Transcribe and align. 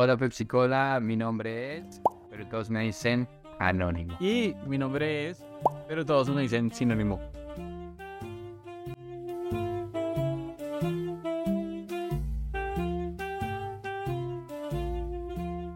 Hola 0.00 0.16
Pepsi 0.16 0.46
Cola, 0.46 1.00
mi 1.02 1.16
nombre 1.16 1.78
es, 1.78 2.00
pero 2.30 2.46
todos 2.46 2.70
me 2.70 2.82
dicen 2.82 3.26
Anónimo. 3.58 4.16
Y 4.20 4.54
mi 4.64 4.78
nombre 4.78 5.28
es, 5.28 5.44
pero 5.88 6.06
todos 6.06 6.28
me 6.28 6.42
dicen 6.42 6.70
sinónimo. 6.70 7.18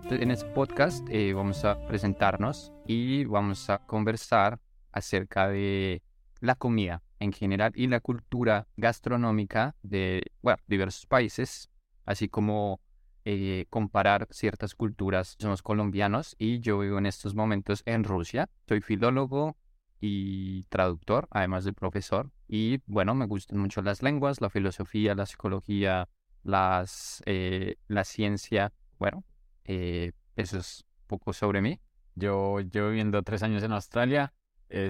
En 0.08 0.30
este 0.30 0.46
podcast 0.50 1.04
eh, 1.10 1.32
vamos 1.32 1.64
a 1.64 1.84
presentarnos 1.88 2.72
y 2.86 3.24
vamos 3.24 3.68
a 3.70 3.78
conversar 3.78 4.60
acerca 4.92 5.48
de 5.48 6.00
la 6.38 6.54
comida 6.54 7.02
en 7.18 7.32
general 7.32 7.72
y 7.74 7.88
la 7.88 7.98
cultura 7.98 8.68
gastronómica 8.76 9.74
de 9.82 10.22
bueno, 10.42 10.62
diversos 10.68 11.06
países, 11.06 11.70
así 12.06 12.28
como 12.28 12.78
eh, 13.24 13.66
comparar 13.70 14.26
ciertas 14.30 14.74
culturas. 14.74 15.36
Somos 15.38 15.62
colombianos 15.62 16.34
y 16.38 16.60
yo 16.60 16.78
vivo 16.80 16.98
en 16.98 17.06
estos 17.06 17.34
momentos 17.34 17.82
en 17.86 18.04
Rusia. 18.04 18.48
Soy 18.66 18.80
filólogo 18.80 19.56
y 20.00 20.64
traductor, 20.64 21.28
además 21.30 21.64
de 21.64 21.72
profesor. 21.72 22.30
Y 22.48 22.80
bueno, 22.86 23.14
me 23.14 23.26
gustan 23.26 23.58
mucho 23.58 23.80
las 23.82 24.02
lenguas, 24.02 24.40
la 24.40 24.50
filosofía, 24.50 25.14
la 25.14 25.26
psicología, 25.26 26.08
las, 26.42 27.22
eh, 27.26 27.76
la 27.86 28.04
ciencia. 28.04 28.72
Bueno, 28.98 29.24
eh, 29.64 30.12
eso 30.36 30.58
es 30.58 30.84
poco 31.06 31.32
sobre 31.32 31.60
mí. 31.60 31.80
Yo 32.16 32.60
llevo 32.60 32.88
viviendo 32.88 33.22
tres 33.22 33.42
años 33.42 33.62
en 33.62 33.72
Australia. 33.72 34.32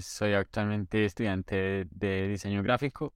soy 0.00 0.34
actualmente 0.34 1.04
estudiante 1.04 1.86
de 1.90 2.28
diseño 2.28 2.62
gráfico. 2.62 3.12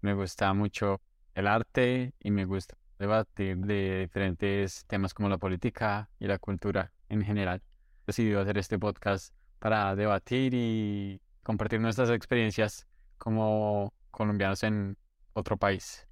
Me 0.00 0.14
gusta 0.14 0.54
mucho 0.54 1.02
el 1.34 1.46
arte 1.48 2.14
y 2.20 2.30
me 2.30 2.44
gusta 2.44 2.76
debatir 3.04 3.58
de 3.58 4.00
diferentes 4.00 4.84
temas 4.86 5.12
como 5.12 5.28
la 5.28 5.38
política 5.38 6.08
y 6.18 6.26
la 6.26 6.38
cultura 6.38 6.92
en 7.08 7.22
general. 7.22 7.62
Decidí 8.06 8.32
hacer 8.34 8.56
este 8.58 8.78
podcast 8.78 9.34
para 9.58 9.94
debatir 9.94 10.54
y 10.54 11.20
compartir 11.42 11.80
nuestras 11.80 12.10
experiencias 12.10 12.86
como 13.18 13.92
colombianos 14.10 14.62
en 14.62 14.96
otro 15.34 15.56
país. 15.56 16.06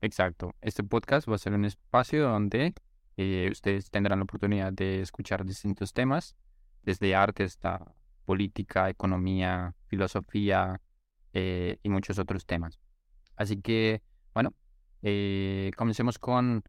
Exacto. 0.00 0.54
Este 0.60 0.84
podcast 0.84 1.28
va 1.28 1.34
a 1.34 1.38
ser 1.38 1.52
un 1.52 1.64
espacio 1.64 2.28
donde 2.28 2.74
eh, 3.16 3.48
ustedes 3.50 3.90
tendrán 3.90 4.20
la 4.20 4.24
oportunidad 4.24 4.72
de 4.72 5.00
escuchar 5.00 5.44
distintos 5.44 5.92
temas, 5.92 6.36
desde 6.84 7.14
arte 7.14 7.42
hasta 7.42 7.94
política, 8.24 8.88
economía, 8.88 9.74
filosofía 9.88 10.80
eh, 11.32 11.78
y 11.82 11.88
muchos 11.88 12.18
otros 12.18 12.46
temas. 12.46 12.78
Así 13.36 13.60
que, 13.60 14.02
eh, 15.02 15.70
comencemos 15.76 16.18
con 16.18 16.62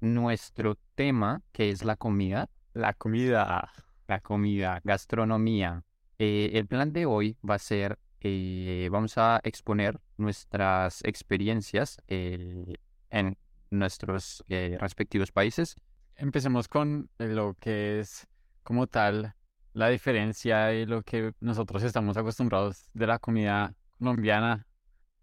nuestro 0.00 0.76
tema, 0.94 1.42
que 1.52 1.70
es 1.70 1.84
la 1.84 1.96
comida. 1.96 2.48
La 2.72 2.94
comida. 2.94 3.70
La 4.08 4.20
comida, 4.20 4.80
gastronomía. 4.84 5.82
Eh, 6.18 6.50
el 6.54 6.66
plan 6.66 6.92
de 6.92 7.06
hoy 7.06 7.36
va 7.48 7.56
a 7.56 7.58
ser, 7.58 7.98
eh, 8.20 8.88
vamos 8.90 9.18
a 9.18 9.40
exponer 9.42 10.00
nuestras 10.16 11.04
experiencias 11.04 11.98
en 12.06 13.36
nuestros 13.70 14.44
respectivos 14.48 15.32
países. 15.32 15.76
Empecemos 16.14 16.68
con 16.68 17.10
lo 17.18 17.54
que 17.54 18.00
es 18.00 18.26
como 18.62 18.86
tal 18.86 19.34
la 19.74 19.88
diferencia 19.88 20.72
y 20.72 20.86
lo 20.86 21.02
que 21.02 21.34
nosotros 21.40 21.82
estamos 21.82 22.16
acostumbrados 22.16 22.88
de 22.94 23.06
la 23.06 23.18
comida 23.18 23.74
colombiana, 23.98 24.66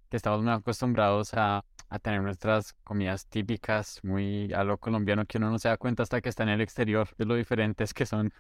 que 0.10 0.18
estamos 0.18 0.44
muy 0.44 0.52
acostumbrados 0.52 1.34
a 1.34 1.66
a 1.94 2.00
tener 2.00 2.24
nuestras 2.24 2.74
comidas 2.84 3.28
típicas, 3.28 4.00
muy 4.04 4.52
a 4.52 4.64
lo 4.64 4.80
colombiano, 4.80 5.28
que 5.28 5.38
uno 5.38 5.52
no 5.52 5.60
se 5.60 5.70
da 5.70 5.78
cuenta 5.78 6.02
hasta 6.02 6.22
que 6.22 6.30
está 6.30 6.42
en 6.42 6.50
el 6.50 6.62
exterior 6.62 7.08
de 7.20 7.26
lo 7.26 7.36
diferentes 7.36 7.94
que 7.94 8.08
son. 8.08 8.34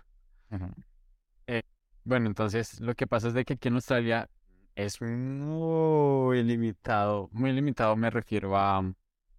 Eh, 1.45 1.61
bueno, 2.03 2.25
entonces 2.25 2.79
lo 2.81 2.95
que 2.95 3.05
pasa 3.05 3.27
es 3.27 3.35
de 3.35 3.45
que 3.45 3.53
aquí 3.53 3.67
en 3.67 3.75
Australia 3.75 4.27
es 4.73 4.99
muy 5.03 6.41
limitado, 6.41 7.29
muy 7.31 7.51
limitado 7.51 7.95
me 7.95 8.09
refiero 8.09 8.57
a 8.57 8.81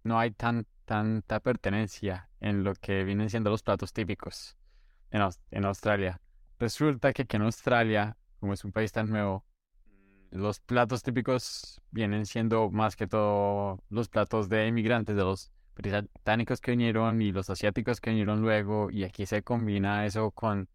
no 0.05 0.17
hay 0.17 0.31
tan 0.31 0.65
tanta 0.85 1.41
pertenencia 1.41 2.29
en 2.39 2.63
lo 2.63 2.73
que 2.73 3.03
vienen 3.03 3.29
siendo 3.29 3.49
los 3.49 3.63
platos 3.63 3.91
típicos 3.91 4.55
en, 5.11 5.21
en 5.51 5.65
Australia. 5.65 6.21
Resulta 6.57 7.11
que 7.11 7.23
aquí 7.23 7.35
en 7.35 7.41
Australia, 7.41 8.15
como 8.39 8.53
es 8.53 8.63
un 8.63 8.71
país 8.71 8.93
tan 8.93 9.09
nuevo, 9.09 9.43
los 10.31 10.59
platos 10.59 11.03
típicos 11.03 11.81
vienen 11.91 12.25
siendo 12.25 12.69
más 12.69 12.95
que 12.95 13.07
todo 13.07 13.83
los 13.89 14.09
platos 14.09 14.49
de 14.49 14.67
inmigrantes, 14.67 15.15
de 15.15 15.23
los 15.23 15.51
británicos 15.75 16.61
que 16.61 16.71
vinieron 16.71 17.21
y 17.21 17.31
los 17.31 17.49
asiáticos 17.49 17.99
que 17.99 18.11
vinieron 18.11 18.41
luego, 18.41 18.89
y 18.91 19.03
aquí 19.03 19.25
se 19.25 19.43
combina 19.43 20.05
eso 20.05 20.31
con 20.31 20.69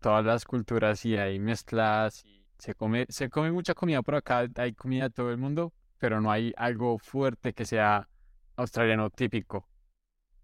todas 0.00 0.24
las 0.24 0.44
culturas 0.44 1.04
y 1.04 1.16
hay 1.16 1.38
mezclas. 1.38 2.24
Y 2.24 2.44
se 2.58 2.74
come, 2.74 3.06
se 3.08 3.30
come 3.30 3.52
mucha 3.52 3.74
comida 3.74 4.02
por 4.02 4.16
acá, 4.16 4.46
hay 4.56 4.74
comida 4.74 5.04
de 5.04 5.10
todo 5.10 5.30
el 5.30 5.38
mundo, 5.38 5.72
pero 5.98 6.20
no 6.20 6.30
hay 6.30 6.52
algo 6.56 6.98
fuerte 6.98 7.52
que 7.52 7.64
sea 7.64 8.08
australiano 8.56 9.10
típico. 9.10 9.66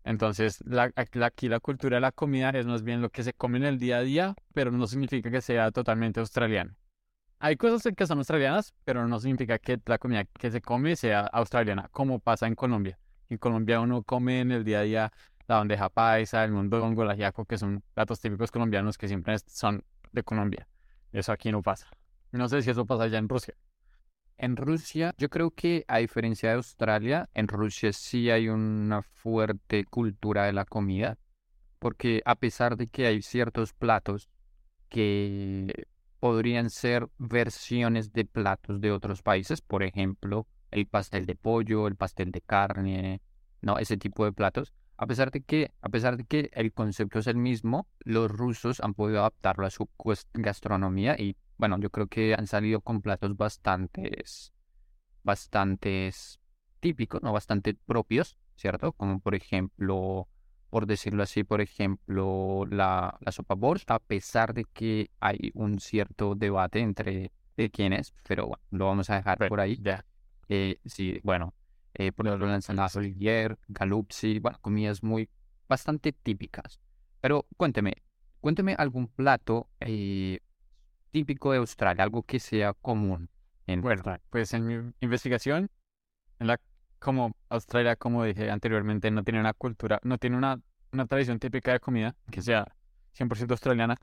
Entonces, 0.04 0.62
aquí 0.94 1.48
la 1.48 1.60
cultura 1.60 1.97
de 1.97 2.00
la 2.00 2.12
comida 2.12 2.50
es 2.50 2.64
más 2.64 2.84
bien 2.84 3.03
lo 3.03 3.10
que 3.10 3.24
se 3.24 3.32
come 3.32 3.58
en 3.58 3.64
el 3.64 3.78
día 3.78 3.98
a 3.98 4.03
día, 4.03 4.34
pero 4.54 4.70
no 4.70 4.86
significa 4.86 5.30
que 5.32 5.41
sea 5.41 5.72
totalmente 5.72 6.20
australiano. 6.20 6.76
Hay 7.38 7.56
cosas 7.56 7.92
que 7.94 8.06
son 8.06 8.19
australianas, 8.19 8.74
pero 8.84 9.06
no 9.06 9.20
significa 9.20 9.58
que 9.58 9.78
la 9.84 9.98
comida 9.98 10.24
que 10.24 10.50
se 10.50 10.62
come 10.62 10.97
sea 10.97 11.20
australiana, 11.20 11.88
como 11.92 12.19
pasa 12.19 12.47
en 12.47 12.54
Colombia. 12.54 12.98
En 13.28 13.38
Colombia 13.38 13.80
uno 13.80 14.02
come 14.02 14.41
en 14.41 14.52
el 14.52 14.64
día 14.64 14.80
a 14.80 14.82
día 14.82 15.12
la 15.47 15.56
bandeja 15.56 15.88
paisa, 15.88 16.44
el 16.44 16.52
mondongo, 16.52 17.02
el 17.02 17.10
ajiaco, 17.10 17.44
que 17.44 17.58
son 17.58 17.82
platos 17.94 18.20
típicos 18.20 18.50
colombianos 18.50 18.97
que 18.98 19.06
siempre 19.06 19.36
son 19.47 19.84
de 20.12 20.22
Colombia. 20.22 20.66
Eso 21.12 21.30
aquí 21.32 21.52
no 21.52 21.62
pasa. 21.62 21.88
No 22.32 22.48
sé 22.48 22.62
si 22.62 22.70
eso 22.70 22.86
pasa 22.86 23.04
allá 23.04 23.19
en 23.19 23.28
Rusia. 23.28 23.54
En 24.38 24.56
Rusia, 24.56 25.14
yo 25.16 25.28
creo 25.28 25.50
que 25.50 25.84
a 25.88 25.98
diferencia 25.98 26.50
de 26.50 26.56
Australia, 26.56 27.28
en 27.32 27.48
Rusia 27.48 27.92
sí 27.92 28.30
hay 28.30 28.48
una 28.48 29.03
fuerte 29.03 29.84
cultura 29.84 30.44
de 30.44 30.53
la 30.53 30.64
comida, 30.64 31.16
porque 31.78 32.22
a 32.24 32.34
pesar 32.34 32.76
de 32.76 32.86
que 32.86 33.06
hay 33.06 33.22
ciertos 33.22 33.72
platos 33.72 34.28
que 34.88 35.86
podrían 36.21 36.71
ser 36.71 37.09
versiones 37.19 38.12
de 38.12 38.25
platos 38.25 38.81
de 38.81 38.93
otros 38.93 39.22
países, 39.22 39.60
por 39.60 39.82
ejemplo, 39.82 40.47
el 40.71 40.87
pastel 40.87 41.27
de 41.27 41.34
pollo, 41.34 41.87
el 41.87 41.97
pastel 41.97 42.32
de 42.32 42.41
carne, 42.41 43.21
no, 43.60 43.78
ese 43.78 43.97
tipo 43.97 44.25
de 44.25 44.32
platos. 44.32 44.72
A 44.99 45.06
pesar 45.06 45.31
de 45.31 45.43
que, 45.43 45.72
a 45.82 45.88
pesar 45.91 46.16
de 46.16 46.25
que 46.25 46.50
el 46.54 46.72
concepto 46.72 47.19
es 47.19 47.27
el 47.27 47.37
mismo, 47.37 47.87
los 48.00 48.31
rusos 48.31 48.81
han 48.81 48.94
podido 48.94 49.21
adaptarlo 49.21 49.66
a 49.66 49.71
su 49.71 49.88
gastronomía 50.32 51.16
y 51.19 51.37
bueno, 51.59 51.78
yo 51.78 51.91
creo 51.91 52.06
que 52.06 52.34
han 52.34 52.47
salido 52.47 52.81
con 52.81 53.03
platos 53.03 53.37
bastantes, 53.37 54.53
bastantes 55.22 56.41
típicos, 56.81 57.22
no 57.22 57.33
bastante 57.33 57.75
propios, 57.75 58.38
¿cierto? 58.56 58.93
Como 58.93 59.21
por 59.21 59.34
ejemplo 59.34 60.28
por 60.71 60.87
decirlo 60.87 61.22
así, 61.22 61.44
por 61.44 61.60
ejemplo, 61.60 62.66
la, 62.71 63.16
la 63.21 63.32
sopa 63.32 63.54
borscht, 63.54 63.91
a 63.91 63.99
pesar 63.99 64.54
de 64.54 64.65
que 64.65 65.10
hay 65.21 65.50
un 65.54 65.81
cierto 65.81 66.34
debate 66.34 66.81
entre 66.81 67.32
de 67.56 67.71
quién 67.71 67.93
es, 67.93 68.15
pero 68.27 68.47
bueno, 68.47 68.62
lo 68.71 68.87
vamos 68.87 69.10
a 69.10 69.16
dejar 69.16 69.49
por 69.49 69.60
ahí. 69.60 69.78
Ya. 69.81 70.04
Eh, 70.49 70.78
sí, 70.84 71.21
bueno, 71.22 71.54
eh, 71.94 72.12
por 72.12 72.27
ejemplo, 72.27 72.47
la 72.47 72.56
ensalada 72.56 72.91
Olivier, 72.97 73.59
galupsi, 73.69 74.38
bueno, 74.38 74.59
comidas 74.60 75.03
muy, 75.03 75.28
bastante 75.69 76.12
típicas. 76.12 76.81
Pero 77.21 77.47
cuénteme, 77.56 77.94
cuénteme 78.41 78.75
algún 78.77 79.09
plato 79.09 79.69
eh, 79.81 80.41
típico 81.10 81.53
de 81.53 81.59
Australia, 81.59 82.04
algo 82.04 82.22
que 82.22 82.38
sea 82.38 82.75
común. 82.75 83.31
En 83.66 83.81
bueno, 83.81 84.03
pues 84.31 84.53
en 84.54 84.66
mi 84.66 84.93
investigación, 85.00 85.71
en 86.39 86.47
la 86.47 86.60
como 87.06 87.36
Australia, 87.50 87.94
como 87.94 88.24
dije 88.24 88.50
anteriormente, 88.50 89.12
no 89.12 89.22
tiene 89.22 89.38
una 89.38 89.53
cultura, 89.53 90.00
no 90.03 90.18
tiene 90.18 90.36
una, 90.36 90.60
una 90.91 91.06
tradición 91.06 91.38
típica 91.38 91.70
de 91.70 91.78
comida 91.78 92.16
que 92.32 92.42
sea 92.42 92.66
100% 93.16 93.53
australiana, 93.53 93.97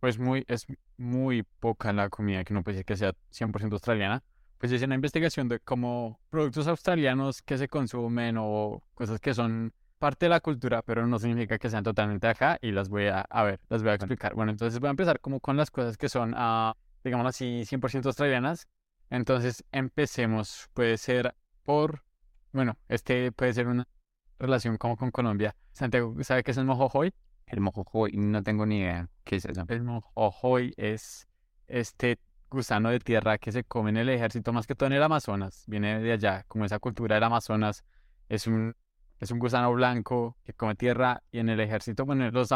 pues 0.00 0.18
muy, 0.18 0.44
es 0.48 0.66
muy 0.96 1.44
poca 1.44 1.92
la 1.92 2.08
comida 2.08 2.42
que 2.42 2.52
no 2.52 2.64
puede 2.64 2.78
decir 2.78 2.86
que 2.86 2.96
sea 2.96 3.12
100% 3.30 3.70
australiana. 3.74 4.24
Pues 4.58 4.72
hice 4.72 4.84
una 4.84 4.96
investigación 4.96 5.48
de 5.48 5.60
cómo 5.60 6.18
productos 6.28 6.66
australianos 6.66 7.40
que 7.40 7.56
se 7.56 7.68
consumen 7.68 8.34
o 8.36 8.82
cosas 8.94 9.20
que 9.20 9.32
son 9.32 9.72
parte 10.00 10.26
de 10.26 10.30
la 10.30 10.40
cultura, 10.40 10.82
pero 10.82 11.06
no 11.06 11.20
significa 11.20 11.56
que 11.56 11.70
sean 11.70 11.84
totalmente 11.84 12.26
acá 12.26 12.58
y 12.60 12.72
las 12.72 12.88
voy 12.88 13.06
a, 13.06 13.20
a 13.20 13.44
ver, 13.44 13.60
las 13.68 13.84
voy 13.84 13.92
a 13.92 13.94
explicar. 13.94 14.34
Bueno, 14.34 14.50
entonces 14.50 14.80
voy 14.80 14.88
a 14.88 14.90
empezar 14.90 15.20
como 15.20 15.38
con 15.38 15.56
las 15.56 15.70
cosas 15.70 15.96
que 15.96 16.08
son, 16.08 16.34
uh, 16.34 16.72
digamos 17.04 17.28
así, 17.28 17.62
100% 17.64 18.06
australianas. 18.06 18.66
Entonces 19.08 19.64
empecemos, 19.70 20.68
puede 20.74 20.98
ser 20.98 21.36
por 21.62 22.02
bueno, 22.52 22.76
este 22.88 23.32
puede 23.32 23.52
ser 23.52 23.68
una 23.68 23.86
relación 24.38 24.76
como 24.76 24.96
con 24.96 25.10
Colombia. 25.10 25.54
Santiago, 25.72 26.14
¿sabe 26.22 26.42
qué 26.42 26.50
es 26.50 26.56
el 26.56 26.64
mojojoy? 26.64 27.12
El 27.46 27.60
mojojoy, 27.60 28.12
no 28.12 28.42
tengo 28.42 28.66
ni 28.66 28.78
idea. 28.78 29.08
¿Qué 29.24 29.36
es 29.36 29.44
eso? 29.44 29.64
El 29.68 29.82
mojojoy 29.82 30.72
es 30.76 31.26
este 31.68 32.18
gusano 32.50 32.90
de 32.90 33.00
tierra 33.00 33.38
que 33.38 33.52
se 33.52 33.64
come 33.64 33.90
en 33.90 33.96
el 33.96 34.08
ejército, 34.08 34.52
más 34.52 34.66
que 34.66 34.74
todo 34.74 34.86
en 34.88 34.94
el 34.94 35.02
Amazonas. 35.02 35.64
Viene 35.66 36.00
de 36.00 36.12
allá, 36.12 36.44
como 36.48 36.64
esa 36.64 36.78
cultura 36.78 37.16
del 37.16 37.24
Amazonas. 37.24 37.84
Es 38.28 38.46
un, 38.46 38.74
Es 39.20 39.30
un 39.30 39.38
gusano 39.38 39.72
blanco 39.74 40.36
que 40.44 40.54
come 40.54 40.74
tierra 40.74 41.22
y 41.30 41.40
en 41.40 41.50
el 41.50 41.60
ejército, 41.60 42.06
bueno, 42.06 42.30
los, 42.30 42.48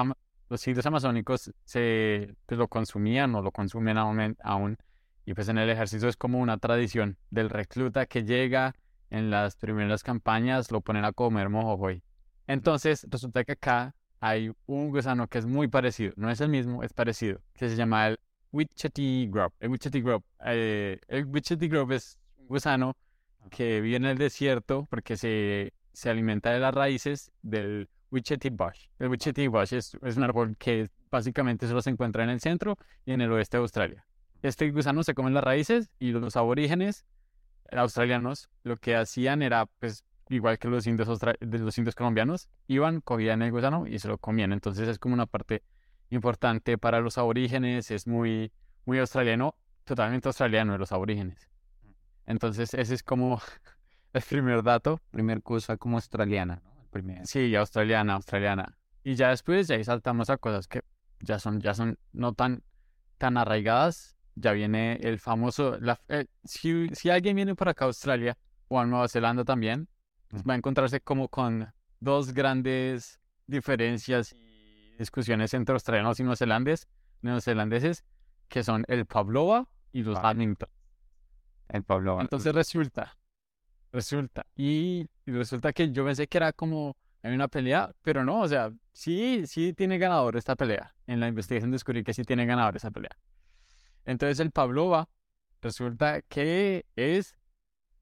los 0.49 0.67
indios 0.67 0.87
amazónicos 0.87 1.53
se 1.65 2.35
pues, 2.47 2.59
lo 2.59 2.69
consumían 2.69 3.35
o 3.35 3.43
lo 3.43 3.53
consumen 3.53 3.99
aún, 3.99 4.37
aún. 4.43 4.77
Y 5.27 5.35
pues 5.35 5.49
en 5.49 5.59
el 5.59 5.69
ejército 5.69 6.09
es 6.09 6.17
como 6.17 6.39
una 6.39 6.57
tradición 6.59 7.19
del 7.31 7.51
recluta 7.51 8.07
que 8.07 8.25
llega 8.25 8.75
en 9.15 9.31
las 9.31 9.55
primeras 9.55 10.03
campañas, 10.03 10.73
lo 10.73 10.81
ponen 10.81 11.05
a 11.05 11.13
comer 11.13 11.49
mojojoy. 11.49 12.03
Entonces 12.49 13.07
resulta 13.09 13.45
que 13.45 13.53
acá 13.53 13.95
hay 14.19 14.51
un 14.67 14.91
gusano 14.91 15.29
que 15.29 15.39
es 15.39 15.47
muy 15.47 15.69
parecido, 15.69 16.13
no 16.17 16.31
es 16.31 16.41
el 16.41 16.49
mismo, 16.49 16.83
es 16.83 16.93
parecido, 16.93 17.41
que 17.55 17.69
se 17.69 17.77
llama 17.77 18.09
el 18.09 18.19
Wichety 18.51 19.29
Grub. 19.31 19.53
El 19.61 19.71
Wichety 19.71 20.01
Grub, 20.01 20.25
eh, 20.45 20.99
el 21.07 21.27
Grub 21.27 21.93
es 21.93 22.19
un 22.39 22.49
gusano 22.49 22.97
que 23.51 23.81
vive 23.81 23.97
en 23.97 24.05
el 24.07 24.19
desierto 24.19 24.87
porque 24.91 25.17
se, 25.17 25.73
se 25.93 26.11
alimenta 26.11 26.51
de 26.51 26.59
las 26.59 26.75
raíces 26.75 27.31
del 27.43 27.89
Wichety 28.11 28.49
Bush. 28.49 28.89
El 28.99 29.09
Wichety 29.11 29.47
Bush 29.47 29.75
es, 29.75 29.97
es, 30.03 30.17
un 30.17 30.25
árbol 30.25 30.57
que 30.59 30.89
básicamente 31.09 31.69
solo 31.69 31.83
se 31.83 31.91
encuentra 31.91 32.25
en 32.25 32.31
el 32.31 32.41
centro 32.41 32.79
y 33.07 33.13
en 33.13 33.21
el 33.21 33.31
oeste 33.31 33.59
de 33.59 33.63
Australia. 33.63 34.07
Este 34.43 34.71
gusano 34.73 35.05
se 35.05 35.15
come 35.15 35.31
las 35.31 35.45
raíces 35.45 35.91
y 36.01 36.11
los 36.11 36.37
aborígenes 36.37 37.05
australianos 37.71 38.49
lo 38.63 38.77
que 38.77 38.97
hacían 38.97 39.43
era, 39.43 39.67
pues, 39.67 40.05
igual 40.29 40.59
que 40.59 40.69
los 40.69 40.87
indios, 40.87 41.21
de 41.21 41.59
los 41.59 41.79
indios 41.79 41.95
colombianos, 41.95 42.49
iban, 42.67 43.01
cogían 43.01 43.43
el 43.43 43.51
gusano 43.51 43.87
y 43.87 43.99
se 43.99 44.09
lo 44.09 44.19
comían. 44.19 44.53
Entonces 44.53 44.89
es 44.89 44.99
como 44.99 45.15
una 45.15 45.27
parte 45.27 45.63
importante 46.11 46.79
para 46.79 47.01
los 47.01 47.19
aborígenes, 47.19 47.91
es 47.91 48.07
muy, 48.07 48.53
muy 48.85 48.99
australiano, 48.99 49.55
totalmente 49.85 50.29
australiano 50.29 50.73
de 50.73 50.79
los 50.79 50.93
aborígenes. 50.93 51.49
Entonces 52.27 52.75
ese 52.75 52.95
es 52.95 53.03
como 53.03 53.41
el 54.13 54.23
primer 54.23 54.63
dato. 54.63 55.01
Primer 55.11 55.43
cosa 55.43 55.77
como 55.77 55.97
australiana, 55.97 56.63
¿no? 56.65 56.75
Sí, 57.25 57.55
australiana, 57.57 58.15
australiana. 58.15 58.77
Y 59.03 59.17
ya 59.17 59.31
después 59.31 59.67
ya 59.67 59.75
ahí 59.77 59.85
saltamos 59.85 60.31
a 60.31 60.39
cosas 60.39 60.69
que 60.69 60.83
ya 61.21 61.39
son, 61.39 61.61
ya 61.61 61.75
son 61.75 61.99
no 62.13 62.33
tan, 62.33 62.63
tan 63.19 63.37
arraigadas. 63.37 64.17
Ya 64.37 64.53
viene 64.53 64.95
el 65.03 65.19
famoso, 65.19 65.79
la, 65.81 66.01
eh, 66.09 66.27
si, 66.45 66.89
si, 66.93 67.11
alguien 67.11 67.37
viene 67.37 67.55
por 67.55 67.69
acá 67.69 67.85
a 67.85 67.89
Australia 67.89 68.37
o 68.69 68.81
a 68.81 68.87
Nueva 68.87 69.09
Zelanda 69.09 69.45
también, 69.45 69.89
va 70.49 70.55
a 70.55 70.57
encontrarse 70.57 71.01
como 71.01 71.29
con 71.29 71.73
dos 72.01 72.33
grandes 72.33 73.21
diferencias 73.47 74.33
y 74.33 74.97
discusiones 74.99 75.55
entre 75.55 75.75
australianos 75.75 76.19
y 76.19 76.25
neozelandeses, 76.25 76.89
neozelandeses 77.23 78.05
que 78.49 78.65
son 78.65 78.85
el 78.89 79.07
Pavlova 79.07 79.69
y 79.93 80.03
los 80.03 80.21
Lamington. 80.21 80.69
El 81.69 81.83
Pavlova. 81.85 82.23
Entonces 82.23 82.55
resulta 82.55 83.17
Resulta. 83.95 84.45
Y, 84.57 85.07
resulta 85.25 85.73
que 85.73 85.93
yo 85.93 86.05
pensé 86.05 86.27
que 86.27 86.39
era 86.39 86.53
como 86.53 86.97
hay 87.23 87.33
una 87.33 87.47
pelea, 87.47 87.93
pero 88.03 88.25
no, 88.25 88.41
o 88.41 88.49
sea, 88.49 88.73
sí, 88.93 89.47
sí 89.47 89.73
tiene 89.73 89.99
ganador 89.99 90.37
esta 90.37 90.57
pelea. 90.57 90.93
En 91.07 91.21
la 91.21 91.29
investigación 91.29 91.71
descubrí 91.71 92.03
que 92.03 92.13
sí 92.13 92.25
tiene 92.25 92.45
ganador 92.45 92.75
esa 92.75 92.91
pelea. 92.91 93.17
Entonces 94.05 94.41
el 94.41 94.51
Pavlova 94.51 95.09
resulta 95.61 96.23
que 96.23 96.87
es 96.97 97.35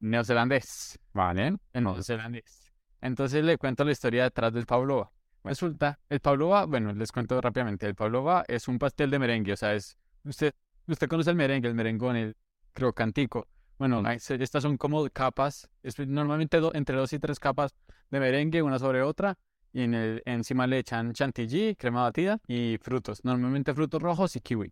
neozelandés, 0.00 0.98
¿vale? 1.12 1.56
El 1.72 1.84
neozelandés. 1.84 2.72
Entonces 3.00 3.44
le 3.44 3.58
cuento 3.58 3.84
la 3.84 3.92
historia 3.92 4.24
detrás 4.24 4.52
del 4.52 4.66
Pavlova. 4.66 5.10
Resulta, 5.44 5.98
el 6.08 6.20
Pavlova, 6.20 6.66
bueno, 6.66 6.92
les 6.92 7.10
cuento 7.10 7.40
rápidamente, 7.40 7.86
el 7.86 7.94
Pavlova 7.94 8.44
es 8.46 8.68
un 8.68 8.78
pastel 8.78 9.10
de 9.10 9.18
merengue, 9.18 9.52
o 9.52 9.56
sea, 9.56 9.74
es, 9.74 9.98
usted, 10.24 10.54
usted 10.86 11.08
conoce 11.08 11.30
el 11.30 11.36
merengue, 11.36 11.68
el 11.68 11.74
merengón, 11.74 12.14
el 12.14 12.36
crocantico. 12.72 13.48
Bueno, 13.76 14.08
estas 14.08 14.62
son 14.62 14.76
como 14.76 15.08
capas, 15.10 15.68
es 15.82 15.98
normalmente 15.98 16.60
entre 16.74 16.96
dos 16.96 17.12
y 17.12 17.18
tres 17.18 17.40
capas 17.40 17.74
de 18.10 18.20
merengue, 18.20 18.62
una 18.62 18.78
sobre 18.78 19.02
otra, 19.02 19.36
y 19.72 19.82
en 19.82 19.94
el, 19.94 20.22
encima 20.26 20.68
le 20.68 20.78
echan 20.78 21.12
chantilly, 21.12 21.74
crema 21.74 22.02
batida 22.02 22.38
y 22.46 22.78
frutos, 22.80 23.24
normalmente 23.24 23.74
frutos 23.74 24.00
rojos 24.00 24.36
y 24.36 24.40
kiwi. 24.40 24.70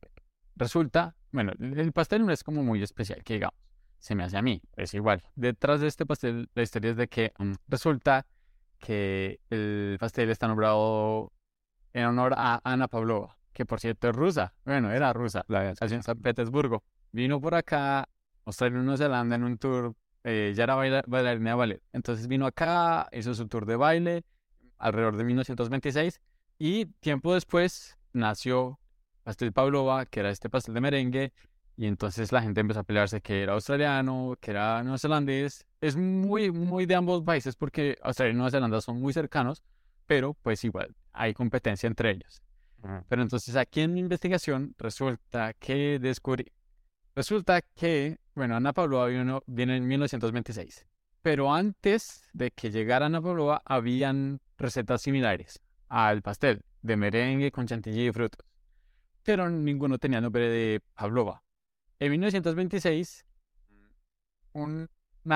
Resulta, 0.60 1.16
bueno, 1.32 1.52
el 1.58 1.90
pastel 1.92 2.26
no 2.26 2.32
es 2.32 2.44
como 2.44 2.62
muy 2.62 2.82
especial, 2.82 3.24
que 3.24 3.34
digamos, 3.34 3.58
se 3.98 4.14
me 4.14 4.24
hace 4.24 4.36
a 4.36 4.42
mí, 4.42 4.60
es 4.76 4.92
igual. 4.92 5.22
Detrás 5.34 5.80
de 5.80 5.86
este 5.86 6.04
pastel, 6.04 6.50
la 6.54 6.62
historia 6.62 6.90
es 6.90 6.98
de 6.98 7.08
que 7.08 7.32
mm, 7.38 7.52
resulta 7.66 8.26
que 8.78 9.40
el 9.48 9.96
pastel 9.98 10.28
está 10.28 10.48
nombrado 10.48 11.32
en 11.94 12.04
honor 12.04 12.34
a 12.36 12.60
Ana 12.62 12.88
Pavlova, 12.88 13.38
que 13.54 13.64
por 13.64 13.80
cierto 13.80 14.10
es 14.10 14.14
rusa, 14.14 14.52
bueno, 14.66 14.92
era 14.92 15.14
rusa, 15.14 15.46
la 15.48 15.70
en 15.80 16.02
San 16.02 16.18
Petersburgo. 16.20 16.84
Vino 17.10 17.40
por 17.40 17.54
acá 17.54 18.06
Australia 18.44 18.80
y 18.80 18.82
Nueva 18.82 18.98
Zelanda 18.98 19.36
en 19.36 19.44
un 19.44 19.56
tour, 19.56 19.94
eh, 20.24 20.52
ya 20.54 20.64
era 20.64 20.74
bailarina 20.74 21.50
de 21.50 21.56
ballet. 21.56 21.82
Entonces 21.94 22.26
vino 22.26 22.44
acá, 22.44 23.08
hizo 23.12 23.32
su 23.32 23.48
tour 23.48 23.64
de 23.64 23.76
baile 23.76 24.24
alrededor 24.76 25.16
de 25.16 25.24
1926 25.24 26.20
y 26.58 26.84
tiempo 26.84 27.32
después 27.32 27.96
nació 28.12 28.79
Pastel 29.22 29.52
Pavlova, 29.52 30.06
que 30.06 30.20
era 30.20 30.30
este 30.30 30.48
pastel 30.50 30.74
de 30.74 30.80
merengue, 30.80 31.32
y 31.76 31.86
entonces 31.86 32.32
la 32.32 32.42
gente 32.42 32.60
empezó 32.60 32.80
a 32.80 32.84
pelearse 32.84 33.20
que 33.20 33.42
era 33.42 33.54
australiano, 33.54 34.36
que 34.40 34.50
era 34.50 34.82
neozelandés. 34.82 35.64
Es 35.80 35.96
muy, 35.96 36.50
muy 36.50 36.86
de 36.86 36.94
ambos 36.94 37.22
países 37.22 37.56
porque 37.56 37.96
Australia 38.02 38.32
y 38.32 38.36
Nueva 38.36 38.50
Zelanda 38.50 38.80
son 38.80 39.00
muy 39.00 39.12
cercanos, 39.12 39.62
pero 40.06 40.34
pues 40.34 40.62
igual 40.64 40.94
hay 41.12 41.32
competencia 41.32 41.86
entre 41.86 42.10
ellos. 42.10 42.42
Pero 43.08 43.22
entonces 43.22 43.56
aquí 43.56 43.82
en 43.82 43.92
mi 43.92 44.00
investigación 44.00 44.74
resulta 44.78 45.52
que 45.54 45.98
descubrí, 45.98 46.50
resulta 47.14 47.60
que 47.62 48.18
bueno, 48.34 48.56
Ana 48.56 48.72
Pavlova 48.72 49.06
viene 49.46 49.76
en 49.76 49.86
1926. 49.86 50.86
Pero 51.20 51.52
antes 51.52 52.22
de 52.32 52.50
que 52.50 52.70
llegara 52.70 53.06
Ana 53.06 53.20
Pavlova, 53.20 53.60
habían 53.66 54.40
recetas 54.56 55.02
similares 55.02 55.60
al 55.88 56.22
pastel 56.22 56.62
de 56.80 56.96
merengue 56.96 57.50
con 57.50 57.66
chantilly 57.66 58.08
y 58.08 58.12
frutos. 58.12 58.49
Pero 59.22 59.48
ninguno 59.50 59.98
tenía 59.98 60.20
nombre 60.20 60.48
de 60.48 60.80
Pavlova. 60.94 61.42
En 61.98 62.10
1926, 62.10 63.26
una 64.52 64.88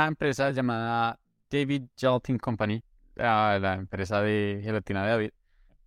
empresa 0.07 0.51
llamada 0.51 1.19
David 1.51 1.85
Gelatin 1.97 2.39
Company, 2.39 2.83
la, 3.15 3.75
empresa 3.75 4.23
de 4.23 4.61
gelatina 4.63 5.05
de 5.05 5.11
David, 5.11 5.31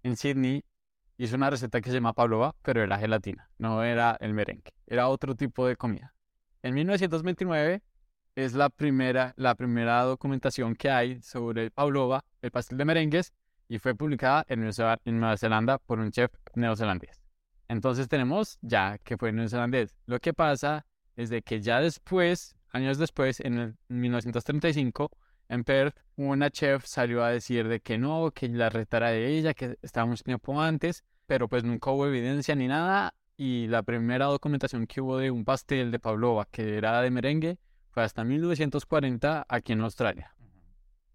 en 0.04 0.16
Sydney, 0.16 0.64
hizo 1.18 1.36
una 1.36 1.50
receta 1.50 1.82
que 1.82 1.90
se 1.90 1.96
llama 1.96 2.14
Pavlova, 2.14 2.56
pero 2.62 2.84
era 2.84 3.00
gelatina, 3.00 3.50
no 3.58 3.84
era 3.84 4.16
el 4.20 4.34
merengue, 4.34 4.72
era 4.86 5.08
otro 5.08 5.36
tipo 5.36 5.68
de 5.68 5.76
comida. 5.76 6.14
En 6.62 6.76
1929 6.76 7.82
es 8.36 8.54
la 8.54 8.70
primera, 8.70 9.34
la 9.36 9.56
primera 9.56 10.04
documentación 10.04 10.76
que 10.76 10.92
hay 10.92 11.22
sobre 11.22 11.64
el 11.64 11.72
pavlova, 11.72 12.24
el 12.42 12.52
pastel 12.52 12.78
de 12.78 12.86
merengues, 12.86 13.34
y 13.68 13.80
fue 13.80 13.96
publicada 13.96 14.46
en 14.48 14.62
Nueva 15.20 15.38
Zelanda 15.38 15.80
por 15.80 16.00
un 16.00 16.12
chef 16.12 16.32
neozelandés. 16.54 17.27
Entonces 17.68 18.08
tenemos 18.08 18.58
ya 18.62 18.98
que 19.00 19.18
fue 19.18 19.32
neozelandés. 19.32 19.96
Lo 20.06 20.20
que 20.20 20.34
pasa 20.34 20.86
es 21.16 21.30
de 21.30 21.42
que 21.42 21.62
ya 21.62 21.82
después, 21.82 22.56
años 22.72 22.98
después, 22.98 23.40
en 23.40 23.58
el 23.58 23.76
1935, 23.90 25.12
en 25.50 25.64
Perth, 25.64 25.98
una 26.16 26.50
chef 26.50 26.86
salió 26.86 27.24
a 27.24 27.30
decir 27.30 27.68
de 27.68 27.80
que 27.80 27.98
no, 27.98 28.32
que 28.32 28.50
la 28.50 28.70
retara 28.70 29.10
de 29.10 29.28
ella, 29.38 29.54
que 29.54 29.78
estaba 29.82 30.06
mucho 30.06 30.24
tiempo 30.24 30.60
antes, 30.62 31.04
pero 31.26 31.48
pues 31.48 31.64
nunca 31.64 31.92
hubo 31.92 32.08
evidencia 32.08 32.56
ni 32.56 32.68
nada 32.68 33.14
y 33.38 33.68
la 33.68 33.84
primera 33.84 34.26
documentación 34.26 34.88
que 34.88 35.00
hubo 35.00 35.18
de 35.18 35.32
un 35.32 35.46
pastel 35.46 35.92
de 35.92 36.00
pavlova 36.00 36.48
que 36.50 36.78
era 36.78 37.02
de 37.02 37.12
merengue 37.12 37.60
fue 37.92 38.04
hasta 38.04 38.24
1940 38.24 39.46
aquí 39.48 39.74
en 39.74 39.82
Australia. 39.82 40.36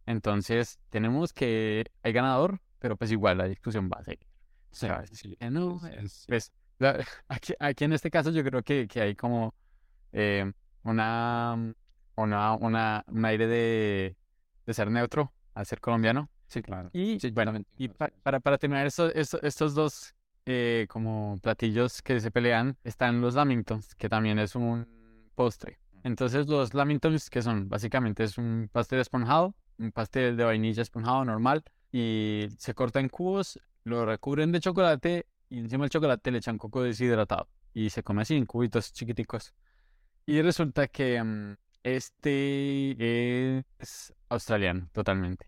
Entonces, 0.07 0.79
tenemos 0.91 1.33
que 1.33 1.85
hay 2.03 2.13
ganador, 2.13 2.61
pero 2.79 2.97
pues 2.97 3.13
igual 3.13 3.39
la 3.39 3.49
discusión 3.49 3.89
va 3.93 4.01
a 4.01 4.05
seguir. 4.05 4.32
Sí, 4.73 4.89
no, 5.51 5.81
pues, 6.27 6.53
aquí, 7.29 7.55
aquí, 7.59 7.85
en 7.85 7.93
este 7.93 8.11
caso 8.11 8.31
yo 8.31 8.43
creo 8.43 8.63
que, 8.63 8.89
que 8.89 9.01
hay 9.01 9.15
como 9.15 9.55
eh, 10.13 10.51
una, 10.83 11.75
una, 12.17 12.55
una, 12.55 13.05
un 13.07 13.25
aire 13.25 13.47
de, 13.47 14.17
de 14.67 14.75
ser 14.75 14.91
neutro 14.91 15.33
al 15.55 15.67
ser 15.67 15.81
colombiano. 15.81 16.31
Sí, 16.49 16.63
claro. 16.63 16.91
Y 16.93 17.31
bueno, 17.31 17.55
y 17.79 17.89
para, 17.89 18.41
para 18.41 18.59
terminar 18.59 18.87
estos 18.87 19.75
dos 19.75 20.15
eh, 20.45 20.87
como 20.89 21.39
platillos 21.43 22.03
que 22.03 22.21
se 22.21 22.31
pelean 22.31 22.77
están 22.85 23.21
los 23.21 23.35
lamingtons, 23.35 23.95
que 23.95 24.09
también 24.09 24.39
es 24.39 24.55
un 24.55 24.87
postre. 25.35 25.79
Entonces 26.03 26.49
los 26.49 26.75
lamingtons, 26.75 27.31
que 27.31 27.43
son 27.43 27.69
básicamente 27.69 28.25
es 28.25 28.39
un 28.39 28.69
pastel 28.73 29.01
esponjado, 29.01 29.55
un 29.79 29.93
pastel 29.93 30.37
de 30.37 30.45
vainilla 30.45 30.83
esponjado 30.83 31.25
normal, 31.25 31.63
y 31.93 32.49
se 32.59 32.75
corta 32.75 33.01
en 33.01 33.09
cubos, 33.09 33.59
lo 33.85 34.07
recubren 34.07 34.53
de 34.53 34.61
chocolate 34.61 35.27
y 35.49 35.59
encima 35.59 35.85
del 35.85 35.91
chocolate 35.91 36.31
le 36.31 36.39
echan 36.39 36.59
coco 36.59 36.83
deshidratado 36.83 37.49
y 37.75 37.91
se 37.91 38.03
come 38.03 38.23
así 38.23 38.37
en 38.37 38.47
cubitos 38.47 38.93
chiquiticos. 38.93 39.55
Y 40.27 40.41
resulta 40.43 40.89
que 40.89 41.23
mm, 41.23 41.57
este 41.83 43.59
es 43.79 44.15
australiano 44.29 44.89
totalmente. 44.93 45.47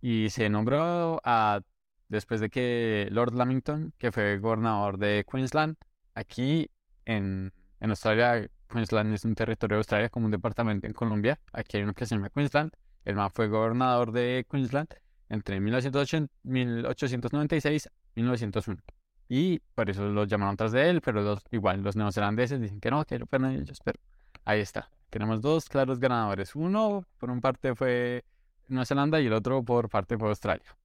Y 0.00 0.30
se 0.30 0.48
nombró 0.50 1.20
a 1.24 1.60
después 2.08 2.40
de 2.40 2.50
que 2.50 3.08
Lord 3.10 3.34
Lamington, 3.34 3.94
que 3.98 4.12
fue 4.12 4.38
gobernador 4.38 4.98
de 4.98 5.24
Queensland, 5.30 5.76
aquí 6.14 6.70
en, 7.04 7.52
en 7.80 7.90
Australia, 7.90 8.48
Queensland 8.68 9.14
es 9.14 9.24
un 9.24 9.34
territorio 9.34 9.76
de 9.76 9.80
Australia 9.80 10.08
como 10.10 10.26
un 10.26 10.32
departamento 10.32 10.86
en 10.86 10.92
Colombia, 10.92 11.40
aquí 11.52 11.78
hay 11.78 11.84
uno 11.84 11.94
que 11.94 12.04
se 12.06 12.14
llama 12.14 12.30
Queensland, 12.30 12.72
el 13.04 13.16
más 13.16 13.32
fue 13.32 13.48
gobernador 13.48 14.12
de 14.12 14.46
Queensland, 14.50 14.88
entre 15.32 15.60
1980 15.60 16.32
1896 16.44 17.88
y 18.14 18.20
1901. 18.20 18.82
Y 19.28 19.60
por 19.74 19.88
eso 19.88 20.06
los 20.08 20.28
llamaron 20.28 20.56
tras 20.56 20.72
de 20.72 20.90
él, 20.90 21.00
pero 21.00 21.22
los, 21.22 21.42
igual 21.50 21.82
los 21.82 21.96
neozelandeses 21.96 22.60
dicen 22.60 22.80
que 22.80 22.90
no, 22.90 23.04
que 23.06 23.18
lo 23.18 23.26
fueron 23.26 23.52
ellos, 23.52 23.80
pero 23.82 23.98
ahí 24.44 24.60
está. 24.60 24.90
Tenemos 25.08 25.40
dos 25.40 25.70
claros 25.70 25.98
ganadores. 25.98 26.54
Uno 26.54 27.06
por 27.18 27.30
un 27.30 27.40
parte 27.40 27.74
fue 27.74 28.24
Nueva 28.68 28.84
Zelanda 28.84 29.20
y 29.20 29.26
el 29.26 29.32
otro 29.32 29.62
por 29.62 29.88
parte 29.88 30.18
fue 30.18 30.28
Australia. 30.28 30.76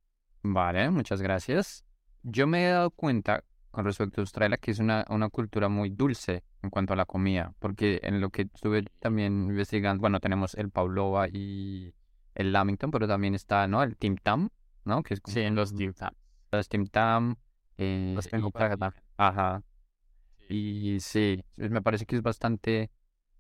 Vale, 0.43 0.89
muchas 0.91 1.21
gracias. 1.21 1.83
Yo 2.23 2.47
me 2.47 2.65
he 2.65 2.69
dado 2.69 2.91
cuenta 2.91 3.43
con 3.71 3.83
respecto 3.83 4.21
a 4.21 4.23
Australia 4.23 4.57
que 4.57 4.71
es 4.71 4.79
una, 4.79 5.03
una 5.09 5.27
cultura 5.29 5.67
muy 5.67 5.89
dulce 5.89 6.43
en 6.63 6.69
cuanto 6.69 6.93
a 6.93 6.95
la 6.95 7.05
comida, 7.05 7.53
porque 7.59 7.99
en 8.01 8.21
lo 8.21 8.29
que 8.29 8.43
estuve 8.43 8.85
también 8.99 9.49
investigando, 9.49 9.99
bueno, 9.99 10.21
tenemos 10.21 10.55
el 10.55 10.69
pavlova 10.69 11.27
y 11.27 11.93
el 12.37 12.51
lamington, 12.53 12.91
pero 12.91 13.07
también 13.07 13.35
está, 13.35 13.67
¿no? 13.67 13.81
El 13.83 13.97
tim 13.97 14.15
tam, 14.17 14.49
¿no? 14.85 15.03
Que 15.03 15.15
es 15.15 15.21
Sí, 15.25 15.41
en 15.41 15.55
los 15.55 15.75
Tim 15.75 15.93
Tam. 15.93 16.13
los 16.51 16.69
tim 16.69 16.87
tam. 16.87 17.35
eh, 17.77 18.13
Los 18.15 18.27
tengo 18.29 18.51
también. 18.51 18.93
Ajá. 19.17 19.63
Y 20.49 20.99
sí, 21.01 21.43
me 21.57 21.81
parece 21.81 22.05
que 22.05 22.15
es 22.15 22.21
bastante, 22.21 22.89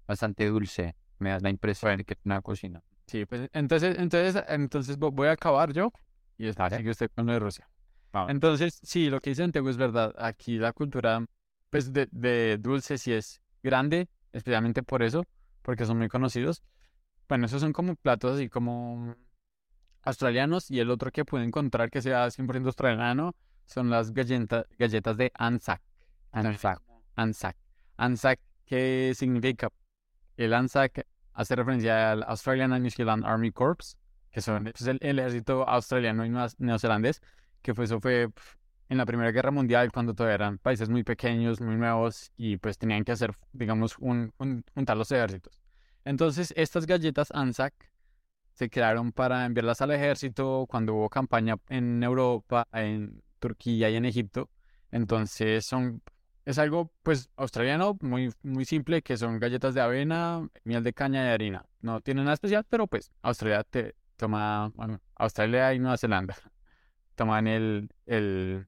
bastante 0.07 0.45
dulce. 0.47 0.95
Me 1.19 1.29
da 1.29 1.39
la 1.39 1.49
impresión 1.49 1.89
Bueno. 1.89 1.97
de 1.99 2.03
que 2.05 2.13
es 2.13 2.19
una 2.25 2.41
cocina. 2.41 2.83
Sí, 3.07 3.25
pues 3.25 3.49
entonces, 3.53 3.97
entonces, 3.97 4.43
entonces 4.49 4.99
vo- 4.99 5.11
voy 5.13 5.29
a 5.29 5.31
acabar 5.31 5.71
yo 5.71 5.91
y 6.37 6.45
después 6.45 6.73
sigue 6.73 6.89
usted 6.91 7.09
con 7.15 7.25
lo 7.25 7.33
de 7.33 7.39
Rusia. 7.39 7.69
Vamos. 8.11 8.31
Entonces, 8.31 8.79
sí, 8.83 9.09
lo 9.09 9.21
que 9.21 9.29
dice 9.29 9.43
Antego 9.43 9.69
es 9.69 9.77
verdad. 9.77 10.13
Aquí 10.17 10.57
la 10.57 10.73
cultura, 10.73 11.23
pues, 11.69 11.93
de, 11.93 12.07
de 12.11 12.57
dulce 12.57 12.97
sí 12.97 13.13
es 13.13 13.41
grande, 13.63 14.09
especialmente 14.33 14.83
por 14.83 15.01
eso, 15.03 15.23
porque 15.61 15.85
son 15.85 15.97
muy 15.97 16.09
conocidos. 16.09 16.61
Bueno, 17.27 17.45
esos 17.45 17.61
son 17.61 17.73
como 17.73 17.95
platos 17.95 18.35
así 18.35 18.49
como 18.49 19.15
australianos 20.03 20.71
y 20.71 20.79
el 20.79 20.89
otro 20.89 21.11
que 21.11 21.25
puede 21.25 21.43
encontrar 21.45 21.89
que 21.89 22.01
sea 22.01 22.29
100% 22.31 22.67
australiano 22.67 23.35
son 23.65 23.89
las 23.89 24.13
galleta- 24.13 24.65
galletas 24.79 25.17
de 25.17 25.31
Anzac. 25.35 25.81
Anzac. 26.31 26.81
Anzac. 27.15 27.57
Anzac, 27.97 28.39
¿qué 28.65 29.11
significa? 29.15 29.69
El 30.37 30.53
Anzac 30.53 31.05
hace 31.33 31.55
referencia 31.55 32.11
al 32.11 32.23
Australian 32.23 32.71
and 32.73 32.83
New 32.83 32.91
Zealand 32.91 33.25
Army 33.25 33.51
Corps, 33.51 33.97
que 34.31 34.39
son 34.41 34.63
pues, 34.65 34.87
el, 34.87 34.99
el 35.01 35.19
ejército 35.19 35.67
australiano 35.67 36.25
y 36.25 36.31
neozelandés, 36.59 37.21
que 37.61 37.73
fue, 37.73 37.85
eso 37.85 37.99
fue 37.99 38.29
en 38.89 38.97
la 38.97 39.05
Primera 39.05 39.31
Guerra 39.31 39.51
Mundial 39.51 39.91
cuando 39.91 40.13
todavía 40.13 40.35
eran 40.35 40.57
países 40.59 40.87
muy 40.89 41.03
pequeños, 41.03 41.59
muy 41.59 41.75
nuevos 41.75 42.31
y 42.37 42.55
pues 42.57 42.77
tenían 42.77 43.03
que 43.03 43.11
hacer, 43.11 43.35
digamos, 43.51 43.97
un, 43.99 44.31
un- 44.37 44.63
juntar 44.73 44.95
los 44.95 45.11
ejércitos. 45.11 45.59
Entonces, 46.07 46.53
estas 46.55 46.85
galletas 46.85 47.29
Anzac 47.31 47.73
se 48.53 48.69
crearon 48.69 49.11
para 49.11 49.45
enviarlas 49.45 49.81
al 49.81 49.91
ejército 49.91 50.65
cuando 50.69 50.93
hubo 50.95 51.09
campaña 51.09 51.57
en 51.69 52.01
Europa, 52.01 52.67
en 52.71 53.21
Turquía 53.39 53.89
y 53.89 53.95
en 53.95 54.05
Egipto. 54.05 54.49
Entonces, 54.89 55.65
son 55.65 56.01
es 56.45 56.57
algo, 56.59 56.93
pues, 57.03 57.29
australiano, 57.35 57.97
muy, 57.99 58.33
muy 58.41 58.63
simple, 58.63 59.01
que 59.01 59.17
son 59.17 59.37
galletas 59.37 59.73
de 59.73 59.81
avena, 59.81 60.47
miel 60.63 60.81
de 60.81 60.93
caña 60.93 61.25
y 61.25 61.27
harina. 61.33 61.65
No 61.81 61.99
tiene 61.99 62.21
nada 62.21 62.35
especial, 62.35 62.65
pero 62.69 62.87
pues, 62.87 63.11
Australia 63.21 63.65
te 63.65 63.95
toma, 64.15 64.71
bueno, 64.75 65.01
Australia 65.17 65.73
y 65.73 65.79
Nueva 65.79 65.97
Zelanda 65.97 66.37
toman 67.15 67.47
el, 67.47 67.89
el, 68.05 68.65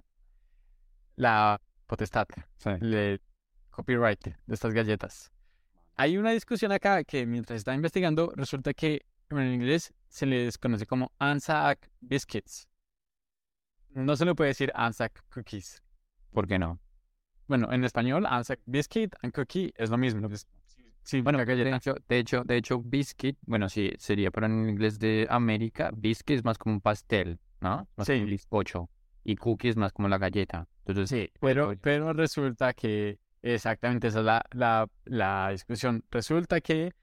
la 1.15 1.61
potestad, 1.87 2.27
Sí. 2.57 2.71
el 2.81 3.21
copyright 3.69 4.25
de 4.25 4.53
estas 4.53 4.73
galletas. 4.73 5.31
Hay 5.99 6.17
una 6.17 6.31
discusión 6.31 6.71
acá 6.71 7.03
que 7.03 7.25
mientras 7.25 7.57
estaba 7.57 7.75
investigando, 7.75 8.31
resulta 8.33 8.73
que 8.73 9.01
en 9.31 9.53
inglés 9.53 9.93
se 10.07 10.25
les 10.25 10.57
conoce 10.57 10.85
como 10.85 11.11
Anzac 11.19 11.91
Biscuits. 11.99 12.69
No 13.89 14.15
se 14.15 14.23
le 14.23 14.33
puede 14.33 14.51
decir 14.51 14.71
Anzac 14.75 15.21
Cookies. 15.29 15.83
¿Por 16.31 16.47
qué 16.47 16.57
no? 16.57 16.79
Bueno, 17.47 17.69
en 17.73 17.83
español, 17.83 18.25
Anzac 18.27 18.61
Biscuit 18.65 19.13
and 19.21 19.33
Cookie 19.33 19.73
es 19.75 19.89
lo 19.89 19.97
mismo. 19.97 20.25
Es- 20.29 20.47
sí, 21.03 21.19
Bueno, 21.19 21.37
la 21.37 21.43
de 21.43 21.75
hecho, 21.75 21.95
de 22.07 22.19
hecho, 22.19 22.43
de 22.45 22.55
hecho, 22.55 22.79
biscuit, 22.79 23.37
bueno, 23.41 23.67
sí, 23.67 23.91
sería, 23.97 24.31
pero 24.31 24.45
en 24.45 24.69
inglés 24.69 24.99
de 24.99 25.27
América, 25.29 25.91
biscuit 25.93 26.37
es 26.37 26.45
más 26.45 26.57
como 26.57 26.75
un 26.75 26.81
pastel, 26.81 27.39
¿no? 27.59 27.89
Más 27.97 28.07
Sí. 28.07 28.13
como 28.13 28.23
un 28.23 28.29
bizcocho. 28.29 28.89
Y 29.25 29.35
cookie 29.35 29.67
es 29.67 29.75
más 29.75 29.91
como 29.91 30.07
la 30.07 30.17
galleta. 30.17 30.65
Entonces, 30.85 31.09
Sí, 31.09 31.29
pero, 31.41 31.73
pero 31.81 32.13
resulta 32.13 32.73
que 32.73 33.19
exactamente 33.41 34.07
esa 34.07 34.19
es 34.19 34.25
la, 34.25 34.45
la, 34.51 34.87
la 35.05 35.49
discusión. 35.51 36.03
Resulta 36.11 36.61
que 36.61 36.93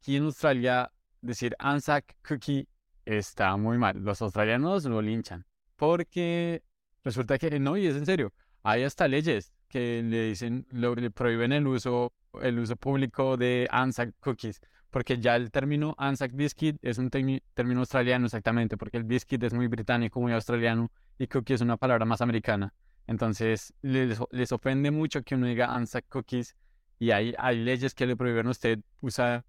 aquí 0.00 0.16
en 0.16 0.24
Australia 0.24 0.90
decir 1.20 1.54
Anzac 1.58 2.16
Cookie 2.26 2.68
está 3.04 3.56
muy 3.56 3.78
mal. 3.78 3.98
Los 3.98 4.22
australianos 4.22 4.84
lo 4.84 5.00
linchan. 5.02 5.44
Porque 5.76 6.62
resulta 7.02 7.38
que 7.38 7.58
no, 7.58 7.76
y 7.76 7.86
es 7.86 7.96
en 7.96 8.06
serio. 8.06 8.32
Hay 8.62 8.82
hasta 8.82 9.08
leyes 9.08 9.52
que 9.68 10.02
le 10.04 10.28
dicen, 10.28 10.66
lo, 10.70 10.94
le 10.94 11.10
prohíben 11.10 11.52
el 11.52 11.66
uso, 11.66 12.12
el 12.40 12.58
uso 12.58 12.76
público 12.76 13.36
de 13.36 13.66
Anzac 13.70 14.14
Cookies. 14.20 14.60
Porque 14.90 15.18
ya 15.18 15.34
el 15.34 15.50
término 15.50 15.96
Anzac 15.98 16.32
Biscuit 16.32 16.76
es 16.80 16.98
un 16.98 17.10
térmi- 17.10 17.42
término 17.54 17.80
australiano 17.80 18.26
exactamente, 18.26 18.76
porque 18.76 18.96
el 18.96 19.02
biscuit 19.02 19.42
es 19.42 19.52
muy 19.52 19.66
británico, 19.66 20.20
muy 20.20 20.32
australiano, 20.32 20.92
y 21.18 21.26
cookie 21.26 21.54
es 21.54 21.60
una 21.60 21.76
palabra 21.76 22.04
más 22.04 22.20
americana. 22.20 22.72
Entonces, 23.06 23.74
les, 23.82 24.18
les 24.30 24.52
ofende 24.52 24.90
mucho 24.90 25.22
que 25.22 25.34
uno 25.34 25.46
diga 25.46 25.74
Anzac 25.74 26.06
Cookies 26.08 26.56
y 26.98 27.10
hay, 27.10 27.34
hay 27.38 27.58
leyes 27.58 27.94
que 27.94 28.06
le 28.06 28.16
prohíben 28.16 28.46
a 28.46 28.50
usted 28.50 28.80
usar 29.00 29.44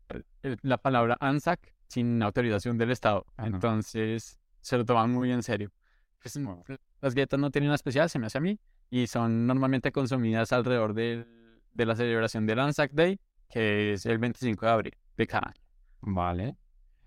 la 0.62 0.78
palabra 0.78 1.18
Anzac 1.20 1.74
sin 1.88 2.22
autorización 2.22 2.78
del 2.78 2.92
Estado. 2.92 3.26
Ajá. 3.38 3.48
Entonces, 3.48 4.40
se 4.62 4.78
lo 4.78 4.84
toman 4.86 5.12
muy 5.12 5.32
en 5.32 5.44
serio. 5.44 5.72
Pues, 6.22 6.36
las 7.02 7.14
galletas 7.14 7.40
no 7.40 7.52
tienen 7.52 7.68
nada 7.68 7.76
especial, 7.76 8.10
se 8.10 8.18
me 8.20 8.26
hace 8.28 8.40
a 8.40 8.42
mí, 8.42 8.60
y 8.90 9.08
son 9.08 9.46
normalmente 9.46 9.92
consumidas 9.92 10.52
alrededor 10.52 10.94
del- 10.94 11.62
de 11.74 11.86
la 11.86 11.96
celebración 11.96 12.46
del 12.48 12.60
Anzac 12.60 12.92
Day, 12.94 13.20
que 13.50 13.94
es 13.94 14.06
el 14.06 14.18
25 14.18 14.66
de 14.66 14.72
abril 14.72 14.98
de 15.18 15.28
cada 15.28 15.50
año. 15.50 15.62
vale. 16.02 16.56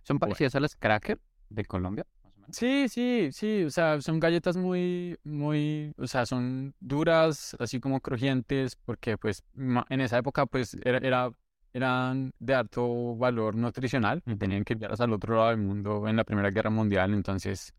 ¿Son 0.02 0.18
parecidas 0.18 0.54
a 0.54 0.60
las 0.60 0.74
cracker 0.76 1.20
de 1.50 1.64
Colombia? 1.64 2.06
Sí, 2.50 2.88
sí, 2.88 3.28
sí, 3.32 3.64
o 3.64 3.70
sea, 3.70 4.00
son 4.00 4.20
galletas 4.20 4.56
muy, 4.56 5.18
muy, 5.22 5.92
o 5.98 6.06
sea, 6.06 6.24
son 6.24 6.74
duras, 6.80 7.54
así 7.58 7.78
como 7.78 8.00
crujientes, 8.00 8.74
porque 8.74 9.18
pues 9.18 9.42
en 9.54 10.00
esa 10.00 10.16
época 10.18 10.46
pues 10.46 10.74
era, 10.82 10.96
era, 10.98 11.30
eran 11.74 12.32
de 12.38 12.54
alto 12.54 13.16
valor 13.16 13.54
nutricional 13.54 14.22
y 14.24 14.34
tenían 14.36 14.64
que 14.64 14.72
enviarlas 14.72 15.00
al 15.02 15.12
otro 15.12 15.36
lado 15.36 15.50
del 15.50 15.58
mundo 15.58 16.08
en 16.08 16.16
la 16.16 16.24
Primera 16.24 16.50
Guerra 16.50 16.70
Mundial, 16.70 17.12
entonces 17.12 17.74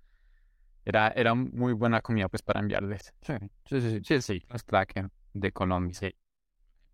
era, 0.85 1.07
era 1.09 1.33
muy 1.33 1.73
buena 1.73 2.01
comida 2.01 2.27
pues 2.29 2.43
para 2.43 2.59
enviarles. 2.59 3.11
Sí, 3.21 3.33
sí, 3.65 3.81
sí, 3.81 3.99
sí, 4.03 4.21
sí, 4.21 4.43
las 4.49 4.63
cracker 4.63 5.09
de 5.33 5.51
Colombia. 5.51 5.95
Sí. 5.95 6.13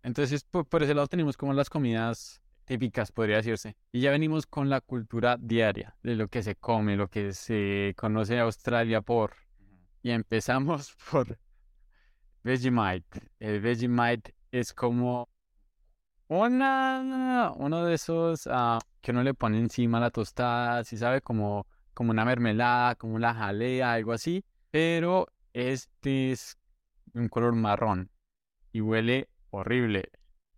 Entonces 0.02 0.44
por, 0.44 0.66
por 0.66 0.82
ese 0.82 0.94
lado 0.94 1.08
tenemos 1.08 1.36
como 1.36 1.52
las 1.52 1.68
comidas 1.68 2.40
típicas, 2.66 3.12
podría 3.12 3.36
decirse. 3.36 3.76
Y 3.92 4.00
ya 4.00 4.10
venimos 4.10 4.46
con 4.46 4.68
la 4.68 4.82
cultura 4.82 5.38
diaria, 5.40 5.96
de 6.02 6.16
lo 6.16 6.28
que 6.28 6.42
se 6.42 6.56
come, 6.56 6.96
lo 6.96 7.08
que 7.08 7.32
se 7.32 7.94
conoce 7.96 8.34
en 8.34 8.40
Australia 8.40 9.00
por... 9.00 9.34
Y 10.02 10.10
empezamos 10.10 10.94
por 11.10 11.38
Vegemite. 12.44 13.30
El 13.40 13.60
Vegemite 13.60 14.34
es 14.50 14.74
como 14.74 15.30
una, 16.28 17.52
uno 17.56 17.84
de 17.84 17.94
esos 17.94 18.48
ah, 18.50 18.78
que 19.00 19.12
uno 19.12 19.22
le 19.22 19.34
pone 19.34 19.58
encima 19.58 20.00
la 20.00 20.10
tostada, 20.10 20.84
si 20.84 20.96
sabe, 20.96 21.20
como, 21.22 21.66
como 21.94 22.10
una 22.10 22.24
mermelada, 22.24 22.96
como 22.96 23.14
una 23.14 23.32
jalea, 23.34 23.94
algo 23.94 24.12
así. 24.12 24.44
Pero 24.70 25.28
este 25.52 26.32
es 26.32 26.58
de 27.06 27.20
un 27.20 27.28
color 27.28 27.54
marrón 27.54 28.10
y 28.72 28.80
huele 28.80 29.28
horrible. 29.50 30.10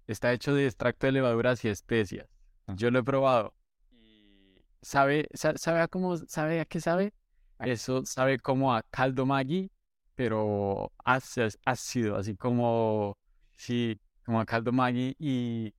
Está 0.08 0.32
hecho 0.32 0.54
de 0.54 0.66
extracto 0.66 1.06
de 1.06 1.12
levaduras 1.12 1.64
y 1.64 1.68
especias. 1.68 2.26
Ah. 2.66 2.74
Yo 2.76 2.90
lo 2.90 2.98
he 2.98 3.04
probado. 3.04 3.54
Y 3.92 4.60
sabe, 4.82 5.28
sa- 5.34 5.56
sabe 5.56 5.80
a 5.80 5.88
cómo, 5.88 6.16
sabe 6.16 6.60
a 6.60 6.64
qué 6.64 6.80
sabe. 6.80 7.14
Eso 7.60 8.04
sabe 8.06 8.38
como 8.40 8.74
a 8.74 8.82
caldo 8.90 9.26
Maggi, 9.26 9.70
pero 10.16 10.92
ácido, 11.04 11.48
ácido, 11.64 12.16
así 12.16 12.34
como, 12.36 13.16
sí, 13.54 14.00
como 14.24 14.40
a 14.40 14.44
caldo 14.46 14.72
Maggi. 14.72 15.14
Y 15.18 15.74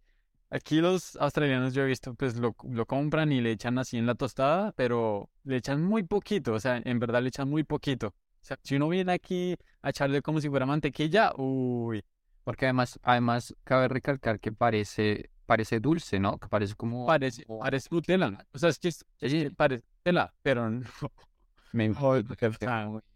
aquí 0.49 0.81
los 0.81 1.15
australianos 1.17 1.73
yo 1.73 1.83
he 1.83 1.87
visto, 1.87 2.13
pues 2.15 2.35
lo, 2.37 2.55
lo 2.69 2.85
compran 2.85 3.31
y 3.31 3.41
le 3.41 3.51
echan 3.51 3.77
así 3.79 3.97
en 3.97 4.05
la 4.05 4.15
tostada, 4.15 4.73
pero 4.73 5.29
le 5.43 5.57
echan 5.57 5.83
muy 5.83 6.03
poquito, 6.03 6.53
o 6.53 6.59
sea, 6.59 6.81
en 6.83 6.99
verdad 6.99 7.21
le 7.21 7.29
echan 7.29 7.49
muy 7.49 7.63
poquito. 7.63 8.07
O 8.09 8.45
sea, 8.45 8.57
si 8.63 8.75
uno 8.75 8.89
viene 8.89 9.11
aquí 9.13 9.55
a 9.81 9.89
echarle 9.89 10.21
como 10.21 10.39
si 10.41 10.49
fuera 10.49 10.65
mantequilla, 10.65 11.33
uy, 11.37 12.03
Porque 12.43 12.65
además, 12.65 12.99
además 13.03 13.55
cabe 13.63 13.87
recalcar 13.87 14.39
que 14.39 14.51
parece, 14.51 15.29
parece 15.45 15.79
dulce, 15.79 16.19
¿no? 16.19 16.37
Que 16.37 16.47
parece 16.47 16.75
como... 16.75 17.05
parece, 17.05 17.45
como- 17.45 17.59
parece 17.59 17.87
Nutella. 17.91 18.45
O 18.53 18.57
sea, 18.59 18.69
es 18.69 18.79
que 18.79 18.87
es- 18.89 19.05
que 19.19 19.51
parece 19.55 19.83
Nutella, 20.05 20.33
pero 20.41 20.69
no. 20.69 20.81
Me- 21.73 21.93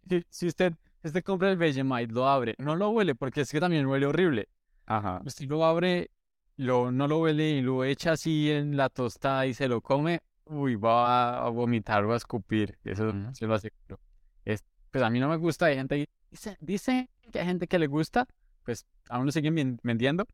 Si, 0.07 0.23
si 0.29 0.47
usted, 0.47 0.73
usted 1.03 1.23
compra 1.23 1.49
el 1.51 1.57
Vegemite, 1.57 2.13
lo 2.13 2.27
abre, 2.27 2.55
no 2.59 2.75
lo 2.75 2.89
huele 2.89 3.15
porque 3.15 3.41
es 3.41 3.51
que 3.51 3.59
también 3.59 3.85
huele 3.87 4.05
horrible. 4.05 4.47
Ajá. 4.85 5.21
Usted 5.25 5.47
lo 5.47 5.65
abre, 5.65 6.11
lo, 6.57 6.91
no 6.91 7.07
lo 7.07 7.19
huele 7.19 7.49
y 7.51 7.61
lo 7.61 7.83
echa 7.83 8.11
así 8.11 8.51
en 8.51 8.77
la 8.77 8.89
tostada 8.89 9.47
y 9.47 9.53
se 9.53 9.67
lo 9.67 9.81
come, 9.81 10.21
uy, 10.45 10.75
va 10.75 11.43
a 11.45 11.49
vomitar 11.49 12.03
o 12.05 12.13
a 12.13 12.17
escupir, 12.17 12.77
eso 12.83 13.07
Ujú. 13.09 13.33
se 13.33 13.47
lo 13.47 13.55
aseguro. 13.55 13.99
Es, 14.45 14.63
pues 14.91 15.03
a 15.03 15.09
mí 15.09 15.19
no 15.19 15.29
me 15.29 15.37
gusta, 15.37 15.65
hay 15.67 15.75
gente, 15.77 16.07
dice, 16.29 16.57
dice 16.59 17.09
que 17.31 17.39
hay 17.39 17.45
gente 17.47 17.65
que 17.67 17.79
le 17.79 17.87
gusta, 17.87 18.27
pues 18.63 18.85
aún 19.09 19.25
lo 19.25 19.31
siguen 19.31 19.55
ven- 19.55 19.79
vendiendo 19.83 20.25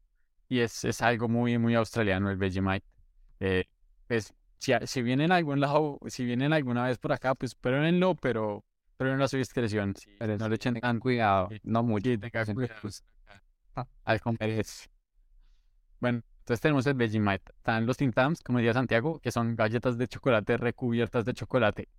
y 0.50 0.60
es, 0.60 0.84
es 0.86 1.02
algo 1.02 1.28
muy, 1.30 1.58
muy 1.58 1.76
australiano 1.76 2.30
el 2.30 2.38
Vegemite. 2.38 2.86
Eh, 3.40 3.66
pues 4.08 4.34
si, 4.58 4.74
si 4.86 5.02
vienen 5.02 5.32
algún 5.32 5.60
lado, 5.60 6.00
si 6.08 6.26
vienen 6.26 6.54
alguna 6.54 6.86
vez 6.86 6.98
por 6.98 7.12
acá, 7.14 7.36
pues 7.36 7.56
pruébenlo, 7.56 8.16
pero 8.16 8.64
pruébenlo 8.98 9.26
a 9.26 9.28
su 9.28 9.38
discreción. 9.38 9.96
sí, 9.96 10.12
Pero 10.20 10.38
no 10.38 10.50
le 10.50 10.56
echen 10.56 10.74
tengan 10.76 10.94
tan 10.96 11.00
cuidado, 11.00 11.50
no 11.64 11.84
mucho. 11.84 12.10
Sí, 12.10 12.18
tenga 12.18 12.46
porque 12.46 12.54
cuidado. 12.56 12.82
pues, 12.82 13.04
al 14.06 14.20
comer. 14.22 14.66
Bueno, 16.00 16.22
entonces 16.40 16.62
tenemos 16.62 16.86
el 16.88 16.94
Vegemite. 16.96 17.52
Están 17.58 17.86
los 17.86 17.98
Tim 17.98 18.12
Tams, 18.12 18.42
como 18.42 18.58
decía 18.60 18.74
Santiago, 18.74 19.20
que 19.20 19.32
son 19.32 19.56
galletas 19.56 19.98
de 19.98 20.08
chocolate 20.08 20.58
recubiertas 20.58 21.26
de 21.26 21.34
chocolate. 21.34 21.90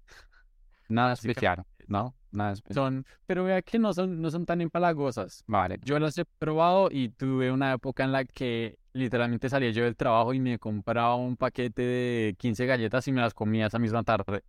Nada 0.88 1.12
especial, 1.12 1.64
¿no? 1.90 2.14
Nada 2.32 2.52
especial. 2.52 2.74
Son, 2.74 3.06
pero 3.26 3.44
vea 3.44 3.60
que 3.62 3.78
no 3.78 3.92
son, 3.92 4.22
no 4.22 4.30
son 4.30 4.46
tan 4.46 4.60
empalagosas. 4.60 5.44
Vale. 5.46 5.78
Yo 5.82 5.98
las 5.98 6.16
he 6.16 6.24
probado 6.24 6.88
y 6.90 7.10
tuve 7.10 7.50
una 7.50 7.72
época 7.72 8.04
en 8.04 8.12
la 8.12 8.24
que 8.24 8.78
literalmente 8.92 9.48
salía 9.48 9.70
yo 9.70 9.84
del 9.84 9.96
trabajo 9.96 10.32
y 10.32 10.40
me 10.40 10.58
compraba 10.58 11.16
un 11.16 11.36
paquete 11.36 11.82
de 11.82 12.36
15 12.38 12.66
galletas 12.66 13.06
y 13.08 13.12
me 13.12 13.20
las 13.20 13.34
comía 13.34 13.66
esa 13.66 13.78
misma 13.78 14.02
tarde. 14.04 14.44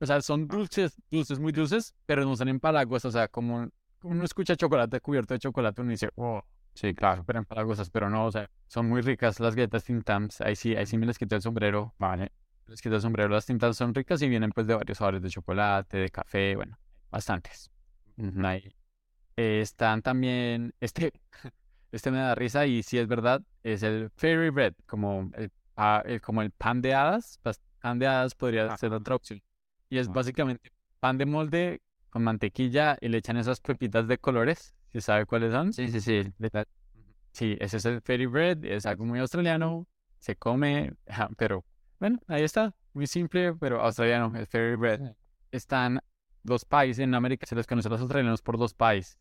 O 0.00 0.06
sea, 0.06 0.20
son 0.20 0.46
dulces, 0.46 0.96
dulces, 1.10 1.38
muy 1.38 1.52
dulces, 1.52 1.94
pero 2.06 2.24
no 2.24 2.36
son 2.36 2.48
empalagosas. 2.48 3.06
O 3.06 3.12
sea, 3.12 3.28
como 3.28 3.68
uno 4.02 4.24
escucha 4.24 4.56
chocolate 4.56 5.00
cubierto 5.00 5.34
de 5.34 5.40
chocolate, 5.40 5.80
uno 5.80 5.90
dice, 5.90 6.10
oh, 6.16 6.42
Sí, 6.74 6.94
claro. 6.94 7.16
súper 7.16 7.36
empalagosas, 7.36 7.90
pero 7.90 8.08
no, 8.08 8.26
o 8.26 8.30
sea, 8.30 8.48
son 8.68 8.88
muy 8.88 9.00
ricas 9.00 9.40
las 9.40 9.56
galletas 9.56 9.82
Tim 9.84 10.02
Tams. 10.02 10.40
Ahí 10.40 10.54
sí, 10.54 10.76
ahí 10.76 10.86
sí 10.86 10.96
me 10.96 11.06
les 11.06 11.18
quito 11.18 11.34
el 11.34 11.42
sombrero. 11.42 11.94
Vale. 11.98 12.30
Les 12.68 12.80
quito 12.82 12.96
el 12.96 13.00
sombrero. 13.00 13.28
Las 13.30 13.46
Tim 13.46 13.58
Tams 13.58 13.76
son 13.76 13.94
ricas 13.94 14.20
y 14.22 14.28
vienen 14.28 14.50
pues 14.50 14.66
de 14.66 14.74
varios 14.74 14.98
sabores 14.98 15.22
de 15.22 15.30
chocolate, 15.30 15.96
de 15.96 16.08
café, 16.10 16.54
bueno, 16.56 16.78
bastantes. 17.10 17.70
Ahí. 18.44 18.74
Eh, 19.36 19.60
están 19.62 20.02
también, 20.02 20.74
este, 20.80 21.12
este 21.92 22.10
me 22.10 22.18
da 22.18 22.34
risa 22.34 22.66
y 22.66 22.82
si 22.82 22.98
es 22.98 23.06
verdad, 23.06 23.40
es 23.62 23.82
el 23.82 24.10
fairy 24.16 24.50
bread, 24.50 24.74
como 24.86 25.30
el, 25.34 25.50
el- 26.04 26.20
como 26.20 26.42
el 26.42 26.50
pan 26.50 26.82
de 26.82 26.94
hadas. 26.94 27.40
Pan 27.80 27.98
de 27.98 28.06
hadas 28.06 28.34
podría 28.34 28.76
ser 28.76 28.92
otra 28.92 29.14
opción. 29.14 29.40
Y 29.88 29.98
es 29.98 30.08
Ah. 30.08 30.12
básicamente 30.14 30.70
pan 31.00 31.16
de 31.16 31.26
molde 31.26 31.80
con 32.10 32.24
mantequilla 32.24 32.98
y 33.00 33.08
le 33.08 33.18
echan 33.18 33.36
esas 33.36 33.60
pepitas 33.60 34.08
de 34.08 34.18
colores, 34.18 34.74
si 34.92 35.00
sabe 35.00 35.24
cuáles 35.26 35.52
son. 35.52 35.72
Sí, 35.72 35.88
sí, 35.88 36.00
sí. 36.00 36.32
Sí, 37.32 37.56
ese 37.60 37.76
es 37.76 37.84
el 37.84 38.02
fairy 38.02 38.26
bread, 38.26 38.64
es 38.64 38.84
algo 38.84 39.04
muy 39.04 39.20
australiano, 39.20 39.86
se 40.18 40.34
come, 40.34 40.92
pero 41.36 41.64
bueno, 41.98 42.20
ahí 42.28 42.42
está, 42.42 42.74
muy 42.92 43.06
simple, 43.06 43.54
pero 43.54 43.80
australiano, 43.80 44.32
el 44.36 44.46
fairy 44.46 44.76
bread. 44.76 45.14
Están 45.50 46.00
los 46.44 46.64
pies 46.64 46.98
en 46.98 47.14
América, 47.14 47.46
se 47.46 47.54
les 47.54 47.66
conoce 47.66 47.88
a 47.88 47.90
los 47.90 48.00
australianos 48.00 48.42
por 48.42 48.58
los 48.58 48.74
pies, 48.74 49.18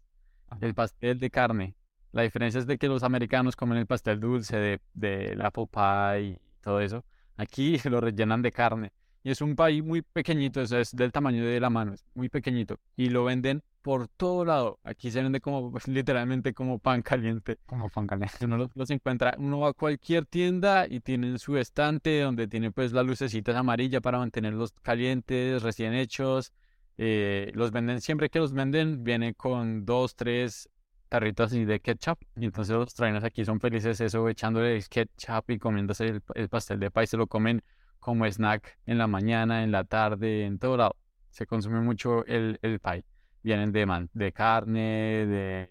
el 0.61 0.73
pastel 0.73 1.19
de 1.19 1.29
carne. 1.29 1.75
La 2.11 2.21
diferencia 2.21 2.59
es 2.59 2.67
de 2.67 2.77
que 2.77 2.87
los 2.87 3.03
americanos 3.03 3.55
comen 3.55 3.77
el 3.77 3.85
pastel 3.85 4.19
dulce 4.19 4.57
de, 4.57 4.81
del 4.93 5.41
apple 5.41 5.67
pie 5.71 6.21
y 6.21 6.39
todo 6.61 6.79
eso. 6.79 7.03
Aquí 7.35 7.77
lo 7.85 8.01
rellenan 8.01 8.41
de 8.41 8.51
carne. 8.51 8.93
Y 9.23 9.31
es 9.31 9.41
un 9.41 9.55
pie 9.55 9.81
muy 9.81 10.01
pequeñito, 10.01 10.61
o 10.61 10.65
sea, 10.65 10.79
es 10.79 10.95
del 10.95 11.11
tamaño 11.11 11.45
de 11.45 11.59
la 11.59 11.69
mano, 11.69 11.93
es 11.93 12.05
muy 12.13 12.29
pequeñito. 12.29 12.79
Y 12.95 13.09
lo 13.09 13.25
venden 13.25 13.63
por 13.87 14.09
todo 14.09 14.43
lado. 14.43 14.79
Aquí 14.83 15.11
se 15.11 15.23
vende 15.23 15.39
como 15.39 15.71
pues, 15.71 15.87
literalmente 15.87 16.53
como 16.53 16.77
pan 16.77 17.01
caliente. 17.01 17.57
Como 17.65 17.87
pan 17.87 18.05
caliente. 18.05 18.43
Uno 18.43 18.57
los, 18.57 18.69
los 18.75 18.89
encuentra, 18.89 19.33
uno 19.37 19.59
va 19.59 19.69
a 19.69 19.73
cualquier 19.73 20.25
tienda 20.25 20.87
y 20.89 20.99
tienen 20.99 21.39
su 21.39 21.55
estante 21.55 22.19
donde 22.19 22.49
tiene 22.49 22.69
pues 22.69 22.91
las 22.91 23.05
lucecitas 23.05 23.55
amarillas 23.55 24.01
para 24.01 24.17
mantenerlos 24.17 24.73
calientes, 24.81 25.63
recién 25.63 25.93
hechos. 25.93 26.51
Eh, 26.97 27.53
los 27.55 27.71
venden, 27.71 28.01
siempre 28.01 28.29
que 28.29 28.39
los 28.39 28.51
venden, 28.51 29.05
viene 29.05 29.33
con 29.35 29.85
dos, 29.85 30.17
tres 30.17 30.67
tarritas 31.07 31.53
así 31.53 31.63
de 31.63 31.79
ketchup. 31.79 32.19
Y 32.35 32.43
entonces 32.43 32.75
los 32.75 32.93
trainers 32.93 33.23
aquí 33.23 33.45
son 33.45 33.61
felices 33.61 34.01
eso, 34.01 34.27
echándole 34.27 34.75
el 34.75 34.85
ketchup 34.89 35.49
y 35.49 35.59
comiéndose 35.59 36.07
el, 36.07 36.21
el 36.35 36.49
pastel 36.49 36.81
de 36.81 36.91
pie. 36.91 37.07
Se 37.07 37.15
lo 37.15 37.27
comen 37.27 37.63
como 37.99 38.25
snack 38.25 38.79
en 38.85 38.97
la 38.97 39.07
mañana, 39.07 39.63
en 39.63 39.71
la 39.71 39.85
tarde, 39.85 40.43
en 40.43 40.59
todo 40.59 40.75
lado. 40.75 40.97
Se 41.29 41.45
consume 41.45 41.79
mucho 41.79 42.25
el, 42.25 42.59
el 42.61 42.81
pie. 42.81 43.05
Vienen 43.47 43.71
de, 43.71 43.85
man- 43.85 44.09
de 44.13 44.33
carne, 44.33 45.25
de 45.25 45.69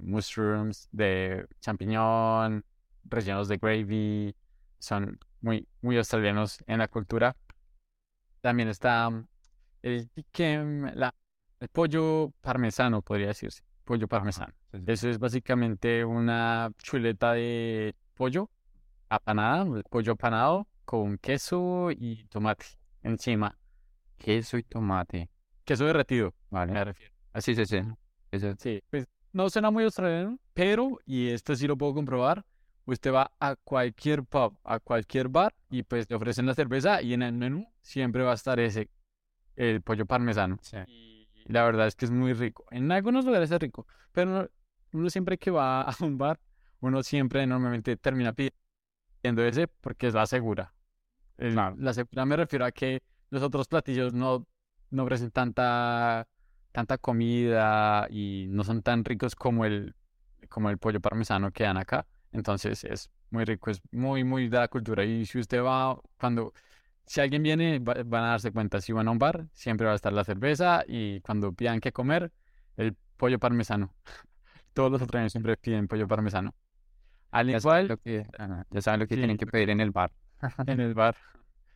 mushrooms, 0.00 0.88
de 0.92 1.44
champiñón, 1.60 2.64
rellenos 3.04 3.48
de 3.48 3.56
gravy. 3.56 4.34
Son 4.78 5.18
muy, 5.40 5.66
muy 5.82 5.96
australianos 5.96 6.62
en 6.68 6.78
la 6.78 6.86
cultura. 6.88 7.34
También 8.40 8.68
está 8.68 9.10
mm, 9.10 9.26
el 9.82 10.08
chicken, 10.14 10.92
la, 10.94 11.12
el 11.60 11.68
pollo 11.68 12.32
parmesano, 12.40 13.02
podría 13.02 13.28
decirse. 13.28 13.62
Pollo 13.84 14.06
parmesano. 14.06 14.52
Sí, 14.70 14.78
sí. 14.78 14.84
Eso 14.86 15.08
es 15.08 15.18
básicamente 15.18 16.04
una 16.04 16.70
chuleta 16.78 17.32
de 17.32 17.94
pollo 18.14 18.48
apanada, 19.08 19.66
pollo 19.90 20.12
apanado 20.12 20.68
con 20.84 21.18
queso 21.18 21.90
y 21.90 22.24
tomate 22.28 22.66
encima. 23.02 23.56
Queso 24.18 24.58
y 24.58 24.62
tomate. 24.62 25.28
Queso 25.64 25.86
derretido, 25.86 26.34
Vale. 26.50 26.72
me 26.72 26.84
refiero. 26.84 27.15
Así 27.36 27.54
sí, 27.54 27.66
sí. 27.66 27.80
Eso 28.30 28.54
Sí, 28.58 28.82
pues 28.88 29.06
no 29.34 29.50
suena 29.50 29.70
muy 29.70 29.84
australiano, 29.84 30.38
pero, 30.54 30.98
y 31.04 31.28
esto 31.28 31.54
sí 31.54 31.66
lo 31.66 31.76
puedo 31.76 31.92
comprobar, 31.92 32.46
usted 32.86 33.12
va 33.12 33.30
a 33.38 33.56
cualquier 33.56 34.24
pub, 34.24 34.58
a 34.64 34.80
cualquier 34.80 35.28
bar, 35.28 35.54
y 35.68 35.82
pues 35.82 36.08
le 36.08 36.16
ofrecen 36.16 36.46
la 36.46 36.54
cerveza 36.54 37.02
y 37.02 37.12
en 37.12 37.20
el 37.22 37.34
menú 37.34 37.70
siempre 37.82 38.22
va 38.22 38.30
a 38.30 38.34
estar 38.36 38.58
ese, 38.58 38.88
el 39.54 39.82
pollo 39.82 40.06
parmesano. 40.06 40.58
Sí. 40.62 40.78
Y 40.86 41.28
la 41.52 41.64
verdad 41.64 41.86
es 41.88 41.94
que 41.94 42.06
es 42.06 42.10
muy 42.10 42.32
rico. 42.32 42.64
En 42.70 42.90
algunos 42.90 43.26
lugares 43.26 43.50
es 43.50 43.60
rico, 43.60 43.86
pero 44.12 44.30
no- 44.30 44.48
uno 44.92 45.10
siempre 45.10 45.36
que 45.36 45.50
va 45.50 45.82
a 45.82 45.94
un 46.00 46.16
bar, 46.16 46.40
uno 46.80 47.02
siempre 47.02 47.46
normalmente 47.46 47.98
termina 47.98 48.32
pidiendo 48.32 49.44
ese 49.44 49.68
porque 49.68 50.06
es 50.06 50.14
la 50.14 50.24
segura. 50.24 50.72
El- 51.36 51.52
Claro. 51.52 51.76
La 51.78 51.92
segura 51.92 52.24
me 52.24 52.36
refiero 52.36 52.64
a 52.64 52.72
que 52.72 53.02
los 53.28 53.42
otros 53.42 53.68
platillos 53.68 54.14
no, 54.14 54.46
no 54.90 55.02
ofrecen 55.02 55.30
tanta, 55.30 56.26
tanta 56.76 56.98
comida 56.98 58.06
y 58.10 58.46
no 58.50 58.62
son 58.64 58.82
tan 58.82 59.04
ricos 59.04 59.34
como 59.34 59.64
el, 59.64 59.94
como 60.48 60.70
el 60.70 60.78
pollo 60.78 61.00
parmesano 61.00 61.50
que 61.52 61.64
dan 61.64 61.76
acá. 61.78 62.06
Entonces 62.32 62.84
es 62.84 63.10
muy 63.30 63.44
rico, 63.44 63.70
es 63.70 63.80
muy, 63.92 64.24
muy 64.24 64.48
de 64.48 64.58
la 64.58 64.68
cultura. 64.68 65.04
Y 65.04 65.24
si 65.26 65.38
usted 65.38 65.62
va, 65.62 65.98
cuando, 66.18 66.52
si 67.06 67.20
alguien 67.20 67.42
viene, 67.42 67.78
va- 67.80 67.96
van 68.04 68.24
a 68.24 68.28
darse 68.30 68.52
cuenta, 68.52 68.80
si 68.80 68.92
van 68.92 69.08
a 69.08 69.12
un 69.12 69.18
bar, 69.18 69.46
siempre 69.52 69.86
va 69.86 69.92
a 69.94 69.96
estar 69.96 70.12
la 70.12 70.24
cerveza 70.24 70.84
y 70.86 71.20
cuando 71.22 71.52
pidan 71.52 71.80
que 71.80 71.92
comer, 71.92 72.32
el 72.76 72.96
pollo 73.16 73.38
parmesano. 73.38 73.94
Todos 74.74 74.92
los 74.92 75.00
australianos 75.02 75.32
siempre 75.32 75.56
piden 75.56 75.88
pollo 75.88 76.08
parmesano. 76.08 76.54
Al 77.30 77.50
Ya 77.50 77.60
saben 77.60 77.86
igual, 77.86 77.88
lo 77.88 77.96
que, 77.98 78.26
ya 78.70 78.82
saben 78.82 79.00
lo 79.00 79.06
que 79.06 79.14
Sí. 79.14 79.20
tienen 79.20 79.36
que 79.38 79.46
pedir 79.46 79.70
en 79.70 79.80
el 79.80 79.90
bar. 79.90 80.12
en 80.66 80.80
el 80.80 80.94
bar, 80.94 81.16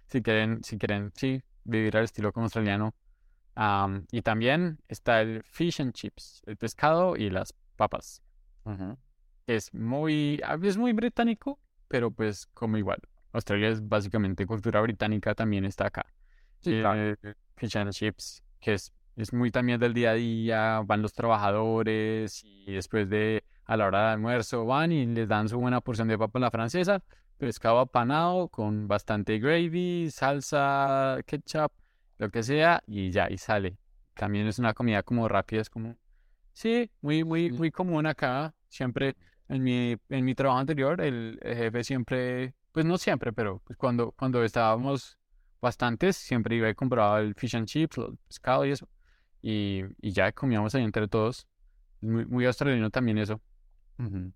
si 0.08 0.22
quieren, 0.22 0.62
si 0.64 0.78
quieren, 0.78 1.12
sí, 1.14 1.42
vivir 1.64 1.96
al 1.96 2.04
estilo 2.04 2.32
como 2.32 2.44
australiano. 2.46 2.94
Am, 3.62 4.06
y 4.10 4.22
también 4.22 4.78
está 4.88 5.20
el 5.20 5.42
fish 5.44 5.82
and 5.82 5.92
chips, 5.92 6.40
el 6.46 6.56
pescado 6.56 7.14
y 7.14 7.28
las 7.28 7.52
papas. 7.76 8.22
Ujú. 8.64 8.96
Es 9.46 9.74
muy, 9.74 10.40
a- 10.42 10.58
es 10.62 10.78
muy 10.78 10.94
británico, 10.94 11.58
pero 11.86 12.10
pues 12.10 12.46
como 12.54 12.78
igual. 12.78 13.00
Australia 13.32 13.68
es 13.68 13.86
básicamente 13.86 14.46
cultura 14.46 14.80
británica, 14.80 15.34
también 15.34 15.66
está 15.66 15.88
acá. 15.88 16.06
Sí, 16.60 16.80
claro. 16.80 17.16
Eh, 17.22 17.34
fish 17.56 17.76
and 17.76 17.92
chips, 17.92 18.42
que 18.60 18.72
es, 18.72 18.92
es 19.16 19.30
muy 19.34 19.50
también 19.50 19.78
del 19.78 19.92
día 19.92 20.12
a 20.12 20.14
día, 20.14 20.80
van 20.86 21.02
los 21.02 21.12
trabajadores 21.12 22.42
y 22.42 22.72
después 22.72 23.10
de, 23.10 23.44
a 23.66 23.76
la 23.76 23.86
hora 23.88 23.98
del 24.00 24.08
almuerzo, 24.14 24.64
van 24.64 24.90
y 24.90 25.04
les 25.04 25.28
dan 25.28 25.50
su 25.50 25.58
buena 25.58 25.82
porción 25.82 26.08
de 26.08 26.16
papa 26.16 26.38
a 26.38 26.40
la 26.40 26.50
francesa, 26.50 27.02
pescado 27.36 27.78
apanado 27.80 28.48
con 28.48 28.88
bastante 28.88 29.38
gravy, 29.38 30.08
salsa, 30.10 31.18
ketchup, 31.26 31.72
lo 32.20 32.30
que 32.30 32.44
sea, 32.44 32.82
y 32.88 33.10
ya, 33.12 33.30
y 33.30 33.38
sale. 33.38 33.78
También 34.14 34.48
es 34.48 34.60
una 34.60 34.74
comida 34.74 35.02
como 35.04 35.28
rápida, 35.28 35.62
es 35.62 35.70
como, 35.70 35.96
sí, 36.54 36.90
muy, 37.02 37.24
muy, 37.24 37.50
muy 37.52 37.70
común 37.70 38.06
acá. 38.06 38.54
Siempre 38.68 39.16
en 39.48 39.62
mi, 39.64 39.96
en 40.10 40.24
mi 40.24 40.34
trabajo 40.34 40.60
anterior, 40.60 41.00
el, 41.00 41.38
el 41.42 41.56
jefe 41.56 41.84
siempre, 41.84 42.54
pues 42.72 42.86
no 42.86 42.98
siempre, 42.98 43.32
pero 43.32 43.60
pues 43.64 43.78
cuando, 43.78 44.12
cuando 44.12 44.44
estábamos 44.44 45.18
bastantes, 45.60 46.16
siempre 46.16 46.56
iba 46.56 46.68
y 46.70 46.74
compraba 46.74 47.20
el 47.20 47.34
fish 47.34 47.56
and 47.56 47.66
chips, 47.68 47.98
el 47.98 48.18
pescado 48.28 48.64
y 48.66 48.72
eso. 48.72 48.88
Y, 49.42 49.84
y 50.02 50.12
ya 50.12 50.32
comíamos 50.32 50.74
ahí 50.74 50.84
entre 50.84 51.08
todos. 51.08 51.48
Muy, 52.02 52.26
muy 52.26 52.46
australiano 52.46 52.90
también 52.90 53.18
eso. 53.18 53.40
Ujú. 53.98 54.32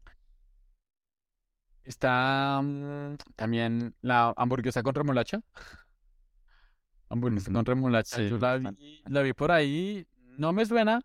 Está 1.85 2.61
mm, 2.63 3.17
también 3.37 3.95
la 4.01 4.33
hamburguesa 4.37 4.83
con 4.83 4.95
remolacha. 4.95 5.41
Hamburguesa 7.09 7.51
Ujú. 7.51 7.55
con 7.59 7.65
remolacha. 7.67 8.17
Sí, 8.17 8.29
Yo 8.29 8.39
la 8.39 8.57
vi, 8.59 9.03
la 9.07 9.23
vi 9.23 9.33
por 9.33 9.51
ahí. 9.53 10.07
No 10.39 10.53
me 10.53 10.67
suena. 10.67 11.01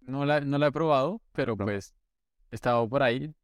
No 0.00 0.24
la, 0.24 0.40
no 0.40 0.58
la 0.58 0.68
he 0.68 0.72
probado, 0.72 1.20
pero 1.32 1.56
No. 1.56 1.64
pues 1.64 1.94
he 2.50 2.54
estado 2.54 2.88
por 2.88 3.02
ahí. 3.02 3.34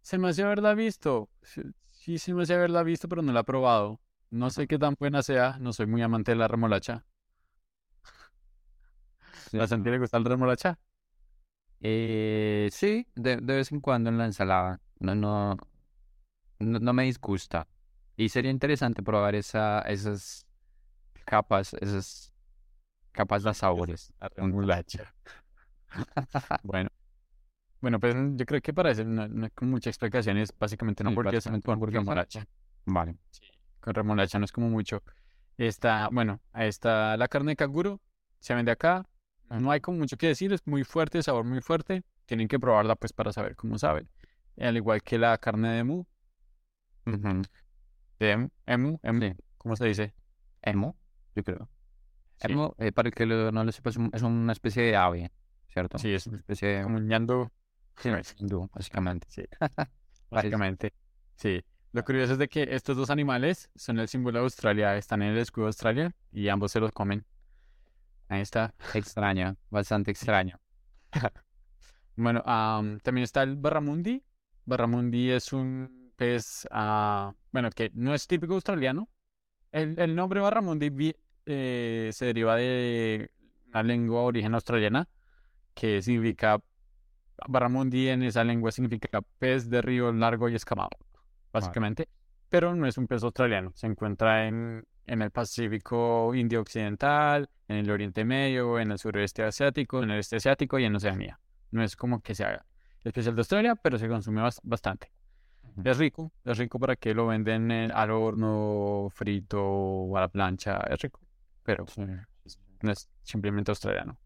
Se 0.00 0.18
me 0.18 0.28
hace 0.28 0.42
haberla 0.42 0.74
visto. 0.74 1.28
Sí, 1.42 1.62
sí, 1.90 2.18
se 2.18 2.34
me 2.34 2.42
hace 2.44 2.54
haberla 2.54 2.82
visto, 2.82 3.08
pero 3.08 3.22
no 3.22 3.32
la 3.32 3.40
he 3.40 3.44
probado. 3.44 4.00
No 4.30 4.48
sé 4.50 4.66
qué 4.66 4.78
tan 4.78 4.94
buena 4.98 5.22
sea, 5.22 5.58
no 5.60 5.72
soy 5.72 5.86
muy 5.86 6.00
amante 6.02 6.32
de 6.32 6.36
la 6.36 6.48
remolacha. 6.48 7.04
¿A 9.60 9.66
Santi 9.66 9.90
le 9.90 9.98
gusta 9.98 10.18
la 10.18 10.28
remolacha? 10.30 10.78
Eh, 11.80 12.68
sí, 12.72 13.06
de, 13.14 13.36
de 13.36 13.56
vez 13.56 13.72
en 13.72 13.80
cuando 13.80 14.08
en 14.08 14.18
la 14.18 14.24
ensalada. 14.26 14.80
No, 14.98 15.14
no, 15.14 15.56
no, 16.58 16.78
no 16.78 16.92
me 16.92 17.04
disgusta. 17.04 17.66
Y 18.16 18.28
sería 18.28 18.50
interesante 18.50 19.02
probar 19.02 19.34
esa, 19.34 19.80
esas 19.82 20.46
capas, 21.24 21.74
esas 21.74 22.32
capas 23.12 23.42
de 23.42 23.54
sabores. 23.54 24.12
La 24.20 24.28
remolacha. 24.28 25.14
Bueno. 26.62 26.90
Bueno, 27.80 27.98
pues 27.98 28.14
yo 28.36 28.46
creo 28.46 28.60
que 28.60 28.72
para 28.72 28.94
no, 28.94 29.26
no 29.28 29.44
hay 29.44 29.50
como 29.50 29.72
mucha 29.72 29.90
explicación, 29.90 30.36
es 30.38 30.56
básicamente 30.56 31.02
una 31.02 31.10
Sí, 31.10 31.12
hamburguesa 31.18 31.50
con 31.50 31.72
hamburguesa. 31.74 32.00
remolacha. 32.00 32.46
Vale. 32.86 33.16
Con 33.80 33.94
remolacha 33.94 34.38
no 34.38 34.44
es 34.44 34.52
como 34.52 34.68
mucho. 34.68 35.02
Está, 35.58 36.08
bueno, 36.12 36.40
ahí 36.52 36.68
está 36.68 37.16
la 37.16 37.26
carne 37.28 37.52
de 37.52 37.56
canguro, 37.56 38.00
se 38.38 38.54
vende 38.54 38.70
acá. 38.70 39.04
No 39.50 39.70
hay 39.70 39.80
como 39.80 39.98
mucho 39.98 40.16
que 40.16 40.28
decir, 40.28 40.52
es 40.52 40.66
muy 40.66 40.84
fuerte, 40.84 41.22
sabor 41.22 41.44
muy 41.44 41.60
fuerte. 41.60 42.04
Tienen 42.26 42.46
que 42.48 42.58
probarla 42.58 42.94
pues 42.96 43.12
para 43.12 43.32
saber 43.32 43.56
cómo 43.56 43.76
sabe. 43.78 44.06
Al 44.58 44.76
igual 44.76 45.02
que 45.02 45.18
la 45.18 45.36
carne 45.38 45.68
de 45.70 45.78
emu, 45.80 46.06
Ujú. 47.06 47.42
de 48.20 48.30
emu, 48.30 48.48
emu, 48.66 48.98
emu, 49.02 49.20
Sí. 49.20 49.34
¿cómo 49.58 49.76
se 49.76 49.86
dice? 49.86 50.14
Emo, 50.62 50.96
yo 51.34 51.42
creo. 51.44 51.68
Sí. 52.38 52.54
Eh, 52.78 52.92
para 52.92 53.08
el 53.08 53.14
que 53.14 53.26
lo- 53.26 53.52
no 53.52 53.64
lo 53.64 53.72
sepa, 53.72 53.90
es, 53.90 53.96
un- 53.96 54.10
es 54.12 54.22
una 54.22 54.52
especie 54.52 54.82
de 54.82 54.96
ave, 54.96 55.30
¿cierto? 55.68 55.98
Sí, 55.98 56.12
es 56.12 56.26
una 56.26 56.38
especie 56.38 56.68
de 56.68 56.82
como 56.82 56.96
un 56.96 57.06
ñando, 57.06 57.52
sí, 57.96 58.08
básicamente. 58.74 59.26
Sí. 59.30 59.44
básicamente. 60.30 60.92
Sí. 61.36 61.62
Lo 61.92 62.04
curioso 62.04 62.32
es 62.32 62.38
de 62.38 62.48
que 62.48 62.66
estos 62.70 62.96
dos 62.96 63.10
animales 63.10 63.70
son 63.76 63.98
el 63.98 64.08
símbolo 64.08 64.38
de 64.38 64.44
Australia, 64.44 64.96
están 64.96 65.22
en 65.22 65.30
el 65.32 65.38
escudo 65.38 65.66
de 65.66 65.68
Australia 65.68 66.12
y 66.32 66.48
ambos 66.48 66.72
se 66.72 66.80
los 66.80 66.90
comen. 66.92 67.24
Ahí 68.28 68.40
está. 68.40 68.74
Extraño, 68.94 69.56
bastante 69.70 70.10
extraño. 70.10 70.58
Bueno, 72.14 72.42
am, 72.44 72.98
también 73.00 73.24
está 73.24 73.42
el 73.42 73.56
barramundi. 73.56 74.22
Barramundi 74.66 75.30
es 75.30 75.52
un 75.52 76.12
pez, 76.16 76.66
ah, 76.70 77.34
bueno, 77.50 77.70
que 77.70 77.90
no 77.94 78.14
es 78.14 78.26
típico 78.26 78.54
australiano. 78.54 79.08
El, 79.72 79.98
el 79.98 80.14
nombre 80.14 80.40
barramundi 80.40 81.14
eh, 81.46 82.10
se 82.12 82.26
deriva 82.26 82.56
de 82.56 83.30
una 83.68 83.82
lengua 83.82 84.20
de 84.20 84.26
origen 84.26 84.54
australiana 84.54 85.08
que 85.74 86.02
significa, 86.02 86.60
barramundi 87.48 88.08
en 88.08 88.22
esa 88.22 88.44
lengua 88.44 88.70
significa 88.70 89.20
pez 89.38 89.68
de 89.70 89.82
río 89.82 90.12
largo 90.12 90.48
y 90.48 90.54
escamado, 90.54 90.90
básicamente. 91.52 92.08
Pero 92.48 92.74
no 92.74 92.86
es 92.86 92.98
un 92.98 93.06
pez 93.06 93.22
australiano. 93.22 93.72
Se 93.74 93.86
encuentra 93.86 94.46
en, 94.46 94.84
en 95.06 95.22
el 95.22 95.30
Pacífico 95.30 96.34
Indio 96.34 96.60
Occidental, 96.60 97.48
en 97.66 97.76
el 97.76 97.90
Oriente 97.90 98.24
Medio, 98.26 98.78
en 98.78 98.92
el 98.92 98.98
sureste 98.98 99.42
asiático, 99.42 100.02
en 100.02 100.10
el 100.10 100.18
este 100.20 100.36
asiático 100.36 100.78
y 100.78 100.84
en 100.84 100.94
Oceanía. 100.94 101.40
No 101.70 101.82
es 101.82 101.96
como 101.96 102.20
que 102.20 102.34
sea 102.34 102.66
especial 103.02 103.34
de 103.34 103.40
Australia, 103.40 103.74
pero 103.74 103.98
se 103.98 104.06
consume 104.06 104.42
bas- 104.42 104.60
bastante. 104.62 105.10
Es 105.84 105.98
rico, 105.98 106.32
es 106.44 106.58
rico 106.58 106.78
para 106.78 106.96
que 106.96 107.14
lo 107.14 107.26
venden 107.28 107.70
en- 107.70 107.92
al 107.92 108.10
horno, 108.10 109.08
frito 109.10 109.60
o 109.62 110.16
a 110.16 110.20
la 110.22 110.28
plancha, 110.28 110.78
es 110.90 111.00
rico, 111.00 111.20
pero 111.62 111.86
Sí. 111.86 112.02
no 112.82 112.90
es 112.92 113.08
simplemente 113.22 113.70
australiano. 113.70 114.18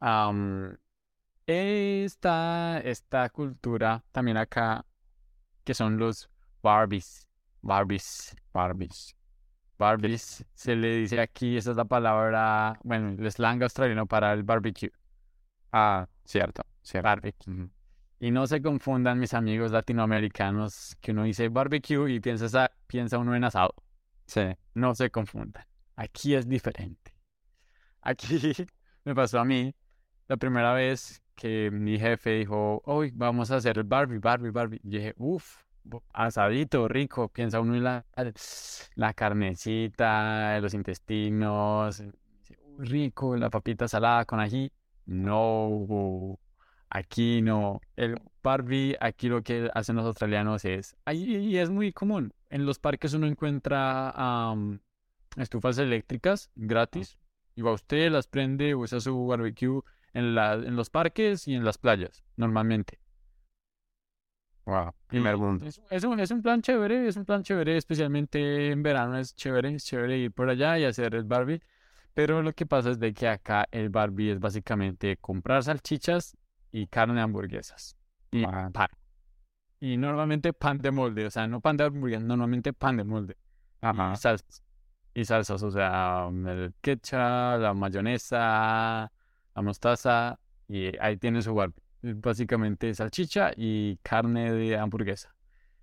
Am, 0.00 0.76
esta, 1.46 2.80
esta 2.80 3.28
cultura 3.30 4.04
también 4.12 4.36
acá, 4.36 4.84
que 5.64 5.74
son 5.74 5.96
los 5.98 6.28
Barbies, 6.62 7.26
Barbies, 7.62 8.36
Barbies. 8.52 9.16
Barbies, 9.78 10.44
se 10.54 10.76
le 10.76 10.96
dice 10.98 11.20
aquí, 11.20 11.56
esa 11.56 11.72
es 11.72 11.76
la 11.76 11.84
palabra, 11.84 12.78
bueno, 12.84 13.10
el 13.10 13.32
slang 13.32 13.62
australiano 13.62 14.06
para 14.06 14.32
el 14.32 14.44
barbecue, 14.44 14.92
Ah, 15.72 16.06
cierto, 16.24 16.62
cierto. 16.82 17.08
barbecue. 17.08 17.68
Y 18.22 18.30
no 18.30 18.46
se 18.46 18.62
confundan 18.62 19.18
mis 19.18 19.34
amigos 19.34 19.72
latinoamericanos 19.72 20.96
que 21.00 21.10
uno 21.10 21.24
dice 21.24 21.48
barbecue 21.48 22.08
y 22.08 22.20
piensa, 22.20 22.70
piensa 22.86 23.18
uno 23.18 23.34
en 23.34 23.42
asado. 23.42 23.74
Sí. 24.26 24.42
No 24.74 24.94
se 24.94 25.10
confundan. 25.10 25.64
Aquí 25.96 26.36
es 26.36 26.48
diferente. 26.48 27.16
Aquí 28.00 28.52
me 29.04 29.16
pasó 29.16 29.40
a 29.40 29.44
mí 29.44 29.74
la 30.28 30.36
primera 30.36 30.72
vez 30.72 31.20
que 31.34 31.72
mi 31.72 31.98
jefe 31.98 32.30
dijo, 32.38 32.80
hoy 32.84 33.10
vamos 33.12 33.50
a 33.50 33.56
hacer 33.56 33.76
el 33.78 33.82
Barbie, 33.82 34.18
Barbie, 34.18 34.50
Barbie. 34.50 34.80
Y 34.84 34.90
dije, 34.90 35.14
uff, 35.16 35.56
asadito, 36.12 36.86
rico. 36.86 37.28
Piensa 37.28 37.58
uno 37.58 37.74
en 37.74 37.82
la, 37.82 38.06
la 38.94 39.14
carnecita, 39.14 40.60
los 40.60 40.74
intestinos. 40.74 41.98
dice, 41.98 42.56
"Uy, 42.78 42.86
rico, 42.86 43.36
la 43.36 43.50
papita 43.50 43.88
salada 43.88 44.24
con 44.26 44.38
ají. 44.38 44.70
No, 45.06 46.38
aquí 46.92 47.40
no. 47.42 47.80
El 47.96 48.20
Barbie, 48.42 48.96
aquí 49.00 49.28
lo 49.28 49.42
que 49.42 49.70
hacen 49.74 49.96
los 49.96 50.04
australianos 50.04 50.64
es, 50.64 50.96
y 51.12 51.56
es 51.56 51.70
muy 51.70 51.92
común. 51.92 52.32
En 52.50 52.66
los 52.66 52.78
parques 52.78 53.14
uno 53.14 53.26
encuentra 53.26 54.10
am, 54.10 54.80
estufas 55.36 55.78
eléctricas 55.78 56.50
gratis 56.54 57.18
y 57.54 57.62
va 57.62 57.72
usted, 57.72 58.10
las 58.10 58.26
prende, 58.26 58.74
usa 58.74 59.00
su 59.00 59.26
barbecue 59.26 59.80
en 60.12 60.34
la, 60.34 60.54
en 60.54 60.76
los 60.76 60.90
parques 60.90 61.48
y 61.48 61.54
en 61.54 61.64
las 61.64 61.78
playas, 61.78 62.22
normalmente. 62.36 62.98
Wow. 64.66 64.92
Primer 65.06 65.36
mundo. 65.38 65.66
Es, 65.66 65.80
es 65.90 66.04
un, 66.04 66.20
es 66.20 66.30
un 66.30 66.42
plan 66.42 66.62
chévere, 66.62 67.08
es 67.08 67.16
un 67.16 67.24
plan 67.24 67.42
chévere, 67.42 67.76
especialmente 67.76 68.70
en 68.70 68.82
verano 68.82 69.18
es 69.18 69.34
chévere, 69.34 69.74
es 69.74 69.84
chévere 69.84 70.18
ir 70.18 70.32
por 70.32 70.48
allá 70.48 70.78
y 70.78 70.84
hacer 70.84 71.14
el 71.14 71.24
Barbie. 71.24 71.62
Pero 72.14 72.42
lo 72.42 72.52
que 72.52 72.66
pasa 72.66 72.90
es 72.90 72.98
de 72.98 73.14
que 73.14 73.26
acá 73.26 73.66
el 73.70 73.88
Barbie 73.88 74.32
es 74.32 74.38
básicamente 74.38 75.16
comprar 75.16 75.62
salchichas 75.64 76.36
y 76.72 76.86
carne 76.88 77.14
de 77.14 77.20
hamburguesas. 77.20 77.96
Y 78.30 78.44
Ah. 78.44 78.70
pan. 78.72 78.88
Y 79.80 79.96
normalmente 79.96 80.52
pan 80.52 80.78
de 80.78 80.90
molde, 80.90 81.26
o 81.26 81.30
sea, 81.30 81.46
no 81.46 81.60
pan 81.60 81.76
de 81.76 81.84
hamburguesas, 81.84 82.24
normalmente 82.24 82.72
pan 82.72 82.96
de 82.96 83.04
molde. 83.04 83.36
Ajá. 83.80 84.12
Y 84.14 84.16
salsas. 84.16 84.62
Y 85.14 85.24
salsas, 85.24 85.62
o 85.62 85.70
sea, 85.70 86.28
el 86.30 86.72
ketchup, 86.80 87.18
la 87.60 87.74
mayonesa, 87.74 89.12
la 89.54 89.62
mostaza, 89.62 90.38
y 90.68 90.96
ahí 90.98 91.16
tiene 91.18 91.42
su 91.42 91.54
Barbie. 91.54 91.74
Es 92.02 92.20
Básicamente 92.20 92.94
salchicha 92.94 93.50
y 93.56 93.96
carne 94.02 94.52
de 94.52 94.76
hamburguesa. 94.78 95.34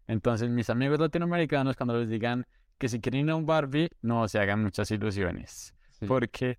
Entonces, 0.07 0.49
mis 0.49 0.69
amigos 0.69 0.99
latinoamericanos, 0.99 1.75
cuando 1.75 1.97
les 1.99 2.09
digan 2.09 2.45
que 2.77 2.89
si 2.89 2.99
quieren 2.99 3.25
ir 3.25 3.31
a 3.31 3.35
un 3.35 3.45
Barbie, 3.45 3.89
no 4.01 4.27
se 4.27 4.39
hagan 4.39 4.63
muchas 4.63 4.89
ilusiones, 4.91 5.75
Sí. 5.91 6.05
porque 6.07 6.57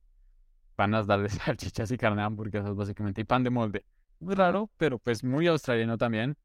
van 0.77 0.95
a 0.95 1.03
darles 1.03 1.33
salchichas 1.73 1.91
y 1.91 1.97
carne 1.99 2.21
de 2.21 2.27
hamburguesas, 2.27 2.75
básicamente, 2.77 3.23
y 3.23 3.25
pan 3.25 3.43
de 3.43 3.51
molde. 3.51 3.85
Muy 4.21 4.35
raro, 4.35 4.71
pero 4.77 4.99
pues 4.99 5.25
muy 5.25 5.47
australiano 5.47 5.99
también. 5.99 6.37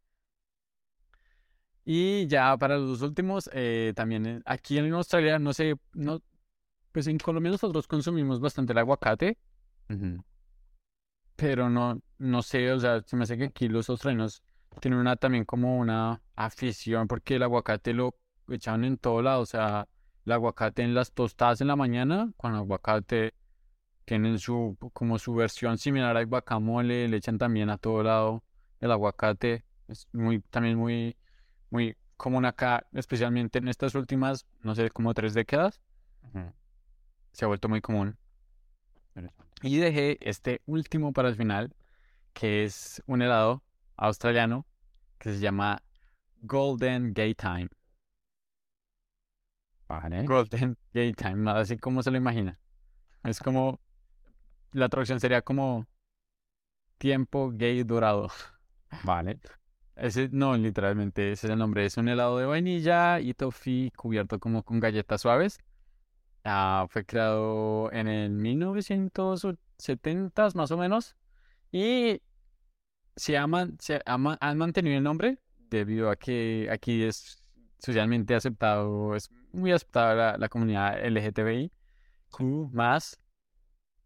Y 1.84 2.28
ya 2.28 2.58
para 2.58 2.78
los 2.78 3.00
dos 3.00 3.02
últimos, 3.10 3.50
eh, 3.54 3.94
también 3.96 4.26
eh, 4.26 4.42
aquí 4.46 4.78
en 4.78 4.92
Australia, 4.94 5.38
no 5.38 5.54
sé, 5.54 5.76
no, 5.94 6.22
pues 6.92 7.08
en 7.08 7.18
Colombia 7.20 7.52
nosotros 7.52 7.88
consumimos 7.88 8.40
bastante 8.40 8.74
el 8.74 8.80
aguacate, 8.80 9.38
Ujú. 9.90 10.24
pero 11.36 11.70
no, 11.70 12.02
no 12.18 12.42
sé, 12.42 12.72
o 12.72 12.80
sea, 12.80 13.02
se 13.06 13.16
me 13.16 13.24
hace 13.24 13.38
que 13.38 13.46
aquí 13.46 13.68
los 13.68 13.90
australianos 13.90 14.42
tienen 14.80 15.00
una 15.00 15.16
también 15.16 15.46
como 15.46 15.78
una 15.78 16.22
afición 16.36 17.08
porque 17.08 17.36
el 17.36 17.44
aguacate 17.44 17.94
lo 17.94 18.16
echan 18.50 18.84
en 18.86 18.98
todo 18.98 19.22
lado, 19.22 19.42
o 19.42 19.46
sea, 19.46 19.88
el 20.26 20.32
aguacate 20.32 20.82
en 20.84 20.94
las 20.96 21.12
tostadas 21.12 21.62
en 21.62 21.68
la 21.68 21.76
mañana, 21.76 22.32
con 22.38 22.56
aguacate 22.56 23.34
tienen 24.06 24.40
su, 24.40 24.78
como 24.94 25.20
su 25.20 25.34
versión 25.34 25.78
similar 25.78 26.16
al 26.16 26.28
guacamole, 26.28 27.08
le 27.08 27.18
echan 27.18 27.38
también 27.38 27.70
a 27.70 27.78
todo 27.78 28.04
lado 28.04 28.44
el 28.80 28.92
aguacate, 28.92 29.66
es 29.88 30.08
muy, 30.14 30.40
también 30.40 30.78
muy, 30.78 31.18
muy 31.70 31.98
común 32.18 32.46
acá, 32.46 32.86
especialmente 32.94 33.60
en 33.60 33.68
estas 33.68 33.96
últimas, 33.96 34.46
no 34.62 34.76
sé, 34.76 34.90
como 34.92 35.14
tres 35.14 35.34
décadas, 35.34 35.82
Ujú. 36.24 36.54
se 37.34 37.46
ha 37.46 37.48
vuelto 37.48 37.68
muy 37.68 37.82
común. 37.82 38.18
Y 39.62 39.78
dejé 39.78 40.18
este 40.22 40.62
último 40.66 41.14
para 41.14 41.30
el 41.30 41.36
final, 41.36 41.74
que 42.34 42.64
es 42.66 43.02
un 43.08 43.22
helado 43.22 43.64
australiano 43.96 44.66
que 45.18 45.32
se 45.32 45.40
llama 45.40 45.82
Golden 46.42 47.14
Gay 47.14 47.34
Time. 47.34 47.70
Vale. 49.88 50.26
Golden 50.26 50.78
Gay 50.94 51.14
Time, 51.14 51.50
así 51.52 51.78
como 51.78 52.04
se 52.04 52.12
lo 52.12 52.18
imagina. 52.18 52.60
Es 53.24 53.40
como, 53.40 53.80
la 54.74 54.90
traducción 54.90 55.20
sería 55.20 55.42
como 55.42 55.88
tiempo 56.98 57.52
gay 57.54 57.84
dorado. 57.84 58.30
Vale. 59.04 59.40
Ese, 59.96 60.30
no, 60.32 60.58
literalmente, 60.58 61.32
ese 61.32 61.48
es 61.48 61.52
el 61.52 61.60
nombre. 61.60 61.86
Es 61.86 61.98
un 61.98 62.10
helado 62.10 62.38
de 62.38 62.46
vainilla 62.46 63.20
y 63.20 63.34
toffee 63.34 63.92
cubierto 63.96 64.40
como 64.40 64.64
con 64.64 64.80
galletas 64.80 65.22
suaves. 65.22 65.60
Ah, 66.44 66.86
fue 66.90 67.06
creado 67.06 67.92
en 67.92 68.08
el 68.08 68.32
1970 68.32 70.50
más 70.56 70.72
o 70.72 70.78
menos. 70.78 71.16
Y 71.72 72.22
se, 73.16 73.38
aman, 73.38 73.78
se 73.80 74.02
ama- 74.06 74.38
han 74.42 74.58
mantenido 74.58 74.98
el 74.98 75.04
nombre 75.04 75.40
debido 75.70 76.10
a 76.10 76.16
que 76.16 76.70
aquí 76.72 77.04
es 77.04 77.42
socialmente 77.80 78.36
aceptado, 78.36 79.16
es 79.16 79.30
muy 79.52 79.72
aceptada 79.72 80.16
la, 80.16 80.38
la 80.38 80.50
comunidad 80.50 81.04
LGTBI, 81.06 81.72
más. 82.72 83.20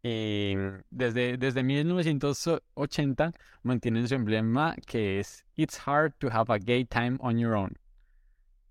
Y 0.02 0.56
desde, 0.90 1.38
desde 1.38 1.64
1980 1.64 3.34
mantienen 3.64 4.08
su 4.08 4.16
emblema 4.16 4.76
que 4.86 5.20
es 5.20 5.46
It's 5.56 5.80
hard 5.86 6.14
to 6.20 6.30
have 6.32 6.54
a 6.54 6.58
gay 6.58 6.86
time 6.86 7.18
on 7.20 7.38
your 7.38 7.54
own. 7.54 7.78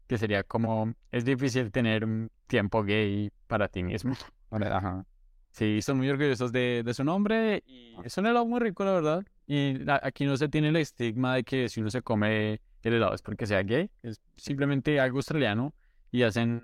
Que 0.07 0.17
sería 0.17 0.43
como, 0.43 0.95
es 1.12 1.25
difícil 1.25 1.71
tener 1.71 2.05
un 2.05 2.31
tiempo 2.47 2.83
gay 2.83 3.31
para 3.47 3.69
ti 3.69 3.83
mismo. 3.83 4.14
Ajá. 4.51 5.05
Sí, 5.51 5.83
son 5.83 5.99
muy 5.99 6.09
orgullosos 6.09 6.53
de, 6.53 6.83
de 6.85 6.95
su 6.95 7.05
nombre 7.05 7.62
y 7.67 7.97
es 8.05 8.17
un 8.17 8.27
helado 8.27 8.47
muy 8.47 8.61
rico, 8.61 8.85
la 8.85 8.93
verdad. 8.93 9.25
Y 9.47 9.79
aquí 10.03 10.25
no 10.25 10.37
se 10.37 10.49
tiene 10.49 10.69
el 10.69 10.77
estigma 10.77 11.35
de 11.35 11.45
que 11.45 11.69
si 11.69 11.81
uno 11.81 11.91
se 11.91 12.03
come 12.03 12.61
el 12.83 12.95
helado 12.95 13.14
es 13.14 13.23
porque 13.23 13.47
sea 13.47 13.62
gay, 13.62 13.91
es 14.03 14.21
simplemente 14.37 15.01
algo 15.01 15.19
australiano 15.19 15.75
y 16.11 16.23
hacen, 16.23 16.62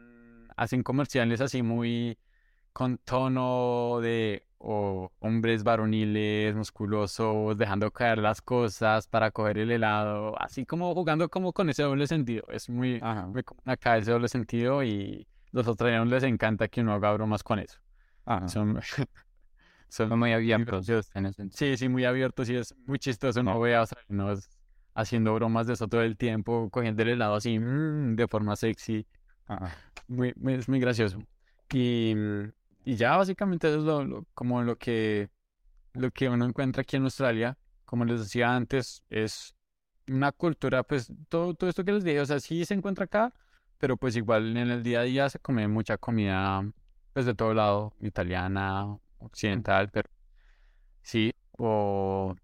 hacen 0.57 0.83
comerciales 0.83 1.41
así 1.41 1.63
muy 1.63 2.19
con 2.73 2.99
tono 2.99 4.01
de 4.01 4.47
o 4.67 5.13
hombres 5.21 5.63
varoniles, 5.63 6.55
musculosos, 6.55 7.57
dejando 7.59 7.91
caer 7.91 8.19
las 8.19 8.41
cosas 8.43 9.07
para 9.07 9.31
coger 9.31 9.59
el 9.59 9.71
helado, 9.71 10.35
así 10.41 10.65
como 10.67 10.95
jugando 10.95 11.29
como 11.29 11.53
con 11.53 11.69
ese 11.71 11.83
doble 11.83 12.07
sentido. 12.07 12.45
Es 12.49 12.69
muy, 12.69 12.99
Ajá. 13.03 13.27
muy 13.27 13.43
acá 13.67 13.97
ese 13.99 14.11
doble 14.13 14.29
sentido 14.29 14.83
y 14.83 15.27
los 15.53 15.67
australianos 15.67 16.09
les 16.09 16.23
encanta 16.25 16.69
que 16.69 16.81
uno 16.81 16.95
haga 16.95 17.13
bromas 17.13 17.43
con 17.43 17.59
eso. 17.59 17.79
Ajá. 18.25 18.49
Son, 18.49 18.81
son 19.89 20.09
Son 20.09 20.19
muy 20.19 20.33
abiertos 20.33 20.89
en 21.15 21.27
ese. 21.27 21.49
Sí, 21.51 21.77
sí, 21.77 21.89
muy 21.89 22.05
abiertos 22.05 22.49
y 22.49 22.57
es 22.57 22.75
muy 22.87 22.99
chistoso. 22.99 23.43
No 23.43 23.61
ve 23.61 23.75
a 23.77 23.81
australianos 23.81 24.49
haciendo 24.95 25.35
bromas 25.35 25.67
de 25.67 25.75
eso 25.75 25.89
todo 25.89 26.03
el 26.03 26.17
tiempo, 26.17 26.71
cogiendo 26.71 27.03
el 27.03 27.11
helado 27.11 27.35
así 27.35 27.59
mm, 27.59 28.17
de 28.17 28.29
forma 28.29 28.57
sexy. 28.57 29.07
Ajá. 29.47 29.77
Muy, 30.09 30.33
muy- 30.37 30.55
es 30.55 30.69
muy 30.69 30.81
gracioso. 30.81 31.19
Y, 31.73 32.15
mm, 32.17 32.53
y 32.85 32.97
ya 32.97 33.17
básicamente 33.17 33.69
eso 33.69 33.79
es 33.79 33.85
lo, 33.85 34.05
lo- 34.05 34.27
como 34.35 34.63
lo 34.63 34.77
que, 34.79 35.31
lo 35.95 36.11
que 36.13 36.29
uno 36.29 36.47
encuentra 36.47 36.83
aquí 36.83 36.97
en 36.97 37.05
Australia. 37.05 37.59
Como 37.87 38.05
les 38.05 38.21
decía 38.21 38.55
antes, 38.55 39.05
es 39.11 39.55
una 40.09 40.33
cultura, 40.33 40.83
pues 40.85 41.13
todo, 41.29 41.55
todo 41.55 41.71
esto 41.71 41.85
que 41.85 41.93
les 41.93 42.05
dije, 42.05 42.21
o 42.21 42.27
sea, 42.27 42.41
sí 42.41 42.65
se 42.65 42.75
encuentra 42.75 43.07
acá, 43.07 43.33
pero 43.79 43.97
pues 43.97 44.17
igual 44.17 44.57
en 44.57 44.71
el 44.71 44.83
día 44.83 45.01
a 45.01 45.05
día 45.05 45.31
se 45.31 45.39
come 45.41 45.69
mucha 45.69 45.99
comida, 45.99 46.63
pues 47.15 47.27
de 47.27 47.35
todo 47.35 47.55
lado, 47.55 47.95
italiana, 48.01 48.99
occidental, 49.21 49.91
pero 49.91 50.11
sí, 51.03 51.33
o 51.59 52.35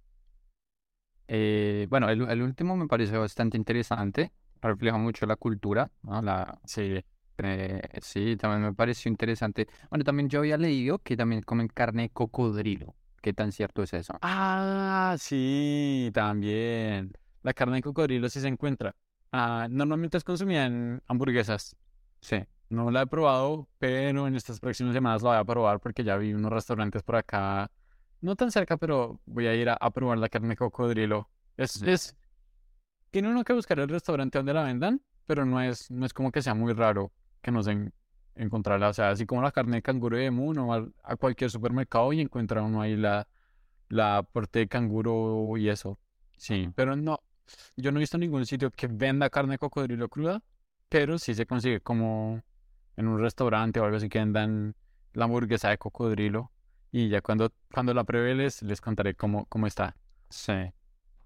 Eh, 1.29 1.87
bueno, 1.91 2.09
el, 2.11 2.23
el 2.29 2.43
último 2.43 2.77
me 2.77 2.89
parece 2.89 3.17
bastante 3.17 3.57
interesante. 3.57 4.33
Refleja 4.61 4.99
mucho 4.99 5.27
la 5.27 5.37
cultura, 5.37 5.91
¿no? 6.03 6.21
La, 6.23 6.61
sí, 6.65 7.03
eh, 7.45 7.81
sí, 8.01 8.37
también 8.37 8.63
me 8.63 8.73
pareció 8.75 9.11
interesante. 9.11 9.69
Bueno, 9.91 10.05
también 10.05 10.29
yo 10.29 10.41
había 10.41 10.57
leído 10.57 10.99
que 10.99 11.17
también 11.17 11.43
comen 11.43 11.69
carne 11.69 12.03
de 12.03 12.11
cocodrilo. 12.11 12.95
¿Qué 13.23 13.33
tan 13.33 13.53
cierto 13.53 13.83
es 13.83 13.93
eso? 13.93 14.15
Ah, 14.23 15.17
sí, 15.19 16.11
también. 16.15 17.13
La 17.43 17.53
carne 17.53 17.77
de 17.77 17.83
cocodrilo 17.83 18.29
sí 18.29 18.41
se 18.41 18.49
encuentra. 18.49 18.95
Ah, 19.33 19.69
normalmente 19.71 20.17
es 20.17 20.25
consumida 20.25 20.67
en 20.67 21.03
hamburguesas. 21.07 21.77
Sí. 22.21 22.45
No 22.69 22.91
la 22.91 23.03
he 23.03 23.07
probado, 23.07 23.69
pero 23.79 24.29
en 24.29 24.37
estas 24.37 24.61
próximas 24.61 24.95
semanas 24.95 25.23
la 25.23 25.31
voy 25.31 25.39
a 25.39 25.45
probar 25.45 25.81
porque 25.81 26.05
ya 26.05 26.17
vi 26.17 26.33
unos 26.33 26.53
restaurantes 26.53 27.03
por 27.03 27.17
acá, 27.17 27.71
no 28.21 28.37
tan 28.37 28.53
cerca, 28.53 28.77
pero 28.77 29.21
voy 29.27 29.49
a 29.49 29.55
ir 29.55 29.69
a, 29.69 29.75
a 29.75 29.91
probar 29.91 30.19
la 30.19 30.29
carne 30.29 30.51
de 30.51 30.57
cocodrilo. 30.57 31.29
Es, 31.57 31.83
es, 31.83 32.17
tiene 33.11 33.29
uno 33.29 33.45
que 33.45 33.53
buscar 33.53 33.81
el 33.81 33.89
restaurante 33.89 34.39
donde 34.39 34.55
la 34.55 34.63
vendan, 34.63 35.03
pero 35.27 35.45
no 35.45 35.61
es, 35.61 35.91
no 35.91 36.07
es 36.07 36.13
como 36.15 36.31
que 36.31 36.43
sea 36.43 36.55
muy 36.55 36.73
raro 36.73 37.13
que 37.43 37.51
no 37.51 37.63
se 37.63 37.73
en- 37.73 37.93
encontrarla. 38.35 38.89
O 38.91 38.93
sea, 38.95 39.11
así 39.11 39.27
como 39.27 39.43
la 39.43 39.53
carne 39.53 39.77
de 39.79 39.83
canguro 39.83 40.17
de 40.17 40.31
Mu, 40.31 40.51
uno 40.51 40.67
va 40.69 40.87
a 41.03 41.17
cualquier 41.17 41.51
supermercado 41.51 42.13
y 42.13 42.21
encuentra 42.21 42.63
uno 42.63 42.81
ahí 42.83 42.97
la, 42.97 43.29
la 43.89 44.23
parte 44.25 44.61
de 44.61 44.69
canguro 44.69 45.57
y 45.57 45.69
eso. 45.69 45.99
Sí, 46.37 46.71
Ajá. 46.71 46.73
pero 46.75 46.97
no, 46.97 47.21
yo 47.77 47.93
no 47.93 47.99
he 47.99 48.03
visto 48.03 48.19
ningún 48.19 48.47
sitio 48.47 48.71
que 48.71 48.87
venda 48.89 49.31
carne 49.31 49.55
de 49.55 49.59
cocodrilo 49.59 50.09
cruda, 50.09 50.43
pero 50.89 51.19
sí 51.19 51.35
se 51.35 51.47
consigue 51.47 51.81
como 51.81 52.43
en 52.97 53.09
un 53.09 53.21
restaurante 53.21 53.81
o 53.81 53.85
algo 53.85 53.97
así 53.97 54.09
que 54.09 54.19
vendan 54.21 54.75
la 55.13 55.25
hamburguesa 55.25 55.71
de 55.71 55.79
cocodrilo. 55.79 56.53
Y 56.93 57.09
ya 57.09 57.21
cuando, 57.23 57.53
cuando 57.73 57.95
la 57.95 58.05
pruebe 58.05 58.35
les, 58.35 58.63
les 58.63 58.81
contaré 58.81 59.15
cómo, 59.15 59.47
cómo 59.47 59.67
está. 59.67 59.97
Sí. 60.31 60.53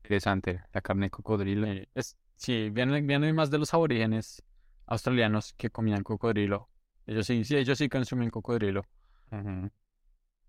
Interesante. 0.04 0.62
La 0.72 0.80
carne 0.82 1.06
de 1.06 1.10
cocodrilo. 1.10 1.66
Es, 1.94 2.16
sí, 2.36 2.70
viene, 2.70 3.00
viene 3.02 3.32
más 3.32 3.50
de 3.50 3.58
los 3.58 3.72
aborígenes 3.74 4.42
australianos 4.86 5.52
que 5.54 5.70
comían 5.70 6.02
cocodrilo. 6.02 6.68
Ellos 7.06 7.26
sí, 7.26 7.44
sí, 7.44 7.56
ellos 7.56 7.78
sí 7.78 7.88
consumen 7.88 8.30
cocodrilo. 8.30 8.82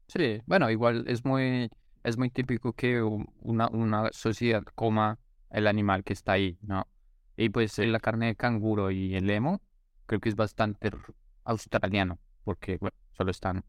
Sí, 0.07 0.41
bueno, 0.45 0.69
igual 0.69 1.05
es 1.07 1.25
muy, 1.25 1.69
es 2.03 2.17
muy 2.17 2.29
típico 2.29 2.73
que 2.73 3.01
una, 3.01 3.67
una 3.69 4.09
sociedad 4.11 4.63
coma 4.75 5.19
el 5.49 5.67
animal 5.67 6.03
que 6.03 6.13
está 6.13 6.33
ahí, 6.33 6.57
¿no? 6.61 6.87
Y 7.37 7.49
pues 7.49 7.77
la 7.79 7.99
carne 7.99 8.27
de 8.27 8.35
canguro 8.35 8.91
y 8.91 9.15
el 9.15 9.29
emo, 9.29 9.61
creo 10.05 10.19
que 10.19 10.29
es 10.29 10.35
bastante 10.35 10.91
australiano, 11.43 12.19
porque 12.43 12.77
bueno, 12.77 12.95
solo 13.11 13.31
están 13.31 13.65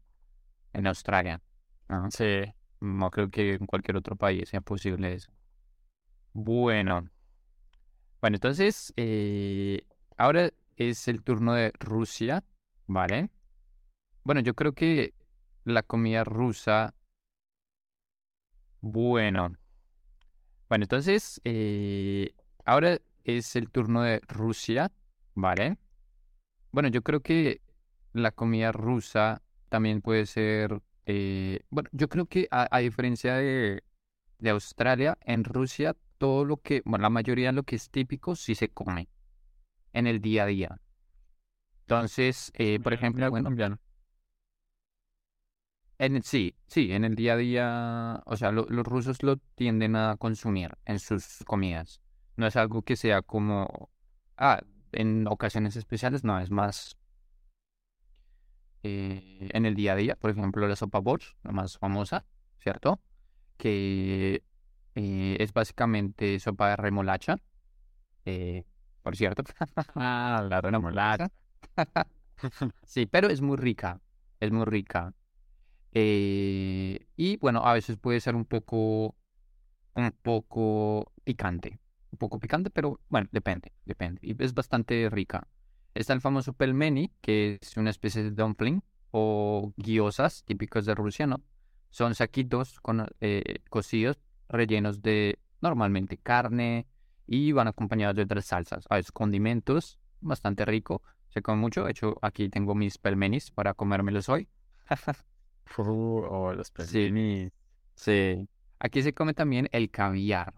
en 0.73 0.87
Australia, 0.87 1.41
¿no? 1.89 2.09
Sí. 2.11 2.43
No 2.79 3.09
creo 3.09 3.29
que 3.31 3.55
en 3.55 3.65
cualquier 3.65 3.97
otro 3.97 4.15
país 4.15 4.49
sea 4.49 4.61
posible 4.61 5.13
eso. 5.13 5.31
Bueno, 6.33 7.09
bueno, 8.21 8.35
entonces, 8.35 8.93
eh, 8.97 9.83
ahora 10.17 10.51
es 10.75 11.07
el 11.07 11.23
turno 11.23 11.53
de 11.53 11.71
Rusia, 11.79 12.43
¿vale? 12.87 13.29
Bueno, 14.23 14.41
yo 14.41 14.55
creo 14.55 14.73
que 14.73 15.13
la 15.63 15.83
comida 15.83 16.23
rusa, 16.23 16.95
bueno, 18.81 19.55
bueno, 20.69 20.83
entonces, 20.83 21.39
eh, 21.45 22.33
ahora 22.65 22.99
es 23.23 23.55
el 23.55 23.69
turno 23.69 24.01
de 24.01 24.19
Rusia, 24.27 24.91
¿vale? 25.33 25.77
Bueno, 26.71 26.89
yo 26.89 27.01
creo 27.03 27.21
que 27.21 27.61
la 28.13 28.31
comida 28.31 28.71
rusa 28.71 29.41
también 29.69 30.01
puede 30.01 30.25
ser, 30.25 30.81
eh, 31.05 31.61
bueno, 31.69 31.89
yo 31.93 32.09
creo 32.09 32.25
que 32.25 32.47
a, 32.51 32.67
a 32.75 32.79
diferencia 32.79 33.35
de, 33.35 33.83
de 34.39 34.49
Australia, 34.49 35.17
en 35.21 35.43
Rusia 35.43 35.95
todo 36.17 36.45
lo 36.45 36.57
que, 36.57 36.81
bueno, 36.85 37.03
la 37.03 37.09
mayoría 37.09 37.47
de 37.47 37.53
lo 37.53 37.63
que 37.63 37.75
es 37.75 37.89
típico 37.89 38.35
sí 38.35 38.55
se 38.55 38.69
come 38.69 39.07
en 39.97 40.07
el 40.07 40.21
día 40.21 40.43
a 40.43 40.47
día. 40.47 40.79
Entonces, 41.87 42.51
eh, 42.55 42.79
por 42.79 42.93
ejemplo, 42.93 43.29
bueno, 43.31 43.49
en 45.99 46.21
sí, 46.23 46.55
sí, 46.67 46.91
en 46.93 47.03
el 47.05 47.15
día 47.15 47.33
a 47.33 47.37
día, 47.37 48.21
o 48.25 48.37
sea, 48.37 48.51
lo- 48.51 48.67
los 48.69 48.85
rusos 48.85 49.23
lo 49.23 49.37
tienden 49.55 49.95
a 49.95 50.15
consumir 50.17 50.77
en 50.85 50.99
sus 50.99 51.43
comidas. 51.47 52.01
No 52.35 52.45
es 52.47 52.55
algo 52.55 52.83
que 52.83 52.95
sea 52.95 53.21
como, 53.23 53.89
ah, 54.37 54.61
en 54.91 55.27
ocasiones 55.27 55.75
especiales, 55.75 56.23
no, 56.23 56.39
es 56.39 56.51
más 56.51 56.97
eh, 58.83 59.49
en 59.53 59.65
el 59.65 59.75
día 59.75 59.93
a 59.93 59.95
día. 59.95 60.15
Por 60.15 60.31
ejemplo, 60.31 60.67
la 60.67 60.75
sopa 60.75 60.99
borscht, 60.99 61.35
la 61.43 61.51
más 61.51 61.77
famosa, 61.77 62.25
¿cierto? 62.59 62.99
Que 63.57 64.43
eh, 64.95 65.37
es 65.39 65.53
básicamente 65.53 66.39
sopa 66.41 66.69
de 66.71 66.75
remolacha, 66.77 67.39
eh, 68.25 68.65
por 69.07 69.15
cierto. 69.15 69.43
Ah, 69.95 70.45
la 70.49 70.59
remolacha. 70.59 71.31
Sí, 72.83 73.05
pero 73.07 73.29
es 73.29 73.41
muy 73.41 73.57
rica, 73.57 73.99
es 74.39 74.51
muy 74.51 74.65
rica. 74.65 75.13
Eh, 75.93 77.07
y 77.15 77.37
bueno, 77.37 77.61
a 77.65 77.73
veces 77.73 77.97
puede 77.97 78.19
ser 78.19 78.35
un 78.35 78.45
poco, 78.45 79.15
un 79.95 80.11
poco 80.21 81.11
picante. 81.23 81.79
Un 82.11 82.17
poco 82.19 82.37
picante, 82.39 82.69
pero 82.69 82.99
bueno, 83.09 83.27
depende, 83.31 83.71
depende. 83.85 84.19
Y 84.21 84.35
es 84.43 84.53
bastante 84.53 85.09
rica. 85.09 85.47
Está 85.95 86.13
el 86.13 86.21
famoso 86.21 86.53
pelmeni, 86.53 87.11
que 87.21 87.57
es 87.61 87.77
una 87.77 87.89
especie 87.89 88.21
de 88.23 88.31
dumpling, 88.31 88.83
o 89.11 89.73
gyozas, 89.77 90.43
típicos 90.43 90.85
de 90.85 90.93
Rusia, 90.95 91.25
¿no? 91.25 91.41
Son 91.89 92.13
saquitos 92.13 92.79
con, 92.81 93.07
eh, 93.21 93.61
cocidos, 93.69 94.19
rellenos 94.49 95.01
de 95.01 95.39
normalmente 95.61 96.17
carne 96.17 96.85
y 97.27 97.51
van 97.51 97.67
acompañados 97.67 98.15
de 98.15 98.23
otras 98.23 98.45
salsas, 98.45 98.85
a 98.89 98.95
veces 98.95 99.11
condimentos, 99.11 99.99
bastante 100.21 100.65
rico. 100.65 101.03
Se 101.29 101.41
come 101.41 101.59
mucho. 101.61 101.83
De 101.85 101.91
hecho, 101.91 102.17
aquí 102.21 102.49
tengo 102.49 102.75
mis 102.75 102.97
pelmenis 102.97 103.51
para 103.51 103.73
comérmelos 103.73 104.29
hoy. 104.29 104.49
Uh, 105.77 106.23
oh, 106.29 106.53
los 106.53 106.71
pelmenis. 106.71 107.51
Sí. 107.95 108.47
Aquí 108.79 109.01
se 109.03 109.13
come 109.13 109.33
también 109.33 109.67
el 109.71 109.89
caviar. 109.91 110.53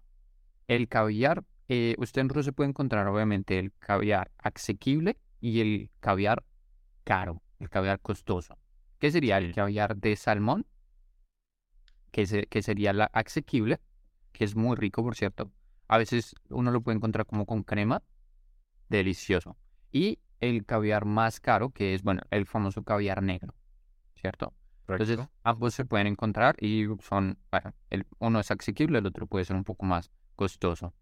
El 0.68 0.88
caviar, 0.88 1.44
eh, 1.68 1.94
usted 1.98 2.22
en 2.22 2.28
Rusia 2.28 2.52
puede 2.52 2.70
encontrar 2.70 3.06
obviamente 3.08 3.58
el 3.58 3.72
caviar 3.78 4.30
asequible 4.38 5.18
y 5.40 5.60
el 5.60 5.90
caviar 6.00 6.44
caro, 7.04 7.42
el 7.60 7.70
caviar 7.70 8.00
costoso. 8.00 8.58
¿Qué 8.98 9.10
sería 9.10 9.38
el 9.38 9.54
caviar 9.54 9.96
de 9.96 10.16
salmón? 10.16 10.66
Que, 12.12 12.26
se- 12.26 12.46
que 12.46 12.62
sería 12.62 12.92
la 12.92 13.06
asequible, 13.06 13.80
que 14.32 14.44
es 14.44 14.56
muy 14.56 14.76
rico, 14.76 15.02
por 15.02 15.16
cierto. 15.16 15.52
A 15.90 15.98
veces 15.98 16.36
uno 16.50 16.70
lo 16.70 16.82
puede 16.82 16.98
encontrar 16.98 17.26
como 17.26 17.46
con 17.46 17.64
crema, 17.64 18.00
delicioso. 18.88 19.56
Y 19.90 20.20
el 20.38 20.64
caviar 20.64 21.04
más 21.04 21.40
caro, 21.40 21.70
que 21.70 21.94
es, 21.94 22.04
bueno, 22.04 22.22
el 22.30 22.46
famoso 22.46 22.84
caviar 22.84 23.24
negro, 23.24 23.56
¿cierto? 24.14 24.54
Entonces, 24.86 25.18
ambos 25.42 25.74
se 25.74 25.84
pueden 25.84 26.06
encontrar 26.06 26.54
y 26.60 26.86
son, 27.00 27.38
bueno, 27.50 27.74
el, 27.90 28.06
uno 28.20 28.38
es 28.38 28.52
asequible, 28.52 29.00
el 29.00 29.06
otro 29.06 29.26
puede 29.26 29.44
ser 29.44 29.56
un 29.56 29.64
poco 29.64 29.84
más 29.84 30.12
costoso. 30.36 30.94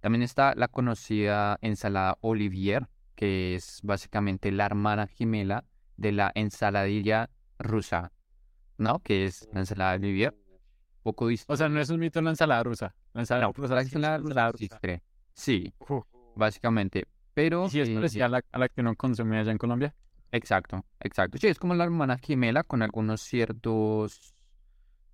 También 0.00 0.22
está 0.22 0.54
la 0.54 0.68
conocida 0.68 1.58
ensalada 1.60 2.16
Olivier, 2.22 2.88
que 3.14 3.54
es 3.54 3.80
básicamente 3.82 4.50
la 4.50 4.64
hermana 4.64 5.08
gemela 5.08 5.66
de 5.98 6.12
la 6.12 6.32
ensaladilla 6.34 7.28
rusa, 7.58 8.12
¿no? 8.78 9.00
Que 9.00 9.26
es 9.26 9.46
la 9.52 9.60
ensalada 9.60 9.96
Olivier. 9.96 10.34
Poco. 11.02 11.28
O 11.48 11.56
sea, 11.58 11.68
no 11.68 11.80
es 11.80 11.90
un 11.90 12.00
mito 12.00 12.22
la 12.22 12.30
ensalada 12.30 12.62
rusa. 12.62 12.94
La 13.14 13.22
ensalada 13.22 13.46
No, 13.46 13.52
rusa 13.52 13.74
la 13.74 13.84
sí 15.34 15.72
básicamente. 16.34 17.06
Pero 17.34 17.66
¿Y 17.66 17.70
si 17.70 17.80
es 17.80 17.88
eh, 17.88 17.94
parecida 17.94 18.26
a 18.26 18.28
la, 18.28 18.42
a 18.50 18.58
la 18.58 18.68
que 18.68 18.80
uno 18.80 18.94
consume 18.94 19.38
allá 19.38 19.52
en 19.52 19.58
Colombia? 19.58 19.94
Exacto, 20.30 20.84
exacto. 21.00 21.38
Sí, 21.38 21.46
es 21.46 21.58
como 21.58 21.74
la 21.74 21.84
hermana 21.84 22.18
gemela 22.18 22.62
con 22.62 22.82
algunos 22.82 23.20
ciertos 23.20 24.34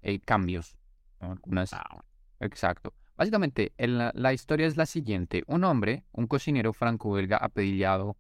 eh, 0.03 0.21
cambios. 0.21 0.77
Algunas... 1.21 1.71
Exacto. 2.41 2.95
Básicamente, 3.17 3.73
el- 3.79 3.99
la, 4.15 4.33
historia 4.33 4.67
es 4.67 4.77
la 4.77 4.87
siguiente. 4.87 5.43
Un 5.49 5.65
hombre, 5.65 6.05
un 6.13 6.29
cocinero 6.29 6.73
franco-belga 6.73 7.37
apellidado 7.37 8.17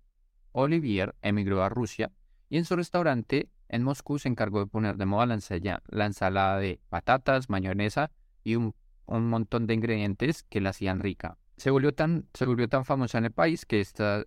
Olivier, 0.52 1.14
emigró 1.22 1.62
a 1.62 1.68
Rusia 1.68 2.10
y 2.48 2.56
en 2.56 2.64
su 2.64 2.74
restaurante 2.74 3.48
en 3.68 3.84
Moscú 3.84 4.18
se 4.18 4.28
encargó 4.28 4.58
de 4.58 4.66
poner 4.66 4.96
de 4.96 5.06
moda 5.06 5.26
la 5.26 6.06
ensalada 6.06 6.58
de 6.58 6.80
patatas, 6.88 7.48
mayonesa 7.48 8.10
y 8.42 8.56
un, 8.56 8.74
un 9.08 9.28
montón 9.28 9.66
de 9.66 9.74
ingredientes 9.74 10.42
que 10.44 10.60
la 10.60 10.70
hacían 10.70 11.00
rica. 11.00 11.38
Se 11.56 11.70
volvió 11.70 11.92
tan, 11.92 12.28
se 12.34 12.44
volvió 12.46 12.68
tan 12.68 12.84
famosa 12.84 13.18
en 13.18 13.24
el 13.24 13.32
país 13.32 13.66
que 13.66 13.80
esta, 13.80 14.24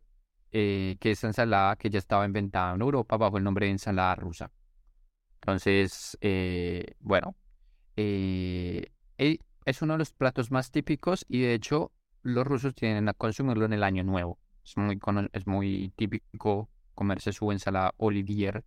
eh, 0.51 0.97
que 0.99 1.11
esta 1.11 1.27
ensalada 1.27 1.75
que 1.77 1.89
ya 1.89 1.99
estaba 1.99 2.25
inventada 2.25 2.75
en 2.75 2.81
Europa 2.81 3.17
bajo 3.17 3.37
el 3.37 3.43
nombre 3.43 3.67
de 3.67 3.73
ensalada 3.73 4.15
rusa. 4.15 4.51
Entonces, 5.35 6.17
eh, 6.21 6.95
bueno, 6.99 7.35
eh, 7.95 8.91
es 9.17 9.81
uno 9.81 9.93
de 9.93 9.99
los 9.99 10.11
platos 10.11 10.51
más 10.51 10.71
típicos 10.71 11.25
y 11.27 11.41
de 11.41 11.53
hecho 11.53 11.91
los 12.23 12.45
rusos 12.45 12.75
tienden 12.75 13.07
a 13.09 13.13
consumirlo 13.13 13.65
en 13.65 13.73
el 13.73 13.83
Año 13.83 14.03
Nuevo. 14.03 14.39
Es 14.63 14.77
muy, 14.77 14.99
es 15.33 15.47
muy 15.47 15.93
típico 15.95 16.69
comerse 16.93 17.31
su 17.31 17.51
ensalada 17.51 17.93
Olivier 17.97 18.63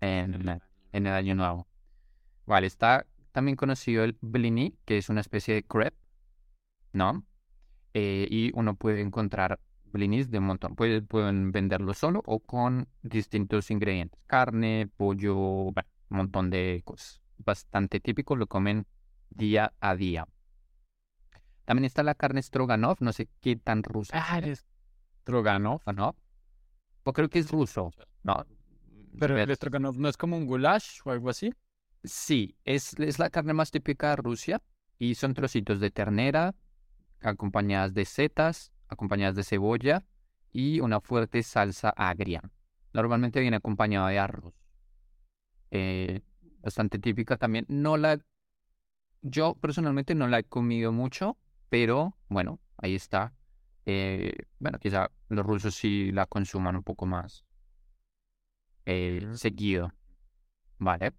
en, 0.00 0.60
en 0.92 1.06
el 1.06 1.12
Año 1.12 1.34
Nuevo. 1.34 1.66
Vale, 2.46 2.66
está 2.66 3.06
también 3.32 3.56
conocido 3.56 4.04
el 4.04 4.16
blini, 4.20 4.76
que 4.84 4.98
es 4.98 5.08
una 5.08 5.20
especie 5.20 5.54
de 5.54 5.62
crepe, 5.64 5.96
¿no? 6.92 7.24
Eh, 7.94 8.26
y 8.30 8.50
uno 8.54 8.76
puede 8.76 9.00
encontrar 9.00 9.60
blinis 9.92 10.30
de 10.30 10.38
un 10.38 10.46
montón. 10.46 10.76
Puede- 10.76 11.02
pueden 11.02 11.52
venderlo 11.52 11.94
solo 11.94 12.22
o 12.26 12.40
con 12.40 12.88
distintos 13.02 13.70
ingredientes. 13.70 14.20
Carne, 14.26 14.88
pollo, 14.96 15.36
bueno, 15.36 15.88
un 16.10 16.16
montón 16.18 16.50
de 16.50 16.82
cosas. 16.84 17.22
Bastante 17.38 18.00
típico, 18.00 18.36
lo 18.36 18.46
comen 18.46 18.86
día 19.30 19.72
a 19.80 19.96
día. 19.96 20.26
También 21.64 21.84
está 21.84 22.02
la 22.02 22.14
carne 22.14 22.42
stroganoff, 22.42 23.00
no 23.00 23.12
sé 23.12 23.28
qué 23.40 23.56
tan 23.56 23.82
rusa. 23.82 24.12
Ah, 24.16 24.38
eres 24.38 24.66
Stroganov. 25.22 25.80
¿no? 25.94 26.16
Pues 27.02 27.14
creo 27.14 27.28
que 27.28 27.38
es 27.38 27.50
ruso. 27.50 27.90
No. 28.22 28.44
Pero 29.18 29.38
el 29.38 29.54
Stroganov 29.54 29.96
no 29.98 30.08
es 30.08 30.16
como 30.16 30.36
un 30.36 30.46
goulash 30.46 31.00
o 31.04 31.10
algo 31.10 31.30
así. 31.30 31.52
Sí, 32.04 32.56
es, 32.64 32.98
es 32.98 33.18
la 33.18 33.30
carne 33.30 33.52
más 33.52 33.70
típica 33.70 34.10
de 34.10 34.16
Rusia 34.16 34.62
y 34.98 35.14
son 35.14 35.34
trocitos 35.34 35.78
de 35.80 35.90
ternera 35.90 36.54
acompañadas 37.20 37.94
de 37.94 38.04
setas, 38.04 38.72
acompañadas 38.88 39.36
de 39.36 39.44
cebolla 39.44 40.04
y 40.52 40.80
una 40.80 41.00
fuerte 41.00 41.42
salsa 41.42 41.90
agria. 41.90 42.42
Normalmente 42.92 43.40
viene 43.40 43.56
acompañada 43.56 44.08
de 44.08 44.18
arroz. 44.18 44.54
Eh, 45.70 46.22
bastante 46.60 46.98
típica 46.98 47.36
también. 47.36 47.66
No 47.68 47.96
la, 47.96 48.18
yo 49.22 49.54
personalmente 49.54 50.14
no 50.14 50.28
la 50.28 50.40
he 50.40 50.44
comido 50.44 50.92
mucho, 50.92 51.38
pero 51.68 52.16
bueno, 52.28 52.60
ahí 52.76 52.94
está. 52.94 53.32
Eh, 53.86 54.34
bueno, 54.58 54.78
quizá 54.78 55.10
los 55.28 55.46
rusos 55.46 55.74
sí 55.74 56.12
la 56.12 56.26
consuman 56.26 56.76
un 56.76 56.82
poco 56.82 57.06
más 57.06 57.44
eh, 58.86 59.26
seguido. 59.34 59.92
Vale. 60.78 61.12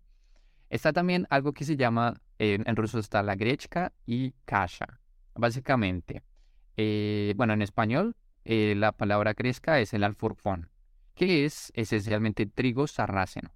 Está 0.73 0.91
también 0.91 1.27
algo 1.29 1.53
que 1.53 1.65
se 1.65 1.77
llama, 1.77 2.19
en 2.39 2.75
ruso 2.75 2.97
está 2.97 3.21
la 3.21 3.35
grechka 3.35 3.93
y 4.07 4.31
kasha. 4.43 4.99
Básicamente, 5.35 6.23
eh, 6.77 7.35
bueno, 7.37 7.53
en 7.53 7.61
español, 7.61 8.15
eh, 8.43 8.73
la 8.75 8.91
palabra 8.91 9.33
gresca 9.33 9.79
es 9.79 9.93
el 9.93 10.03
alforfón, 10.03 10.71
que 11.13 11.45
es 11.45 11.71
esencialmente 11.75 12.47
trigo 12.47 12.87
sarraceno. 12.87 13.53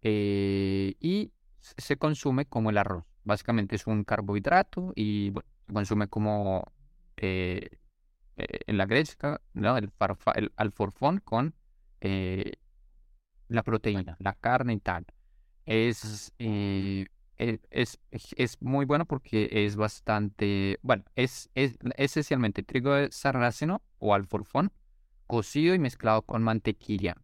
Eh, 0.00 0.94
y 1.00 1.32
se 1.60 1.96
consume 1.96 2.46
como 2.46 2.70
el 2.70 2.78
arroz. 2.78 3.04
Básicamente 3.24 3.74
es 3.74 3.88
un 3.88 4.04
carbohidrato 4.04 4.92
y 4.94 5.32
se 5.66 5.72
consume 5.72 6.06
como 6.06 6.72
en 7.16 7.68
la 8.66 8.86
grechka, 8.86 9.40
¿no? 9.54 9.76
El, 9.76 9.90
el 10.36 10.52
alforfón 10.54 11.18
con 11.18 11.56
la 13.48 13.62
proteína, 13.64 14.16
la 14.20 14.34
carne 14.34 14.74
y 14.74 14.78
tal. 14.78 15.04
Es, 15.66 16.32
eh, 16.38 17.06
e- 17.38 17.60
es, 17.70 18.00
es, 18.10 18.28
es 18.36 18.60
muy 18.62 18.84
bueno 18.84 19.06
porque 19.06 19.48
es 19.52 19.76
bastante, 19.76 20.78
bueno, 20.82 21.04
es, 21.16 21.50
es 21.54 21.76
esencialmente 21.96 22.62
trigo 22.62 22.94
de 22.94 23.10
sarraceno 23.12 23.82
o 23.98 24.14
alforfón 24.14 24.72
cocido 25.26 25.74
y 25.74 25.78
mezclado 25.78 26.22
con 26.22 26.42
mantequilla. 26.42 27.16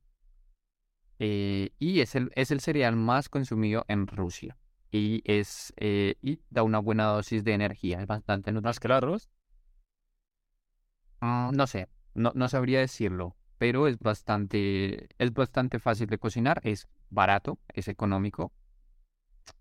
Eh, 1.21 1.71
y 1.79 2.01
es 2.01 2.15
el, 2.15 2.31
es 2.37 2.51
el 2.51 2.61
cereal 2.61 2.97
más 2.97 3.29
consumido 3.29 3.85
en 3.89 4.07
Rusia. 4.07 4.57
Y 4.91 5.23
es 5.25 5.73
eh, 5.77 6.15
y 6.23 6.41
da 6.51 6.63
una 6.63 6.79
buena 6.79 7.07
dosis 7.07 7.45
de 7.45 7.53
energía, 7.55 8.01
es 8.01 8.07
bastante 8.07 8.53
nutritivo. 8.53 8.69
Más 8.69 8.81
que 8.81 8.87
el 8.89 8.93
arroz. 8.93 9.29
Mm, 11.21 11.51
No 11.57 11.67
sé, 11.67 11.89
no, 12.15 12.33
no 12.35 12.49
sabría 12.49 12.81
decirlo, 12.81 13.37
pero 13.59 13.87
es 13.89 13.99
bastante, 13.99 15.09
es 15.19 15.33
bastante 15.33 15.79
fácil 15.79 16.07
de 16.09 16.19
cocinar, 16.19 16.61
es 16.65 16.89
barato, 17.11 17.59
es 17.75 17.89
económico 17.89 18.53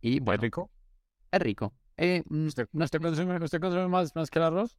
y 0.01 0.19
¿Es 0.23 0.23
bueno, 0.23 0.41
rico? 0.41 0.69
es 1.31 1.41
rico. 1.41 1.73
Eh, 1.97 2.23
mm, 2.29 2.47
¿Usted, 2.47 2.67
no, 2.73 2.85
usted 2.85 3.01
consume, 3.01 3.43
usted 3.43 3.59
consume 3.61 3.87
más, 3.87 4.15
más 4.15 4.29
que 4.29 4.39
el 4.39 4.45
arroz? 4.45 4.77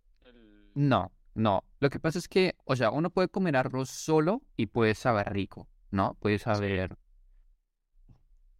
no, 0.75 1.13
no. 1.35 1.65
Lo 1.81 1.91
que 1.91 2.01
pasa 2.01 2.19
es 2.19 2.29
que, 2.29 2.57
o 2.65 2.77
sea, 2.77 2.91
uno 2.91 3.11
puede 3.11 3.29
comer 3.29 3.57
arroz 3.57 3.91
solo 3.91 4.43
y 4.57 4.67
puede 4.67 4.95
saber 4.95 5.33
rico, 5.33 5.69
¿no? 5.91 6.15
Puede 6.21 6.39
saber. 6.39 6.97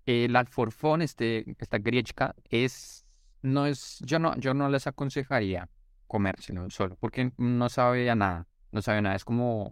El 0.07 0.35
alforfón, 0.37 1.03
este, 1.03 1.45
esta 1.59 1.79
griechka, 1.79 2.35
es, 2.49 3.05
no 3.43 3.67
es, 3.67 3.99
yo 4.01 4.19
no, 4.19 4.35
yo 4.37 4.55
no 4.55 4.69
les 4.71 4.87
aconsejaría 4.87 5.69
comérselo 6.07 6.71
solo, 6.71 6.97
porque 6.97 7.33
no 7.37 7.69
sabe 7.69 8.09
a 8.09 8.15
nada, 8.15 8.47
no 8.73 8.81
sabe 8.81 8.99
a 8.99 9.03
nada, 9.03 9.17
es 9.17 9.25
como 9.25 9.69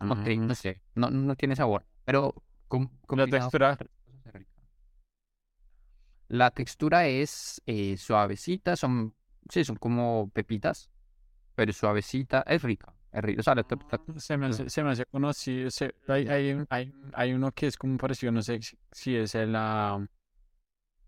No, 0.00 0.24
te- 0.24 0.36
no 0.36 0.54
sé, 0.54 0.80
no, 0.94 1.10
no 1.10 1.36
tiene 1.36 1.54
sabor, 1.54 1.84
pero 2.04 2.34
com- 2.70 2.88
La 3.18 3.26
textura. 3.26 3.76
La 6.28 6.50
textura 6.52 7.06
es 7.08 7.60
eh, 7.66 7.96
suavecita, 7.96 8.76
son, 8.76 9.14
sí, 9.48 9.64
son 9.64 9.76
como 9.76 10.30
pepitas, 10.32 10.88
pero 11.56 11.72
suavecita, 11.72 12.42
es 12.46 12.62
rica, 12.62 12.94
es 13.10 13.22
rica. 13.22 13.40
O 13.40 13.42
sea, 13.42 13.54
la 13.56 13.66
la- 13.68 14.20
Se 14.20 14.36
me 14.36 14.46
hace, 14.46 14.70
se 14.70 14.84
me 14.84 14.90
hace 14.90 15.04
conocido. 15.06 15.70
se- 15.70 15.92
hay, 16.06 16.28
hay, 16.28 16.64
hay, 16.70 16.94
hay 17.14 17.32
uno 17.32 17.50
que 17.50 17.66
es 17.66 17.76
como 17.76 17.96
parecido, 17.98 18.30
no 18.30 18.42
sé 18.42 18.60
si, 18.92 19.16
es 19.16 19.34
el 19.34 19.54
ah, 19.56 20.06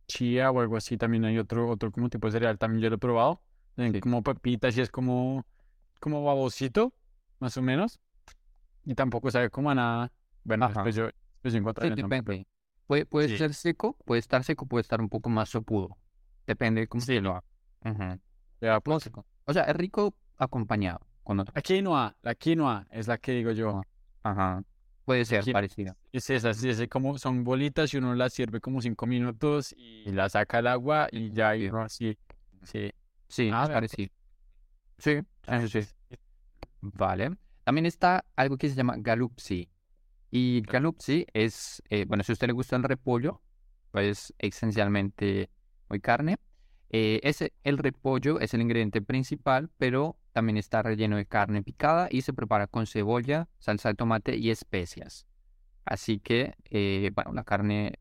chía 0.09 0.51
o 0.51 0.61
algo 0.61 0.77
así. 0.77 0.96
También 0.96 1.25
hay 1.25 1.38
otro, 1.38 1.68
otro 1.70 1.92
como 1.92 2.09
tipo 2.09 2.27
de 2.27 2.33
cereal, 2.33 2.59
también 2.59 2.83
yo 2.83 2.90
lo 2.90 2.96
he 2.96 2.98
probado. 2.98 3.40
Sí. 3.77 4.01
Como 4.01 4.22
pepitas 4.25 4.77
y 4.77 4.81
es 4.81 4.90
como, 4.90 5.46
como 6.00 6.25
babosito, 6.25 6.92
más 7.38 7.56
o 7.56 7.63
menos. 7.63 8.00
Y 8.85 8.94
tampoco 8.96 9.31
sabe 9.31 9.50
como 9.50 9.71
a 9.71 9.75
nada. 9.77 10.13
Bueno, 10.44 10.65
Ajá. 10.65 10.75
después 10.83 10.96
yo, 10.96 11.08
sí, 11.50 11.56
el 11.58 11.62
nombre, 11.64 11.90
depende. 11.94 12.46
Puede, 12.86 13.06
puede 13.06 13.28
Sí. 13.28 13.38
ser 13.38 13.54
seco, 13.54 13.96
puede 14.04 14.18
estar 14.20 14.44
seco, 14.44 14.66
puede 14.66 14.82
estar 14.82 15.00
un 15.00 15.08
poco 15.08 15.30
más 15.30 15.48
sopudo. 15.48 15.96
Depende 16.46 16.82
de 16.82 16.86
cómo 16.88 17.00
Sí, 17.00 17.14
se 17.14 17.20
lo 17.20 17.30
haga. 17.82 18.80
Pues, 18.82 19.10
O 19.46 19.52
sea, 19.52 19.64
es 19.64 19.76
rico 19.76 20.14
acompañado 20.36 21.00
con 21.24 21.40
otro. 21.40 21.52
La 21.54 21.62
quinoa, 21.62 22.16
la 22.22 22.34
quinoa 22.34 22.86
es 22.90 23.08
la 23.08 23.18
que 23.18 23.32
digo 23.32 23.52
yo. 23.52 23.82
Ajá. 24.22 24.62
Puede 25.04 25.24
ser 25.24 25.44
parecida. 25.52 25.96
Es 26.12 26.30
esa, 26.30 26.54
sí, 26.54 26.68
es 26.68 26.86
como 26.88 27.18
son 27.18 27.42
bolitas 27.42 27.92
y 27.92 27.96
uno 27.96 28.14
las 28.14 28.32
sirve 28.32 28.60
como 28.60 28.80
cinco 28.80 29.06
minutos 29.06 29.74
y 29.76 30.10
la 30.12 30.28
saca 30.28 30.60
el 30.60 30.68
agua 30.68 31.08
y 31.10 31.32
ya 31.32 31.56
y 31.56 31.68
Sí. 31.68 31.76
así. 31.76 32.18
Sí. 32.62 32.92
Sí, 33.28 33.50
Ah, 33.52 33.62
es 33.62 33.68
vea, 33.68 33.76
parecido. 33.76 34.10
Sí, 34.98 35.20
eso 35.48 35.68
sí. 35.80 35.88
Vale. 36.80 37.36
También 37.64 37.86
está 37.86 38.24
algo 38.36 38.56
que 38.56 38.68
se 38.68 38.74
llama 38.76 38.94
galupsi. 38.98 39.68
Y 40.33 40.62
galupsi 40.62 41.26
es, 41.35 41.83
eh, 41.90 42.06
bueno, 42.08 42.24
si 42.24 42.33
a 42.33 42.35
usted 42.35 42.46
le 42.46 42.54
gusta 42.54 42.74
el 42.74 42.83
repollo, 42.83 43.42
pues 43.90 44.33
esencialmente 44.38 45.50
muy 45.90 46.00
carne. 46.00 46.38
Eh, 46.88 47.20
ese, 47.22 47.52
el 47.64 47.76
repollo 47.76 48.40
es 48.40 48.54
el 48.54 48.62
ingrediente 48.62 49.02
principal, 49.02 49.70
pero 49.76 50.16
también 50.33 50.56
está 50.56 50.83
relleno 50.83 51.16
de 51.18 51.26
carne 51.26 51.62
picada 51.62 52.08
y 52.10 52.22
se 52.22 52.33
prepara 52.33 52.66
con 52.66 52.87
cebolla, 52.87 53.50
salsa 53.58 53.90
de 53.90 53.94
tomate 53.94 54.37
y 54.38 54.50
especias. 54.50 55.26
Así 55.85 56.18
que, 56.18 56.54
eh, 56.70 57.10
bueno, 57.14 57.35
la 57.35 57.44
carne 57.44 57.98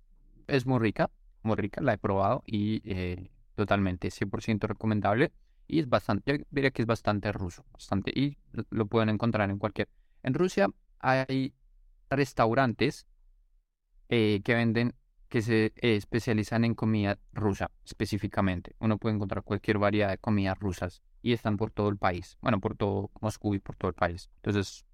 es 0.48 0.66
muy 0.66 0.80
rica, 0.80 1.12
muy 1.44 1.58
rica, 1.58 1.82
la 1.82 1.94
he 1.94 1.98
probado 1.98 2.44
y 2.46 2.82
eh, 2.86 3.30
totalmente 3.56 4.10
100% 4.10 4.68
recomendable. 4.68 5.34
Y 5.68 5.80
es 5.80 5.90
bastante, 5.90 6.38
yo 6.40 6.46
diría 6.50 6.72
que 6.72 6.82
es 6.82 6.86
bastante 6.86 7.34
ruso, 7.34 7.66
bastante, 7.74 8.12
y 8.16 8.38
lo 8.70 8.86
pueden 8.86 9.10
encontrar 9.10 9.50
en 9.50 9.58
cualquier. 9.58 9.90
En 10.24 10.34
Rusia 10.34 10.70
hay 11.00 11.54
restaurantes 12.12 13.08
eh, 14.10 14.42
que 14.44 14.54
venden, 14.54 14.94
que 15.30 15.42
se 15.42 15.74
especializan 15.78 16.66
en 16.66 16.76
comida 16.76 17.18
rusa 17.34 17.72
específicamente. 17.86 18.76
Uno 18.80 18.98
puede 18.98 19.16
encontrar 19.16 19.44
cualquier 19.44 19.78
variedad 19.78 20.10
de 20.10 20.18
comidas 20.18 20.60
rusas 20.60 21.02
y 21.22 21.34
están 21.34 21.58
por 21.58 21.72
todo 21.72 21.90
el 21.90 21.98
país. 21.98 22.38
Bueno, 22.42 22.60
por 22.60 22.76
todo 22.76 23.12
Moscú 23.22 23.56
y 23.56 23.60
por 23.60 23.76
todo 23.76 23.90
el 23.90 23.96
país. 23.96 24.30
Entonces, 24.38 24.86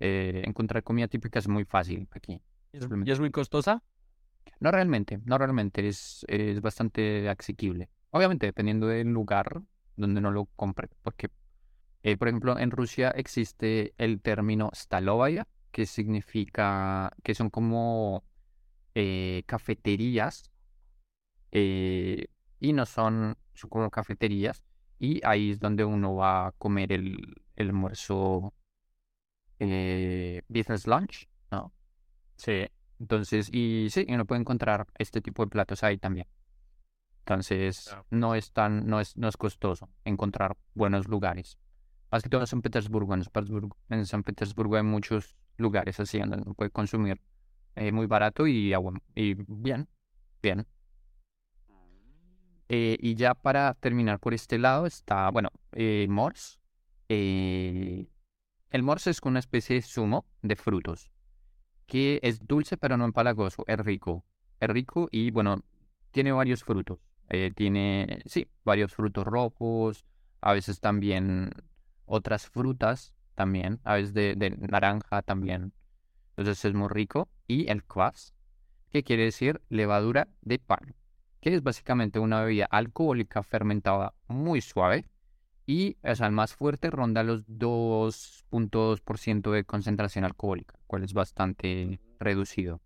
eh, 0.00 0.42
encontrar 0.44 0.82
comida 0.82 1.08
típica 1.08 1.38
es 1.38 1.48
muy 1.48 1.64
fácil 1.64 2.08
aquí. 2.12 2.40
¿Y 2.72 3.10
es 3.10 3.20
muy 3.20 3.30
costosa? 3.30 3.82
No 4.60 4.70
realmente, 4.70 5.20
no 5.24 5.38
realmente, 5.38 5.86
es, 5.88 6.24
es 6.28 6.60
bastante 6.60 7.28
asequible. 7.28 7.88
Obviamente, 8.10 8.46
dependiendo 8.46 8.86
del 8.86 9.08
lugar 9.08 9.62
donde 9.96 10.20
no 10.20 10.30
lo 10.30 10.46
compre, 10.56 10.88
porque, 11.02 11.30
eh, 12.02 12.16
por 12.16 12.28
ejemplo, 12.28 12.58
en 12.58 12.70
Rusia 12.70 13.10
existe 13.10 13.94
el 13.98 14.20
término 14.20 14.70
stalovaya, 14.74 15.46
que 15.78 15.86
significa 15.86 17.12
que 17.22 17.36
son 17.36 17.50
como 17.50 18.24
eh, 18.96 19.44
cafeterías, 19.46 20.50
eh, 21.52 22.26
y 22.58 22.72
no 22.72 22.84
son, 22.84 23.36
son 23.54 23.70
como 23.70 23.88
cafeterías, 23.88 24.64
y 24.98 25.24
ahí 25.24 25.52
es 25.52 25.60
donde 25.60 25.84
uno 25.84 26.16
va 26.16 26.48
a 26.48 26.52
comer 26.58 26.92
el, 26.92 27.16
el 27.54 27.68
almuerzo 27.68 28.52
business 29.60 30.88
lunch, 30.88 31.28
¿no? 31.52 31.72
Sí. 32.36 32.66
Entonces, 32.98 33.48
y 33.52 33.86
sí, 33.90 34.04
uno 34.08 34.26
puede 34.26 34.40
encontrar 34.40 34.88
este 34.98 35.20
tipo 35.20 35.44
de 35.44 35.50
platos 35.50 35.84
ahí 35.84 35.96
también. 35.96 36.26
Entonces, 37.20 37.96
no 38.10 38.34
es 38.34 38.50
tan, 38.50 38.84
no 38.88 38.98
es, 38.98 39.16
no 39.16 39.28
es 39.28 39.36
costoso 39.36 39.88
encontrar 40.04 40.56
buenos 40.74 41.06
lugares. 41.06 41.56
Más 42.10 42.24
que 42.24 42.28
todo 42.28 42.40
en 42.40 42.48
San 42.48 42.62
Petersburgo. 42.62 43.14
En 43.14 43.22
San 43.22 43.30
Petersburgo, 43.32 43.76
en 43.90 44.06
San 44.06 44.24
Petersburgo 44.24 44.76
hay 44.76 44.82
muchos 44.82 45.36
lugares 45.58 46.00
así 46.00 46.18
donde 46.18 46.38
uno 46.38 46.54
puede 46.54 46.70
consumir 46.70 47.20
eh, 47.76 47.92
muy 47.92 48.06
barato 48.06 48.46
y, 48.46 48.74
y 49.14 49.34
bien, 49.46 49.88
bien. 50.42 50.66
Eh, 52.68 52.96
y 53.00 53.14
ya 53.14 53.34
para 53.34 53.74
terminar 53.74 54.18
por 54.20 54.34
este 54.34 54.58
lado 54.58 54.86
está, 54.86 55.30
bueno, 55.30 55.50
eh, 55.72 56.06
Mors. 56.08 56.60
Eh, 57.08 58.06
el 58.70 58.82
Mors 58.82 59.06
es 59.06 59.20
una 59.22 59.38
especie 59.38 59.76
de 59.76 59.82
zumo 59.82 60.26
de 60.42 60.56
frutos 60.56 61.10
que 61.86 62.20
es 62.22 62.46
dulce 62.46 62.76
pero 62.76 62.98
no 62.98 63.06
empalagoso, 63.06 63.64
es 63.66 63.78
rico. 63.78 64.24
Es 64.60 64.68
rico 64.68 65.08
y 65.10 65.30
bueno, 65.30 65.62
tiene 66.10 66.32
varios 66.32 66.64
frutos. 66.64 66.98
Tiene, 67.54 68.22
sí, 68.24 68.48
varios 68.64 68.94
frutos 68.94 69.26
rojos, 69.26 70.04
a 70.40 70.54
veces 70.54 70.80
también 70.80 71.50
otras 72.06 72.48
frutas 72.48 73.14
también, 73.38 73.80
a 73.84 73.94
veces 73.94 74.12
de, 74.14 74.34
de 74.34 74.50
naranja 74.50 75.22
también. 75.22 75.72
Entonces 76.36 76.64
es 76.64 76.74
muy 76.74 76.88
rico. 76.88 77.28
Y 77.46 77.70
el 77.70 77.84
kvass, 77.84 78.34
que 78.90 79.04
quiere 79.04 79.22
decir 79.22 79.62
levadura 79.68 80.26
de 80.42 80.58
pan, 80.58 80.96
que 81.40 81.54
es 81.54 81.62
básicamente 81.62 82.18
una 82.18 82.42
bebida 82.42 82.66
alcohólica 82.66 83.44
fermentada 83.44 84.12
muy 84.26 84.60
suave 84.60 85.06
y 85.66 85.98
o 86.02 86.14
sea, 86.16 86.26
el 86.26 86.32
más 86.32 86.56
fuerte 86.56 86.90
ronda 86.90 87.22
los 87.22 87.46
2.2% 87.46 89.52
de 89.52 89.64
concentración 89.64 90.24
alcohólica, 90.24 90.80
cual 90.88 91.04
es 91.04 91.12
bastante 91.12 92.00
reducido. 92.18 92.80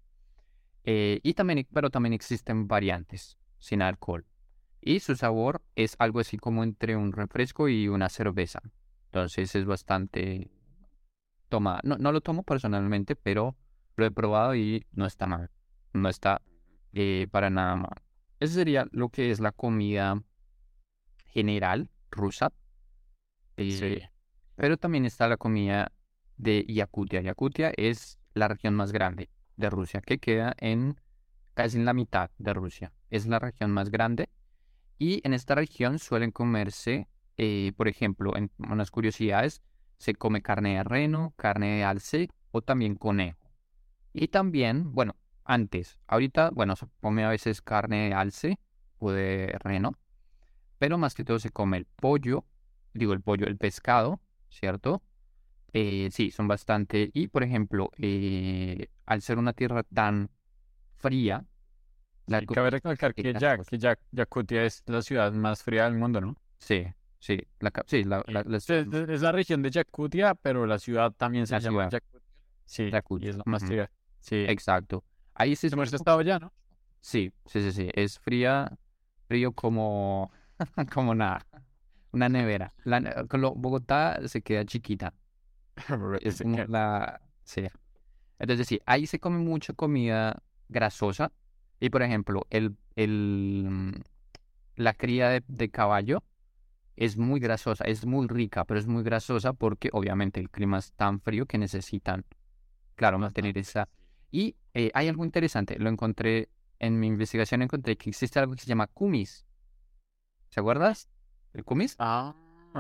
Eh, 0.84 1.20
y 1.22 1.34
también, 1.34 1.66
pero 1.72 1.90
también 1.90 2.12
existen 2.12 2.68
variantes 2.68 3.38
sin 3.59 3.80
alcohol. 3.80 4.26
Y 4.80 4.98
su 4.98 5.14
sabor 5.14 5.62
es 5.76 5.94
algo 6.00 6.18
así 6.18 6.36
como 6.36 6.64
entre 6.64 6.96
un 6.96 7.12
refresco 7.12 7.68
y 7.68 7.86
una 7.86 8.09
cerveza. 8.09 8.61
Entonces 9.12 9.54
es 9.54 9.66
bastante... 9.66 10.50
Toma, 11.50 11.80
no, 11.84 11.98
no 11.98 12.12
lo 12.12 12.22
tomo 12.22 12.44
personalmente, 12.44 13.14
pero 13.14 13.56
lo 13.96 14.06
he 14.06 14.10
probado 14.10 14.54
y 14.54 14.86
no 14.92 15.04
está 15.04 15.26
mal. 15.26 15.50
No 15.92 16.08
está 16.08 16.40
eh, 16.94 17.26
para 17.30 17.50
nada 17.50 17.76
mal. 17.76 18.02
Ese 18.40 18.54
sería 18.54 18.86
lo 18.90 19.10
que 19.10 19.30
es 19.30 19.38
la 19.38 19.52
comida 19.52 20.22
general 21.26 21.90
rusa. 22.10 22.52
Eh, 23.58 24.08
pero 24.56 24.78
también 24.78 25.04
está 25.04 25.28
la 25.28 25.36
comida 25.36 25.92
de 26.38 26.64
Yakutia. 26.66 27.20
Yakutia 27.20 27.70
es 27.76 28.18
la 28.32 28.48
región 28.48 28.74
más 28.74 28.92
grande 28.92 29.28
de 29.56 29.68
Rusia, 29.68 30.00
que 30.00 30.18
queda 30.18 30.54
en 30.56 30.98
casi 31.52 31.76
en 31.76 31.84
la 31.84 31.92
mitad 31.92 32.30
de 32.38 32.54
Rusia. 32.54 32.94
Es 33.10 33.26
la 33.26 33.38
región 33.38 33.72
más 33.72 33.90
grande. 33.90 34.30
Y 34.98 35.20
en 35.22 35.34
esta 35.34 35.54
región 35.54 35.98
suelen 35.98 36.30
comerse, 36.30 37.08
eh, 37.37 37.72
por 37.76 37.89
ejemplo, 37.89 38.37
en 38.37 38.51
unas 38.59 38.91
curiosidades, 38.91 39.62
se 39.99 40.14
come 40.14 40.43
carne 40.43 40.76
de 40.76 40.85
reno, 40.85 41.33
carne 41.37 41.76
de 41.76 41.85
alce 41.85 42.28
o 42.51 42.62
también 42.62 42.97
conejo. 42.97 43.39
Y 44.12 44.28
también, 44.28 44.93
bueno, 44.93 45.16
antes, 45.45 45.99
ahorita, 46.07 46.51
bueno, 46.51 46.76
se 46.76 46.87
come 47.01 47.24
a 47.24 47.30
veces 47.30 47.62
carne 47.62 48.09
de 48.09 48.14
alce 48.14 48.59
o 48.99 49.11
de 49.11 49.57
reno, 49.61 49.99
pero 50.78 50.99
más 50.99 51.14
que 51.14 51.24
todo 51.24 51.39
se 51.39 51.51
come 51.51 51.76
el 51.76 51.87
pollo, 51.87 52.45
digo 52.93 53.12
el 53.12 53.20
pollo, 53.20 53.47
el 53.47 53.57
pescado, 53.57 54.20
¿cierto? 54.51 55.03
Eh, 55.72 56.09
sí, 56.12 56.30
son 56.30 56.49
bastante. 56.49 57.11
Y 57.14 57.28
por 57.28 57.43
ejemplo, 57.43 57.91
eh, 57.97 58.89
al 59.07 59.22
ser 59.22 59.39
una 59.39 59.53
tierra 59.53 59.83
tan 59.85 60.30
fría, 60.97 61.45
la 62.26 62.43
cabe 62.43 62.70
recalcar 62.70 63.14
que, 63.14 63.35
ya, 63.35 63.59
que 63.59 63.78
ya, 63.78 63.99
Yakutia 64.12 64.64
es 64.64 64.83
la 64.87 65.03
ciudad 65.03 65.33
más 65.33 65.62
fría 65.62 65.85
del 65.85 65.95
mundo, 65.95 66.20
¿no? 66.20 66.37
Sí, 66.59 66.87
sí, 67.23 67.39
la, 67.61 67.73
sí, 67.87 68.03
la, 68.03 68.25
es, 68.27 69.23
la 69.23 69.33
región 69.33 69.62
de 69.62 69.70
Yakutia, 69.70 70.35
pero 70.35 70.66
la 70.66 70.81
ciudad 70.81 71.12
también 71.12 71.47
se 71.47 71.59
llama 71.61 71.89
Yakutia. 71.89 72.20
Sí, 72.64 72.91
Yakutia. 72.91 73.31
es 73.31 73.37
la 73.37 73.45
más 73.47 73.64
fría. 73.64 73.91
Sí, 74.18 74.45
exacto. 74.49 75.05
Ahí 75.35 75.55
sí. 75.55 75.68
Hemos 75.70 75.93
estado 75.93 76.20
ya, 76.23 76.39
¿no? 76.41 76.53
Sí, 77.01 77.33
sí, 77.47 77.62
sí, 77.62 77.70
sí. 77.70 77.89
Es 77.95 78.18
fría, 78.18 78.77
frío 79.29 79.53
como, 79.53 80.33
como 80.93 81.14
nada 81.14 81.47
una 82.12 82.29
nevera. 82.29 82.75
La, 82.85 83.27
con 83.27 83.41
Bogotá 83.57 84.20
se 84.27 84.43
queda 84.43 84.64
chiquita. 84.64 85.14
es 86.20 86.43
la, 86.68 87.20
sí. 87.45 87.66
Entonces 88.39 88.66
sí, 88.66 88.81
ahí 88.87 89.07
se 89.07 89.18
come 89.18 89.39
mucha 89.39 89.73
comida 89.73 90.43
grasosa. 90.68 91.33
Y 91.81 91.91
por 91.91 92.03
ejemplo, 92.03 92.47
el, 92.51 92.77
el, 92.97 94.03
la 94.77 94.95
cría 94.95 95.29
de, 95.31 95.45
de 95.49 95.70
caballo 95.70 96.23
es 96.97 97.16
muy 97.16 97.40
grasosa, 97.40 97.84
es 97.84 98.05
muy 98.07 98.26
rica, 98.28 98.64
pero 98.64 98.78
es 98.78 98.86
muy 98.86 99.03
grasosa 99.03 99.53
porque 99.53 99.88
obviamente 99.93 100.40
el 100.40 100.51
clima 100.51 100.78
es 100.78 100.93
tan 100.93 101.20
frío 101.20 101.47
que 101.47 101.59
necesitan, 101.59 102.24
claro, 102.95 103.18
mantener 103.18 103.57
esa. 103.59 103.88
Y 104.30 104.57
eh, 104.74 104.90
hay 104.95 105.09
algo 105.09 105.24
interesante, 105.24 105.78
lo 105.78 105.88
encontré 105.88 106.49
en 106.78 106.99
mi 106.99 107.07
investigación, 107.07 107.62
encontré 107.62 107.97
que 107.97 108.11
existe 108.11 108.38
algo 108.38 108.55
que 108.55 108.61
se 108.61 108.66
llama 108.66 108.86
kumis. 108.88 109.47
¿Se 110.49 110.61
acuerdas? 110.61 111.09
¿El 111.55 111.64
kumis? 111.64 111.97
Ah, 111.99 112.34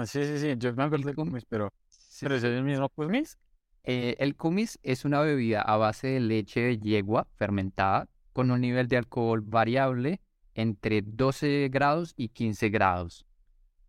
sí, 0.04 0.24
sí, 0.24 0.38
sí. 0.38 0.54
Yo 0.58 0.74
me 0.74 0.84
acuerdo 0.84 1.06
del 1.06 1.16
kumis, 1.16 1.44
pero. 1.44 1.72
¿Pero 2.20 2.34
es 2.34 2.44
el 2.44 2.62
mismo 2.64 2.88
kumis? 2.90 3.38
Eh, 3.84 4.16
el 4.18 4.36
kumis 4.36 4.78
es 4.82 5.04
una 5.04 5.20
bebida 5.20 5.62
a 5.62 5.76
base 5.76 6.08
de 6.08 6.20
leche 6.20 6.60
de 6.60 6.78
yegua 6.78 7.26
fermentada 7.36 8.08
con 8.32 8.50
un 8.50 8.60
nivel 8.60 8.88
de 8.88 8.96
alcohol 8.96 9.40
variable 9.40 10.20
entre 10.54 11.02
12 11.02 11.68
grados 11.70 12.14
y 12.16 12.28
15 12.28 12.68
grados. 12.68 13.26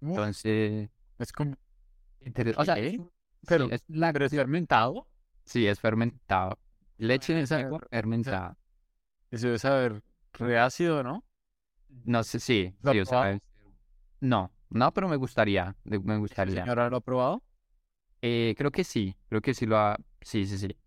Entonces. 0.10 0.90
Es 1.20 1.32
como. 1.32 1.56
O 2.58 2.66
sea, 2.66 2.78
pero, 3.46 3.70
es, 3.70 3.84
la... 3.88 4.14
¿pero 4.14 4.26
es 4.26 4.32
fermentado? 4.32 5.08
Sí, 5.44 5.68
es 5.68 5.80
fermentado. 5.80 6.58
Leche 6.98 7.34
de 7.34 7.46
yegua 7.46 7.82
fermentada. 7.90 8.58
Eso 9.30 9.48
debe 9.48 9.60
saber 9.60 10.04
reácido, 10.34 11.04
¿no? 11.04 11.26
No 12.06 12.24
sé, 12.24 12.40
sí. 12.40 12.74
sí 12.84 13.00
o 13.00 13.06
sea, 13.06 13.40
no, 14.20 14.52
no, 14.70 14.94
pero 14.94 15.10
me 15.10 15.18
gustaría, 15.18 15.76
me 15.84 16.18
gustaría. 16.18 16.64
¿Ahora 16.64 16.90
lo 16.90 16.98
ha 16.98 17.02
probado? 17.02 17.44
Eh, 18.22 18.56
creo 18.58 18.72
que 18.72 18.84
sí, 18.84 19.16
creo 19.28 19.42
que 19.42 19.54
sí 19.54 19.66
lo 19.66 19.78
ha... 19.78 19.98
Sí, 20.22 20.46
sí, 20.46 20.58
sí. 20.58 20.78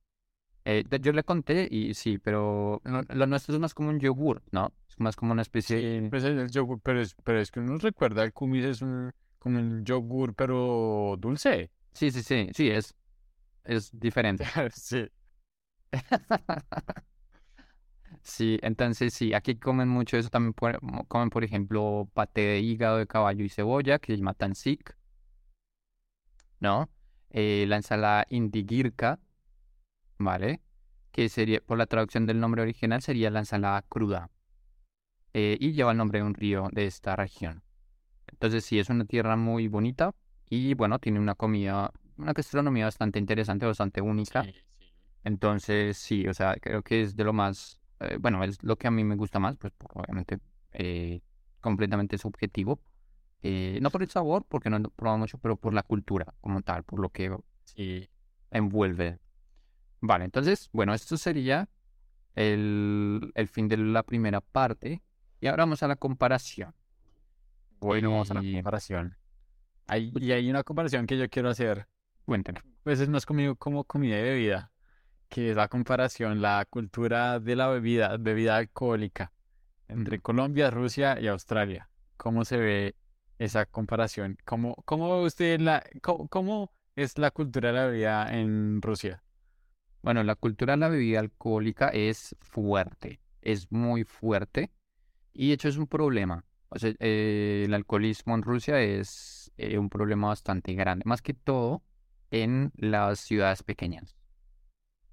Eh, 0.69 0.85
yo 1.01 1.13
le 1.13 1.23
conté 1.23 1.69
y 1.71 1.95
sí, 1.95 2.19
pero 2.19 2.83
lo 2.85 3.27
nuestro 3.29 3.55
es 3.55 3.61
más 3.61 3.73
como 3.73 3.91
un 3.91 4.01
yogur, 4.01 4.43
¿no? 4.51 4.73
Es 4.89 4.99
más 4.99 5.15
como 5.15 5.31
una 5.31 5.43
especie 5.43 5.77
de... 5.77 6.11
Pues 6.11 6.25
el 6.25 6.51
yogur, 6.51 6.81
pero 6.83 7.01
es, 7.01 7.15
pero 7.23 7.41
es 7.41 7.53
que 7.53 7.61
uno 7.61 7.79
recuerda, 7.79 8.25
el 8.25 8.33
kumis 8.33 8.65
es 8.65 8.83
un, 8.83 9.13
como 9.39 9.61
un 9.61 9.85
yogur, 9.85 10.35
pero 10.35 11.15
dulce. 11.21 11.71
Sí, 11.93 12.11
sí, 12.11 12.21
sí, 12.21 12.49
sí, 12.53 12.69
es, 12.69 12.97
es 13.65 13.91
diferente. 13.99 14.45
sí. 14.73 15.07
Sí, 18.23 18.59
entonces 18.63 19.15
sí, 19.15 19.33
aquí 19.35 19.57
comen 19.57 19.89
mucho 19.89 20.17
eso. 20.17 20.29
También 20.31 20.53
comen, 21.09 21.31
por 21.31 21.45
ejemplo, 21.45 22.09
paté 22.13 22.41
de 22.43 22.61
hígado 22.61 22.99
de 22.99 23.07
caballo 23.07 23.45
y 23.45 23.49
cebolla, 23.49 23.99
que 24.01 24.13
se 24.13 24.19
llama 24.19 24.35
tansik. 24.35 24.97
¿no? 26.61 26.91
Eh, 27.31 27.65
la 27.69 27.77
ensalada 27.77 28.27
indigirka, 28.31 29.19
¿vale? 30.19 30.61
Que 31.13 31.29
sería, 31.29 31.61
por 31.61 31.79
la 31.79 31.87
traducción 31.87 32.27
del 32.27 32.41
nombre 32.41 32.63
original, 32.63 33.03
sería 33.03 33.31
la 33.31 33.41
ensalada 33.41 33.83
cruda. 33.83 34.31
Eh, 35.35 35.57
y 35.61 35.73
lleva 35.73 35.93
el 35.93 35.99
nombre 35.99 36.21
de 36.21 36.25
un 36.25 36.35
río 36.35 36.69
de 36.73 36.87
esta 36.87 37.15
región. 37.17 37.63
Entonces 38.27 38.65
sí, 38.65 38.79
es 38.79 38.89
una 38.91 39.05
tierra 39.05 39.37
muy 39.37 39.69
bonita 39.69 40.15
y 40.49 40.75
bueno, 40.75 40.99
tiene 40.99 41.21
una 41.21 41.35
comida, 41.35 41.93
una 42.17 42.33
gastronomía 42.33 42.87
bastante 42.87 43.19
interesante, 43.19 43.67
bastante 43.67 44.01
única. 44.01 44.45
Sí, 44.45 44.53
sí. 44.79 44.93
Entonces 45.25 45.97
sí, 45.99 46.27
o 46.27 46.35
sea, 46.35 46.57
creo 46.61 46.83
que 46.83 47.03
es 47.03 47.17
de 47.17 47.25
lo 47.25 47.33
más, 47.33 47.81
eh, 48.01 48.17
bueno, 48.21 48.43
es 48.45 48.63
lo 48.63 48.77
que 48.77 48.87
a 48.87 48.91
mí 48.91 49.05
me 49.05 49.17
gusta 49.17 49.39
más, 49.39 49.57
pues 49.57 49.73
obviamente 49.93 50.39
eh, 50.73 51.21
completamente 51.61 52.17
subjetivo. 52.19 52.81
Eh, 53.43 53.79
no 53.83 53.91
por 53.91 54.03
el 54.03 54.09
sabor, 54.11 54.45
porque 54.49 54.71
no 54.71 54.79
he 54.79 54.81
probado 54.89 55.19
mucho, 55.19 55.39
pero 55.39 55.57
por 55.57 55.75
la 55.75 55.83
cultura 55.83 56.35
como 56.41 56.63
tal, 56.63 56.83
por 56.85 56.99
lo 56.99 57.11
que 57.11 57.37
Sí. 57.65 58.09
envuelve. 58.51 59.19
Vale, 60.07 60.25
entonces, 60.25 60.71
bueno, 60.73 60.95
esto 60.95 61.17
sería 61.17 61.69
el, 62.37 63.33
el 63.35 63.49
fin 63.49 63.67
de 63.67 63.77
la 63.77 64.05
primera 64.05 64.41
parte. 64.41 65.03
Y 65.41 65.49
ahora 65.49 65.65
vamos 65.65 65.83
a 65.83 65.89
la 65.89 65.97
comparación. 65.97 66.75
Bueno, 67.81 68.11
vamos 68.11 68.31
a 68.31 68.35
la 68.35 68.41
comparación. 68.41 69.17
Hay, 69.89 70.13
y 70.17 70.33
hay 70.33 70.49
una 70.49 70.63
comparación 70.63 71.07
que 71.07 71.19
yo 71.19 71.29
quiero 71.29 71.49
hacer. 71.51 71.89
Cuéntame. 72.25 72.61
Pues 72.85 73.01
es 73.01 73.09
más 73.09 73.27
conmigo 73.27 73.57
como 73.57 73.85
comida 73.85 74.19
y 74.19 74.23
bebida, 74.23 74.73
que 75.29 75.51
es 75.51 75.57
la 75.57 75.69
comparación, 75.69 76.41
la 76.41 76.65
cultura 76.71 77.41
de 77.41 77.57
la 77.57 77.69
bebida, 77.69 78.17
bebida 78.17 78.57
alcohólica, 78.57 79.33
entre 79.89 80.21
Colombia, 80.21 80.71
Rusia 80.71 81.21
y 81.21 81.27
Australia. 81.27 81.91
¿Cómo 82.17 82.45
se 82.45 82.57
ve 82.59 82.97
esa 83.39 83.67
comparación? 83.67 84.39
¿Cómo, 84.45 84.77
cómo 84.85 85.21
usted 85.23 85.61
la, 85.61 85.83
cómo, 86.01 86.29
cómo 86.29 86.73
es 86.95 87.19
la 87.19 87.33
cultura 87.33 87.71
de 87.71 87.75
la 87.75 87.87
bebida 87.87 88.39
en 88.39 88.81
Rusia? 88.81 89.23
Bueno, 90.07 90.23
la 90.23 90.37
cultura 90.37 90.75
de 90.75 90.77
la 90.77 90.89
bebida 90.89 91.19
alcohólica 91.19 91.89
es 91.89 92.37
fuerte, 92.41 93.19
es 93.43 93.73
muy 93.73 94.05
fuerte 94.05 94.71
y 95.33 95.49
de 95.49 95.55
hecho 95.55 95.67
es 95.67 95.79
un 95.79 95.89
problema. 95.89 96.45
O 96.69 96.79
sea, 96.79 96.95
eh, 97.01 97.65
el 97.67 97.75
alcoholismo 97.75 98.37
en 98.37 98.43
Rusia 98.43 98.81
es 98.81 99.51
eh, 99.57 99.79
un 99.79 99.91
problema 99.91 100.29
bastante 100.29 100.75
grande, 100.75 101.03
más 101.07 101.23
que 101.23 101.35
todo 101.35 101.83
en 102.31 102.71
las 102.77 103.19
ciudades 103.19 103.65
pequeñas. 103.65 104.15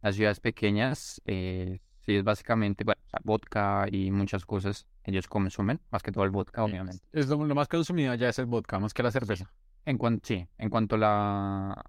Las 0.03 0.13
ciudades 0.13 0.39
pequeñas, 0.39 1.19
eh, 1.25 1.79
sí 2.01 2.15
es 2.15 2.23
básicamente, 2.23 2.83
bueno, 2.83 3.01
o 3.03 3.09
sea, 3.09 3.19
vodka 3.23 3.87
y 3.91 4.11
muchas 4.11 4.45
cosas 4.45 4.85
ellos 5.05 5.27
consumen, 5.27 5.81
más 5.89 6.03
que 6.03 6.11
todo 6.11 6.23
el 6.23 6.29
vodka, 6.29 6.63
obviamente. 6.63 7.03
Es 7.13 7.27
lo, 7.29 7.43
lo 7.43 7.55
más 7.55 7.67
consumido 7.67 8.11
allá 8.11 8.29
es 8.29 8.37
el 8.37 8.45
vodka, 8.45 8.77
más 8.77 8.93
que 8.93 9.01
la 9.01 9.09
cerveza. 9.09 9.51
En 9.85 9.97
cuanto, 9.97 10.27
sí, 10.27 10.47
en 10.59 10.69
cuanto 10.69 10.97
a 10.97 10.99
la, 10.99 11.83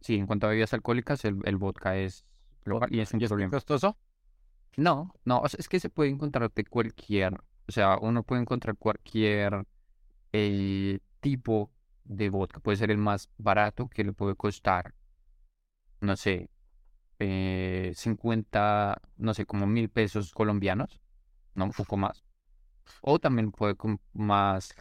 sí, 0.00 0.16
en 0.16 0.26
cuanto 0.26 0.48
a 0.48 0.50
bebidas 0.50 0.74
alcohólicas, 0.74 1.24
el, 1.24 1.36
el 1.44 1.56
vodka 1.56 1.96
es, 1.96 2.24
y 2.90 3.00
es 3.00 3.12
un 3.14 3.20
¿Y 3.20 3.24
es 3.24 3.30
muy 3.34 3.46
problema. 3.46 3.50
costoso? 3.50 3.96
No, 4.76 5.12
no, 5.24 5.40
o 5.40 5.48
sea, 5.48 5.58
es 5.58 5.68
que 5.68 5.80
se 5.80 5.90
puede 5.90 6.10
encontrar 6.10 6.52
de 6.54 6.64
cualquier, 6.64 7.34
o 7.68 7.72
sea, 7.72 7.98
uno 8.00 8.22
puede 8.22 8.42
encontrar 8.42 8.76
cualquier 8.76 9.66
eh, 10.32 11.00
tipo 11.20 11.72
de 12.04 12.30
vodka. 12.30 12.60
Puede 12.60 12.78
ser 12.78 12.90
el 12.90 12.98
más 12.98 13.28
barato 13.38 13.88
que 13.88 14.04
le 14.04 14.12
puede 14.12 14.36
costar, 14.36 14.94
no 16.00 16.16
sé, 16.16 16.50
eh, 17.20 17.92
50, 17.94 19.00
no 19.16 19.34
sé, 19.34 19.46
como 19.46 19.66
mil 19.66 19.88
pesos 19.90 20.32
colombianos, 20.32 21.00
no, 21.54 21.66
un 21.66 21.72
poco 21.72 21.96
más. 21.96 22.24
O 23.02 23.18
también 23.18 23.52
puede 23.52 23.76
con 23.76 24.00
más, 24.14 24.74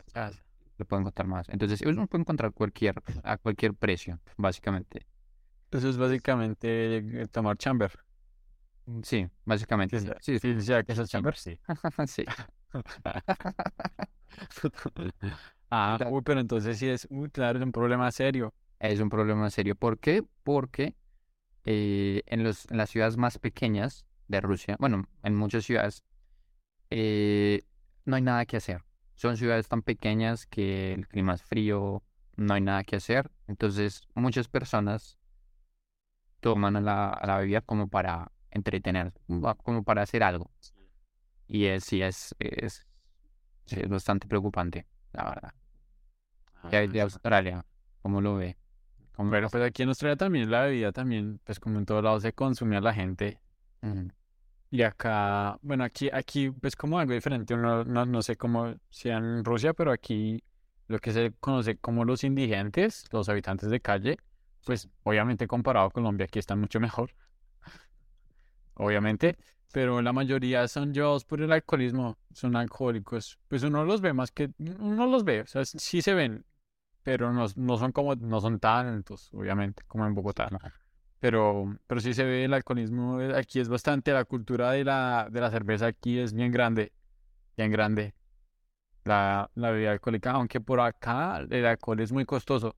le 0.78 0.86
pueden 0.86 1.06
costar 1.06 1.28
más. 1.28 1.50
Entonces, 1.50 1.82
uno 1.82 2.08
puede 2.08 2.22
encontrar 2.24 2.54
cualquier, 2.54 2.96
a 3.24 3.38
cualquier 3.38 3.74
precio, 3.76 4.20
básicamente. 4.38 5.08
Eso 5.72 5.90
es 5.90 5.98
básicamente 5.98 6.98
eh, 6.98 7.28
tomar 7.28 7.58
chamber. 7.58 7.92
Sí, 9.04 9.28
básicamente. 9.46 10.00
Sí, 10.00 10.08
Sí, 10.22 10.40
sí, 10.40 10.62
sí, 10.62 10.74
¿qué 10.86 10.94
es 10.94 10.98
el 11.00 11.08
chamber? 11.08 11.36
Sí. 11.36 11.60
sí. 12.08 12.26
Ah, 15.70 16.00
uy, 16.10 16.22
pero 16.24 16.40
entonces 16.40 16.78
sí 16.78 16.88
es, 16.88 17.08
uy, 17.10 17.30
claro, 17.30 17.60
es 17.60 17.66
un 17.66 17.72
problema 17.74 18.10
serio. 18.12 18.54
Es 18.80 19.00
un 19.02 19.10
problema 19.10 19.50
serio. 19.50 19.76
¿Por 19.76 20.00
qué? 20.00 20.24
Porque 20.44 20.96
eh, 21.66 22.22
en 22.28 22.44
los, 22.44 22.70
en 22.72 22.78
las 22.78 22.90
ciudades 22.92 23.18
más 23.18 23.40
pequeñas 23.40 24.06
de 24.28 24.40
Rusia, 24.42 24.76
bueno, 24.80 25.08
en 25.24 25.36
muchas 25.36 25.66
ciudades, 25.66 26.04
eh, 26.90 27.64
no 28.06 28.16
hay 28.18 28.22
nada 28.22 28.46
que 28.46 28.58
hacer. 28.58 28.84
Son 29.16 29.38
ciudades 29.38 29.68
tan 29.68 29.82
pequeñas 29.84 30.46
que 30.48 30.94
el 30.94 31.08
clima 31.08 31.34
es 31.36 31.44
frío, 31.44 32.04
no 32.38 32.54
hay 32.54 32.62
nada 32.62 32.84
que 32.84 32.96
hacer. 32.98 33.32
Entonces, 33.48 34.02
muchas 34.16 34.48
personas 34.48 35.18
toman 36.40 36.76
a 36.78 36.82
la, 36.82 37.10
a 37.10 37.28
la 37.28 37.38
bebida 37.38 37.62
como 37.62 37.88
para 37.88 38.32
entretenerse, 38.52 39.20
como 39.64 39.84
para 39.84 40.04
hacer 40.04 40.24
algo. 40.24 40.52
Y 41.48 41.66
es, 41.66 41.84
sí, 41.86 42.02
es, 42.02 42.36
es, 42.40 42.86
es 43.68 43.90
bastante 43.90 44.28
preocupante, 44.28 44.86
la 45.14 45.30
verdad. 45.30 45.54
Ah, 46.64 46.70
¿Qué 46.70 46.78
hay 46.78 46.88
de 46.88 47.02
Australia? 47.02 47.66
¿Cómo 48.02 48.22
lo 48.22 48.36
ve? 48.36 48.58
¿Cómo- 49.16 49.30
Bueno, 49.30 49.50
pues 49.50 49.64
aquí 49.64 49.84
en 49.84 49.90
Australia 49.90 50.16
también 50.16 50.52
la 50.52 50.64
bebida 50.64 50.92
también, 50.92 51.40
pues 51.44 51.60
como 51.60 51.80
en 51.80 51.86
todos 51.86 52.04
lados 52.04 52.22
se 52.24 52.34
consume 52.34 52.78
a 52.78 52.82
la 52.82 52.94
gente. 52.94 53.40
Ujú. 53.82 54.10
Y 54.70 54.82
acá, 54.82 55.58
bueno, 55.62 55.84
aquí, 55.86 56.10
aquí 56.12 56.50
pues 56.52 56.76
como 56.76 57.00
algo 57.00 57.14
diferente, 57.14 57.54
uno, 57.54 57.86
no, 57.86 58.06
no 58.06 58.22
sé 58.22 58.36
cómo 58.36 58.76
sea 58.90 59.18
en 59.18 59.46
Rusia, 59.46 59.74
pero 59.74 59.92
aquí 59.92 60.44
lo 60.88 61.00
que 61.00 61.14
se 61.14 61.32
conoce 61.40 61.78
como 61.78 62.04
los 62.04 62.24
indigentes, 62.26 63.06
los 63.12 63.30
habitantes 63.30 63.70
de 63.70 63.80
calle, 63.80 64.18
pues 64.68 64.90
obviamente 65.04 65.48
comparado 65.48 65.88
a 65.88 65.92
Colombia 65.92 66.26
aquí 66.26 66.40
están 66.40 66.60
mucho 66.60 66.82
mejor, 66.82 67.12
obviamente, 68.76 69.38
pero 69.72 70.02
la 70.02 70.12
mayoría 70.14 70.68
son 70.68 70.94
llevados 70.94 71.24
por 71.26 71.42
el 71.42 71.52
alcoholismo, 71.52 72.18
son 72.34 72.56
alcohólicos, 72.58 73.40
pues 73.48 73.64
uno 73.64 73.86
los 73.86 74.02
ve 74.02 74.12
más 74.14 74.32
que, 74.32 74.52
uno 74.60 75.08
los 75.08 75.24
ve, 75.24 75.42
o 75.42 75.48
sea, 75.48 75.64
sí 75.66 76.02
se 76.02 76.14
ven, 76.14 76.46
pero 77.04 77.32
no, 77.32 77.46
no 77.56 77.78
son 77.78 77.94
como, 77.94 78.16
no 78.16 78.42
son 78.42 78.60
tantos, 78.60 79.30
obviamente, 79.34 79.84
como 79.88 80.06
en 80.06 80.14
Bogotá. 80.14 80.50
No. 80.52 80.60
Pero, 81.22 81.78
pero 81.88 82.02
sí 82.02 82.14
se 82.14 82.26
ve 82.26 82.44
el 82.46 82.54
alcoholismo, 82.54 83.22
eh, 83.22 83.36
aquí 83.38 83.62
es 83.62 83.70
bastante, 83.70 84.12
la 84.12 84.26
cultura 84.26 84.72
de 84.72 84.84
la, 84.84 85.30
de 85.32 85.42
la 85.42 85.50
cerveza 85.50 85.88
aquí 85.88 86.20
es 86.20 86.34
bien 86.34 86.52
grande, 86.52 86.92
bien 87.56 87.72
grande, 87.72 88.14
la, 89.06 89.50
la 89.56 89.72
bebida 89.72 89.94
alcohólica, 89.94 90.32
aunque 90.32 90.60
por 90.60 90.82
acá 90.82 91.40
el 91.50 91.66
alcohol 91.66 92.02
es 92.02 92.12
muy 92.12 92.26
costoso, 92.26 92.76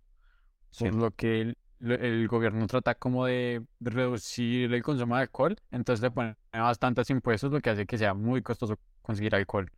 Sí. 0.72 0.86
por 0.86 0.94
lo 0.94 1.12
que 1.12 1.56
el, 1.82 2.28
gobierno 2.28 2.68
trata 2.68 2.96
como 2.96 3.26
de 3.26 3.64
reducir 3.80 4.74
el 4.74 4.84
consumo 4.84 5.16
de 5.16 5.22
alcohol, 5.22 5.56
entonces 5.72 6.04
le 6.04 6.12
ponen 6.12 6.36
bastantes 6.52 7.10
impuestos, 7.10 7.52
lo 7.52 7.62
que 7.62 7.70
hace 7.70 7.86
que 7.86 7.98
sea 7.98 8.14
muy 8.14 8.42
costoso 8.42 8.80
conseguir 9.02 9.36
alcohol. 9.36 9.72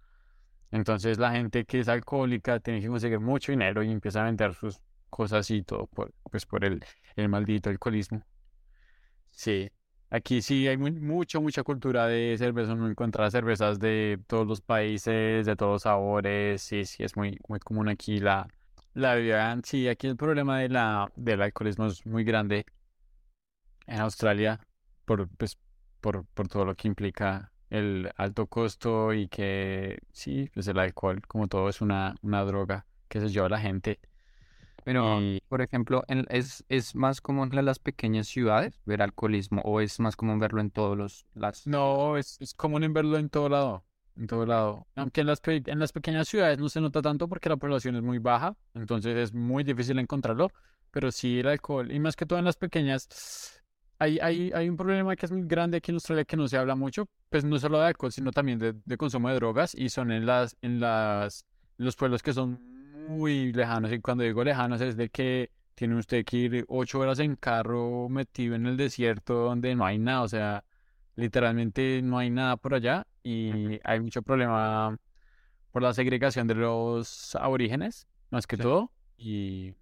Entonces 0.71 1.17
la 1.19 1.31
gente 1.31 1.65
que 1.65 1.79
es 1.79 1.87
alcohólica 1.89 2.59
tiene 2.59 2.81
que 2.81 2.87
conseguir 2.87 3.19
mucho 3.19 3.51
dinero 3.51 3.83
y 3.83 3.91
empieza 3.91 4.21
a 4.21 4.25
vender 4.25 4.53
sus 4.55 4.79
cosas 5.09 5.49
y 5.51 5.63
todo 5.63 5.87
por, 5.87 6.13
pues 6.31 6.45
por 6.45 6.63
el, 6.65 6.83
el 7.15 7.29
maldito 7.29 7.69
alcoholismo. 7.69 8.23
Sí, 9.31 9.69
aquí 10.09 10.41
sí 10.41 10.67
hay 10.67 10.77
muy, 10.77 10.91
mucho, 10.91 11.41
mucha 11.41 11.63
cultura 11.63 12.07
de 12.07 12.35
cerveza, 12.37 12.73
uno 12.73 12.89
encuentra 12.89 13.29
cervezas 13.31 13.79
de 13.79 14.19
todos 14.27 14.47
los 14.47 14.61
países, 14.61 15.45
de 15.45 15.55
todos 15.55 15.73
los 15.73 15.81
sabores, 15.83 16.61
sí, 16.61 16.85
sí, 16.85 17.03
es 17.03 17.15
muy, 17.17 17.39
muy 17.47 17.59
común 17.59 17.89
aquí 17.89 18.19
la, 18.19 18.47
la 18.93 19.15
bebida. 19.15 19.59
Sí, 19.63 19.87
aquí 19.87 20.07
el 20.07 20.17
problema 20.17 20.59
de 20.59 20.69
la, 20.69 21.11
del 21.15 21.41
alcoholismo 21.41 21.87
es 21.87 22.05
muy 22.05 22.23
grande 22.23 22.65
en 23.87 23.99
Australia 23.99 24.59
por, 25.05 25.27
pues, 25.37 25.57
por, 26.01 26.25
por 26.27 26.47
todo 26.47 26.65
lo 26.65 26.75
que 26.75 26.87
implica 26.87 27.51
el 27.69 28.11
alto 28.17 28.47
costo 28.47 29.13
y 29.13 29.27
que 29.29 29.99
sí, 30.11 30.49
pues 30.53 30.67
el 30.67 30.79
alcohol, 30.79 31.21
como 31.27 31.47
todo, 31.47 31.69
es 31.69 31.81
una, 31.81 32.15
una 32.21 32.43
droga 32.43 32.85
que 33.07 33.19
se 33.21 33.29
lleva 33.29 33.47
a 33.47 33.49
la 33.49 33.59
gente. 33.59 33.99
Pero, 34.83 35.27
Y 35.31 35.41
por 35.49 35.61
ejemplo, 35.61 36.03
en- 36.07 36.25
¿es, 36.29 36.65
es 36.69 36.95
más 36.95 37.21
común 37.21 37.51
en 37.57 37.65
las 37.65 37.79
pequeñas 37.79 38.27
ciudades 38.27 38.81
ver 38.85 39.01
alcoholismo 39.01 39.61
o 39.63 39.81
es 39.81 39.99
más 39.99 40.15
común 40.15 40.39
verlo 40.39 40.61
en 40.61 40.71
todos 40.71 40.97
los 40.97 41.25
las 41.33 41.69
no, 41.69 42.17
es, 42.17 42.37
es 42.41 42.53
común 42.53 42.83
en 42.83 42.93
verlo 42.93 43.17
en 43.17 43.29
todo 43.29 43.49
lado, 43.49 43.85
en 44.21 44.27
todo 44.27 44.45
lado. 44.45 44.87
Aunque 44.95 45.21
en 45.21 45.27
las, 45.27 45.41
pe- 45.41 45.63
en 45.65 45.79
las 45.79 45.91
pequeñas 45.91 46.27
ciudades 46.27 46.59
no 46.59 46.69
se 46.69 46.79
nota 46.79 47.01
tanto 47.01 47.27
porque 47.27 47.49
la 47.49 47.57
población 47.57 47.95
es 47.95 48.03
muy 48.03 48.19
baja, 48.19 48.55
entonces 48.75 49.17
es 49.17 49.33
muy 49.33 49.63
difícil 49.63 49.97
encontrarlo, 49.99 50.51
pero 50.91 51.11
sí 51.11 51.39
el 51.39 51.47
alcohol, 51.47 51.91
y 51.91 51.99
más 51.99 52.15
que 52.15 52.25
todo 52.25 52.37
en 52.39 52.45
las 52.45 52.55
pequeñas, 52.55 53.61
hay, 53.97 54.19
hay, 54.19 54.51
hay 54.53 54.69
un 54.69 54.77
problema 54.77 55.15
que 55.15 55.25
es 55.25 55.31
muy 55.31 55.43
grande 55.45 55.77
aquí 55.77 55.91
en 55.91 55.95
Australia 55.95 56.23
que 56.23 56.37
no 56.37 56.47
se 56.47 56.57
habla 56.57 56.75
mucho, 56.75 57.07
pues 57.29 57.43
no 57.43 57.57
solo 57.57 57.79
de 57.79 57.87
alcohol, 57.87 58.11
sino 58.11 58.31
también 58.31 58.59
de, 58.59 58.75
de 58.85 58.97
consumo 58.97 59.29
de 59.29 59.35
drogas, 59.35 59.73
y 59.75 59.89
son 59.89 60.11
en 60.11 60.25
las, 60.25 60.55
en 60.61 60.79
las, 60.79 61.45
en 61.79 61.85
los 61.85 61.95
pueblos 61.95 62.21
que 62.21 62.33
son 62.33 62.59
muy 63.07 63.51
lejanos, 63.53 63.91
y 63.91 63.99
cuando 63.99 64.23
digo 64.23 64.43
lejanos 64.43 64.81
es 64.81 64.95
de 64.95 65.09
que 65.09 65.49
tiene 65.73 65.95
usted 65.95 66.23
que 66.23 66.37
ir 66.37 66.65
ocho 66.67 66.99
horas 66.99 67.17
en 67.19 67.35
carro 67.35 68.07
metido 68.07 68.53
en 68.53 68.67
el 68.67 68.77
desierto 68.77 69.33
donde 69.33 69.73
no 69.73 69.83
hay 69.83 69.97
nada, 69.97 70.21
o 70.21 70.27
sea, 70.27 70.63
literalmente 71.21 72.01
no 72.01 72.17
hay 72.17 72.29
nada 72.29 72.57
por 72.57 72.73
allá, 72.73 73.05
y 73.23 73.79
hay 73.83 73.99
mucho 73.99 74.21
problema 74.21 74.97
por 75.71 75.81
la 75.81 75.93
segregación 75.93 76.47
de 76.47 76.55
los 76.55 77.35
aborígenes, 77.35 78.07
más 78.31 78.47
que 78.47 78.57
Sí. 78.57 78.63
todo, 78.63 78.91
y 79.17 79.73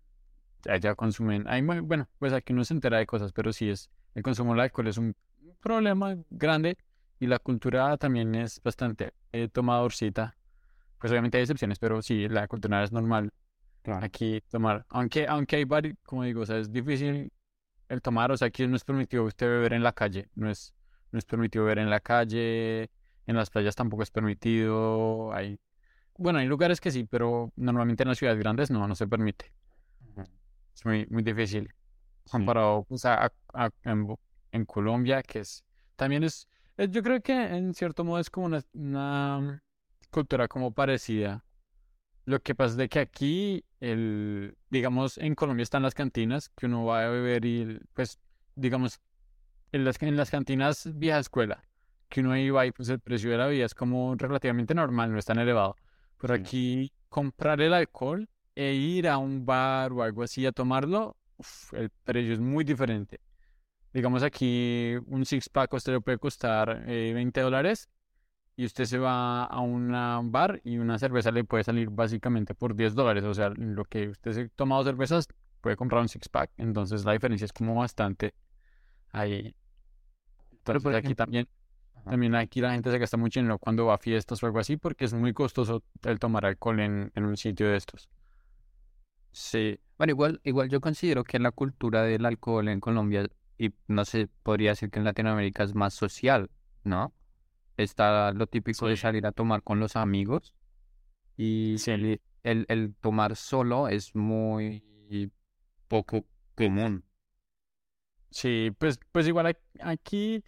allá 0.67 0.93
consumen, 0.95 1.45
hay, 1.47 1.61
bueno, 1.61 2.07
pues 2.19 2.33
aquí 2.33 2.53
uno 2.53 2.63
se 2.65 2.73
entera 2.73 2.97
de 2.97 3.05
cosas, 3.05 3.31
pero 3.31 3.51
sí 3.53 3.69
es, 3.69 3.89
el 4.13 4.21
consumo 4.21 4.51
del 4.51 4.61
alcohol 4.61 4.87
es 4.87 4.97
un 4.97 5.15
problema 5.61 6.15
grande 6.29 6.77
y 7.19 7.27
la 7.27 7.39
cultura 7.39 7.97
también 7.97 8.35
es 8.35 8.61
bastante 8.61 9.13
eh, 9.31 9.47
tomadorcita. 9.49 10.35
Pues 10.99 11.11
obviamente 11.11 11.37
hay 11.37 11.43
excepciones, 11.43 11.79
pero 11.79 12.01
sí, 12.01 12.27
la 12.27 12.47
cultura 12.47 12.83
es 12.83 12.91
normal 12.91 13.31
Claro. 13.81 14.05
aquí 14.05 14.41
tomar. 14.49 14.85
Aunque, 14.89 15.25
aunque 15.27 15.55
hay 15.55 15.63
varios, 15.63 15.95
como 16.03 16.23
digo, 16.23 16.41
o 16.41 16.45
sea, 16.45 16.57
es 16.57 16.71
difícil 16.71 17.31
el 17.87 18.01
tomar, 18.01 18.31
o 18.31 18.37
sea, 18.37 18.49
aquí 18.49 18.67
no 18.67 18.75
es 18.75 18.83
permitido 18.83 19.23
usted 19.23 19.47
beber 19.47 19.73
en 19.73 19.83
la 19.83 19.93
calle, 19.93 20.29
no 20.35 20.49
es, 20.49 20.73
no 21.12 21.20
es 21.20 21.26
permitido 21.26 21.66
beber 21.66 21.80
en 21.80 21.89
la 21.89 21.99
calle, 21.99 22.89
en 23.28 23.36
las 23.36 23.49
playas 23.49 23.76
tampoco 23.76 24.03
es 24.03 24.12
permitido, 24.12 25.34
hay, 25.34 25.60
bueno, 26.18 26.39
hay 26.39 26.47
lugares 26.47 26.82
que 26.82 26.91
sí, 26.91 27.05
pero 27.05 27.51
normalmente 27.55 28.03
en 28.03 28.10
las 28.10 28.18
ciudades 28.20 28.39
grandes 28.39 28.72
no, 28.72 28.88
no 28.88 28.95
se 28.95 29.07
permite. 29.07 29.51
Es 30.76 30.86
muy, 30.86 31.05
muy 31.10 31.24
difícil 31.24 31.74
comparado 32.30 32.86
pues, 32.86 33.05
a, 33.05 33.26
a- 33.26 33.32
a- 33.53 33.72
en, 34.51 34.66
Colombia, 34.66 35.24
que 35.24 35.39
es, 35.39 35.64
también 35.95 36.24
es, 36.24 36.47
es- 36.78 36.91
yo 36.91 37.03
creo 37.03 37.22
que 37.22 37.34
en 37.34 37.74
cierto 37.74 38.03
modo 38.03 38.20
es 38.20 38.30
como 38.30 38.45
una, 38.47 38.64
una 38.74 39.64
cultura 40.12 40.47
como 40.47 40.72
parecida. 40.74 41.43
Lo 42.26 42.41
que 42.41 42.55
pasa 42.55 42.72
es 42.72 42.78
de 42.78 42.89
que 42.89 42.99
aquí, 42.99 43.66
el, 43.80 44.55
digamos, 44.70 45.18
en 45.18 45.36
Colombia 45.36 45.64
están 45.64 45.84
las 45.84 45.95
cantinas 45.95 46.49
que 46.49 46.68
uno 46.68 46.86
va 46.86 47.05
a 47.05 47.10
beber 47.10 47.45
y, 47.45 47.80
pues, 47.93 48.20
digamos, 48.55 48.99
en 49.72 49.86
las, 49.86 50.01
en 50.01 50.17
las 50.17 50.30
cantinas 50.30 50.89
vieja 50.95 51.20
escuela, 51.20 51.63
que 52.09 52.22
uno 52.22 52.36
iba 52.38 52.65
y 52.65 52.72
pues 52.72 52.89
el 52.89 52.99
precio 52.99 53.32
de 53.32 53.38
la 53.38 53.47
vida 53.47 53.65
es 53.65 53.76
como 53.76 54.15
relativamente 54.15 54.74
normal, 54.74 55.11
no 55.11 55.20
es 55.20 55.26
tan 55.26 55.39
elevado. 55.39 55.76
Pero 56.17 56.34
aquí 56.34 56.91
comprar 57.07 57.61
el 57.61 57.74
alcohol 57.74 58.28
e 58.55 58.74
ir 58.74 59.07
a 59.07 59.17
un 59.17 59.45
bar 59.45 59.93
o 59.93 60.03
algo 60.03 60.24
así 60.24 60.45
a 60.45 60.51
tomarlo, 60.51 61.15
uf, 61.38 61.74
el 61.74 61.89
precio 62.03 62.34
es 62.34 62.39
muy 62.39 62.63
diferente. 62.63 63.20
Digamos 63.93 64.22
aquí 64.24 64.95
un 65.07 65.26
six 65.26 65.49
pack 65.49 65.74
usted 65.74 65.93
le 65.93 66.01
puede 66.01 66.17
costar 66.20 66.84
eh, 66.88 67.11
20 67.13 67.41
dólares 67.41 67.89
y 68.55 68.65
usted 68.65 68.86
se 68.86 68.99
va 68.99 69.45
a 69.45 69.61
un 69.61 70.32
bar 70.32 70.59
y 70.63 70.78
una 70.78 70.99
cerveza 70.99 71.32
le 71.32 71.43
puede 71.45 71.63
salir 71.63 71.89
básicamente 71.89 72.53
por 72.53 72.76
10 72.76 72.93
dólares. 72.93 73.24
O 73.24 73.34
sea, 73.34 73.49
lo 73.49 73.86
que 73.86 74.09
usted 74.09 74.34
se 74.34 74.49
toma 74.49 74.76
dos 74.76 74.86
cervezas 74.86 75.28
puede 75.61 75.78
comprar 75.78 76.01
un 76.01 76.09
six 76.09 76.28
pack. 76.30 76.51
Entonces 76.57 77.05
la 77.05 77.13
diferencia 77.13 77.45
es 77.45 77.53
como 77.53 77.76
bastante 77.76 78.34
ahí. 79.11 79.55
Entonces 80.78 80.84
por 80.84 80.95
aquí 80.95 81.15
también, 81.15 81.47
Ajá. 81.95 82.11
también 82.11 82.36
aquí 82.36 82.61
la 82.61 82.72
gente 82.72 82.91
se 82.91 82.97
gasta 82.97 83.17
mucho 83.17 83.39
dinero 83.39 83.59
cuando 83.59 83.86
va 83.86 83.95
a 83.95 83.97
fiestas 83.97 84.41
o 84.43 84.45
algo 84.45 84.59
así 84.59 84.78
porque 84.78 85.05
es 85.05 85.13
muy 85.13 85.34
costoso 85.34 85.84
el 86.03 86.20
tomar 86.20 86.45
alcohol 86.45 86.80
en, 86.80 87.11
en 87.15 87.26
un 87.26 87.38
sitio 87.38 87.67
de 87.70 87.78
estos. 87.78 88.09
Sí, 89.32 89.80
bueno, 89.97 90.11
igual, 90.11 90.41
igual 90.43 90.70
yo 90.70 90.82
considero 90.82 91.24
que 91.24 91.39
la 91.39 91.51
cultura 91.51 92.03
del 92.03 92.26
alcohol 92.26 92.67
en 92.67 92.80
Colombia, 92.80 93.28
y 93.57 93.72
no 93.88 94.05
sé, 94.05 94.28
podría 94.43 94.72
decir 94.72 94.89
que 94.89 94.99
en 94.99 95.05
Latinoamérica 95.05 95.63
es 95.63 95.76
más 95.76 95.93
social, 95.93 96.49
¿no? 96.84 97.13
Está 97.78 98.32
lo 98.32 98.47
típico 98.47 98.88
de 98.88 98.95
Sí. 98.95 99.01
salir 99.01 99.26
a 99.26 99.32
tomar 99.32 99.63
con 99.63 99.80
los 99.80 99.95
amigos 99.95 100.55
y 101.38 101.76
Sí. 101.78 101.91
el, 101.91 102.22
el, 102.43 102.65
el 102.70 102.95
tomar 102.95 103.36
solo 103.36 103.88
es 103.88 104.15
muy 104.15 105.32
poco 105.88 106.26
común. 106.55 107.03
Sí, 108.32 108.72
pues, 108.78 108.99
pues 109.11 109.28
igual 109.28 109.57
aquí, 109.82 110.43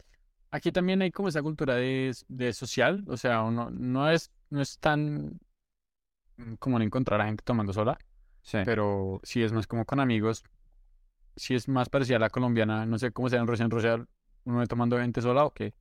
aquí 0.52 0.72
también 0.72 1.02
hay 1.02 1.12
como 1.12 1.30
esa 1.30 1.42
cultura 1.42 1.76
de, 1.76 2.16
de 2.28 2.54
social, 2.54 3.04
o 3.08 3.18
sea, 3.18 3.44
uno 3.44 3.70
no 3.72 4.10
es, 4.10 4.32
no 4.50 4.62
es 4.62 4.78
tan 4.80 5.40
mm, 6.38 6.54
común 6.56 6.82
encontrar 6.82 7.22
a 7.22 7.26
gente 7.26 7.44
tomando 7.44 7.74
sola, 7.74 7.98
Sí. 8.44 8.58
pero 8.66 9.20
sí 9.24 9.44
es 9.44 9.54
más 9.54 9.68
como 9.68 9.86
con 9.86 10.00
amigos, 10.00 10.44
sí 11.36 11.56
es 11.56 11.68
más 11.68 11.90
parecida 11.90 12.18
a 12.18 12.20
la 12.20 12.30
colombiana, 12.30 12.86
no 12.86 12.98
sé 12.98 13.12
cómo 13.12 13.30
sea 13.30 13.40
en 13.40 13.48
Rusia 13.48 14.06
uno 14.44 14.58
ve 14.60 14.66
tomando 14.68 14.98
gente 14.98 15.22
sola 15.22 15.46
o 15.46 15.54
qué. 15.54 15.74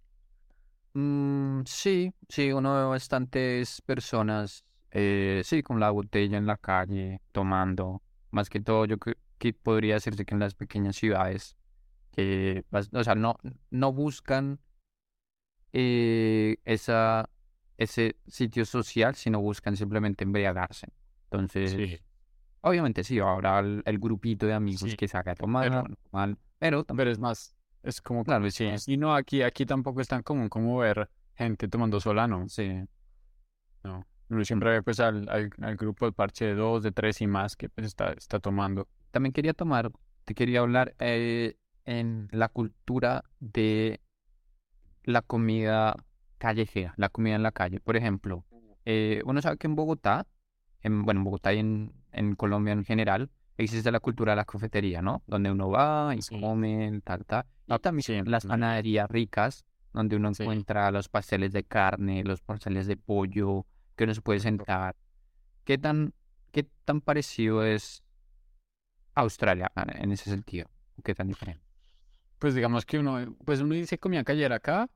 Mm, 0.92 1.62
sí, 1.66 2.12
sí, 2.28 2.52
uno 2.52 2.74
ve 2.74 2.84
bastantes 2.84 3.80
personas, 3.82 4.64
eh, 4.90 5.40
sí, 5.44 5.62
con 5.62 5.80
la 5.80 5.90
botella 5.90 6.36
en 6.36 6.46
la 6.46 6.56
calle, 6.56 7.20
tomando. 7.32 8.02
Más 8.30 8.48
que 8.50 8.60
todo, 8.60 8.84
yo 8.84 8.98
creo 8.98 9.16
que 9.38 9.52
podría 9.54 9.94
decirse 9.94 10.24
que 10.24 10.34
en 10.34 10.40
las 10.40 10.54
pequeñas 10.54 10.96
ciudades, 10.96 11.56
que, 12.12 12.64
o 12.92 13.04
sea, 13.04 13.14
no, 13.14 13.36
no 13.70 13.92
buscan 13.92 14.58
eh, 15.72 16.56
esa, 16.64 17.28
ese 17.78 18.16
sitio 18.26 18.64
social, 18.64 19.14
sino 19.14 19.40
buscan 19.40 19.76
simplemente 19.76 20.24
embriagarse. 20.24 20.88
Entonces, 21.24 21.72
Sí, 21.72 21.98
obviamente 22.60 23.04
sí, 23.04 23.18
habrá 23.20 23.60
el, 23.60 23.82
el 23.84 23.98
grupito 23.98 24.46
de 24.46 24.54
amigos 24.54 24.90
Sí, 24.90 24.96
que 24.96 25.08
saca 25.08 25.32
a 25.32 25.34
tomar, 25.34 25.68
pero- 25.68 25.88
normal, 26.12 26.38
pero 26.58 26.84
también, 26.84 27.04
pero 27.04 27.10
es 27.12 27.18
más, 27.18 27.54
es 27.82 28.00
como, 28.00 28.24
claro, 28.24 28.50
sí, 28.50 28.66
más- 28.66 28.88
y 28.88 28.96
no, 28.96 29.14
aquí, 29.14 29.42
aquí 29.42 29.64
tampoco 29.66 30.00
es 30.00 30.08
tan 30.08 30.22
común 30.22 30.48
como 30.48 30.78
ver 30.78 31.08
gente 31.36 31.68
tomando 31.68 32.00
sola, 32.00 32.26
¿no? 32.26 32.48
sí. 32.48 32.86
No, 33.82 34.06
uno 34.28 34.44
siempre 34.44 34.70
ve 34.70 34.82
pues 34.82 35.00
al, 35.00 35.28
al, 35.28 35.50
al 35.60 35.76
grupo 35.76 36.06
de 36.06 36.12
parche 36.12 36.44
de 36.46 36.54
dos, 36.54 36.82
de 36.82 36.92
tres 36.92 37.20
y 37.20 37.26
más 37.26 37.56
que 37.56 37.68
pues 37.68 37.86
está, 37.86 38.12
está 38.12 38.38
tomando. 38.40 38.88
también 39.10 39.32
quería 39.32 39.54
tomar, 39.54 39.90
te 40.24 40.34
quería 40.34 40.60
hablar 40.60 40.94
eh, 40.98 41.56
en 41.90 42.28
la 42.30 42.48
cultura 42.48 43.24
de 43.40 44.00
la 45.02 45.22
comida 45.22 45.96
callejera, 46.38 46.94
la 46.96 47.08
comida 47.08 47.34
en 47.34 47.42
la 47.42 47.50
calle. 47.50 47.80
Por 47.80 47.96
ejemplo, 47.96 48.44
eh, 48.84 49.22
uno 49.24 49.42
sabe 49.42 49.56
que 49.58 49.66
en 49.66 49.74
Bogotá, 49.74 50.26
en, 50.82 51.02
bueno, 51.04 51.20
en 51.20 51.24
Bogotá 51.24 51.52
y 51.52 51.58
en, 51.58 51.92
en 52.12 52.36
Colombia 52.36 52.72
en 52.72 52.84
general, 52.84 53.28
existe 53.58 53.90
la 53.90 53.98
cultura 53.98 54.32
de 54.32 54.36
la 54.36 54.44
cafetería, 54.44 55.02
¿no? 55.02 55.22
Donde 55.26 55.50
uno 55.50 55.68
va 55.68 56.14
y 56.14 56.22
Sí. 56.22 56.40
come, 56.40 57.00
tal, 57.02 57.24
tal. 57.26 57.44
Y 57.66 57.72
Ah, 57.72 57.78
también 57.80 58.02
sí, 58.04 58.22
las 58.24 58.46
panaderías 58.46 59.10
ricas, 59.10 59.64
donde 59.92 60.14
uno 60.14 60.32
Sí. 60.32 60.44
encuentra 60.44 60.90
los 60.92 61.08
pasteles 61.08 61.52
de 61.52 61.64
carne, 61.64 62.22
los 62.22 62.40
pasteles 62.40 62.86
de 62.86 62.96
pollo, 62.96 63.66
que 63.96 64.04
uno 64.04 64.14
se 64.14 64.22
puede 64.22 64.38
sentar. 64.38 64.94
¿Qué 65.64 65.76
tan, 65.76 66.14
qué 66.52 66.62
tan 66.84 67.00
parecido 67.00 67.64
es 67.64 68.04
Australia 69.14 69.72
ah, 69.74 69.86
en 69.88 70.12
ese 70.12 70.30
sentido? 70.30 70.68
¿Qué 71.04 71.14
tan 71.14 71.26
diferente? 71.26 71.69
Pues 72.40 72.54
digamos 72.56 72.84
que 72.84 72.98
uno, 72.98 73.36
pues 73.44 73.60
uno 73.60 73.74
dice 73.74 73.98
comida 73.98 74.24
callejera 74.24 74.56
acá, 74.56 74.88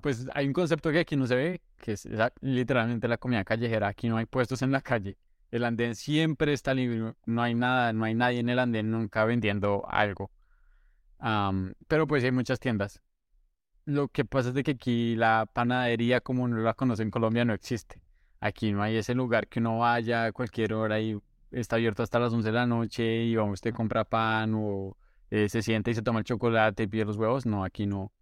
pues 0.00 0.26
hay 0.34 0.46
un 0.46 0.52
concepto 0.54 0.90
que 0.90 1.00
aquí 1.00 1.16
no 1.16 1.26
se 1.26 1.36
ve, 1.36 1.60
que 1.76 1.92
es 1.92 2.06
la- 2.06 2.32
literalmente 2.40 3.06
la 3.06 3.18
comida 3.18 3.44
callejera. 3.44 3.88
Aquí 3.88 4.08
no 4.08 4.16
hay 4.16 4.26
puestos 4.26 4.62
en 4.62 4.72
la 4.72 4.80
calle. 4.80 5.16
El 5.50 5.64
andén 5.64 5.94
siempre 5.94 6.52
está 6.54 6.72
libre, 6.74 7.14
no 7.26 7.42
hay 7.42 7.54
nada, 7.54 7.92
no 7.92 8.04
hay 8.04 8.14
nadie 8.14 8.40
en 8.40 8.48
el 8.48 8.58
andén 8.58 8.90
nunca 8.90 9.24
vendiendo 9.26 9.84
algo. 9.88 10.30
Pero 11.88 12.06
pues 12.06 12.24
hay 12.24 12.32
muchas 12.32 12.58
tiendas. 12.58 13.00
Lo 13.84 14.08
que 14.08 14.24
pasa 14.24 14.48
es 14.48 14.54
de 14.54 14.62
que 14.62 14.72
aquí 14.72 15.14
la 15.16 15.46
panadería 15.52 16.20
como 16.20 16.44
uno 16.44 16.56
la 16.58 16.74
conoce 16.74 17.02
en 17.02 17.10
Colombia 17.10 17.44
no 17.44 17.52
existe. 17.52 18.00
Aquí 18.40 18.72
no 18.72 18.82
hay 18.82 18.96
ese 18.96 19.14
lugar 19.14 19.46
que 19.48 19.60
uno 19.60 19.78
vaya 19.78 20.24
a 20.26 20.32
cualquier 20.32 20.72
hora 20.72 21.00
y 21.00 21.18
está 21.50 21.76
abierto 21.76 22.02
hasta 22.02 22.18
las 22.18 22.32
11 22.32 22.48
de 22.48 22.54
la 22.54 22.66
noche 22.66 23.24
y 23.24 23.36
vamos, 23.36 23.54
usted 23.54 23.74
compra 23.74 24.04
pan 24.04 24.54
o 24.56 24.96
eh, 25.32 25.48
se 25.48 25.62
sienta 25.62 25.90
y 25.90 25.94
se 25.94 26.02
toma 26.02 26.18
el 26.18 26.26
chocolate 26.26 26.82
y 26.82 26.86
pide 26.86 27.06
los 27.06 27.16
huevos. 27.16 27.46
No, 27.46 27.64
aquí 27.64 27.86
no. 27.86 28.12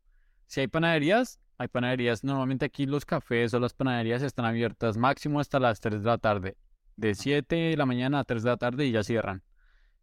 Si 0.47 0.61
hay 0.61 0.69
panaderías, 0.69 1.41
hay 1.59 1.67
panaderías. 1.67 2.23
Normalmente 2.23 2.65
aquí 2.65 2.87
los 2.87 3.05
cafés 3.05 3.53
o 3.53 3.59
las 3.59 3.75
panaderías 3.75 4.23
están 4.23 4.45
abiertas 4.45 4.97
máximo 4.97 5.41
hasta 5.41 5.59
las 5.59 5.81
3 5.81 6.05
de 6.05 6.07
la 6.07 6.19
tarde. 6.19 6.57
De 6.95 7.17
7 7.17 7.57
de 7.57 7.77
la 7.77 7.85
mañana 7.85 8.21
a 8.21 8.25
3 8.25 8.45
de 8.45 8.51
la 8.51 8.57
tarde 8.59 8.87
y 8.87 8.93
ya 8.93 9.03
cierran. 9.03 9.43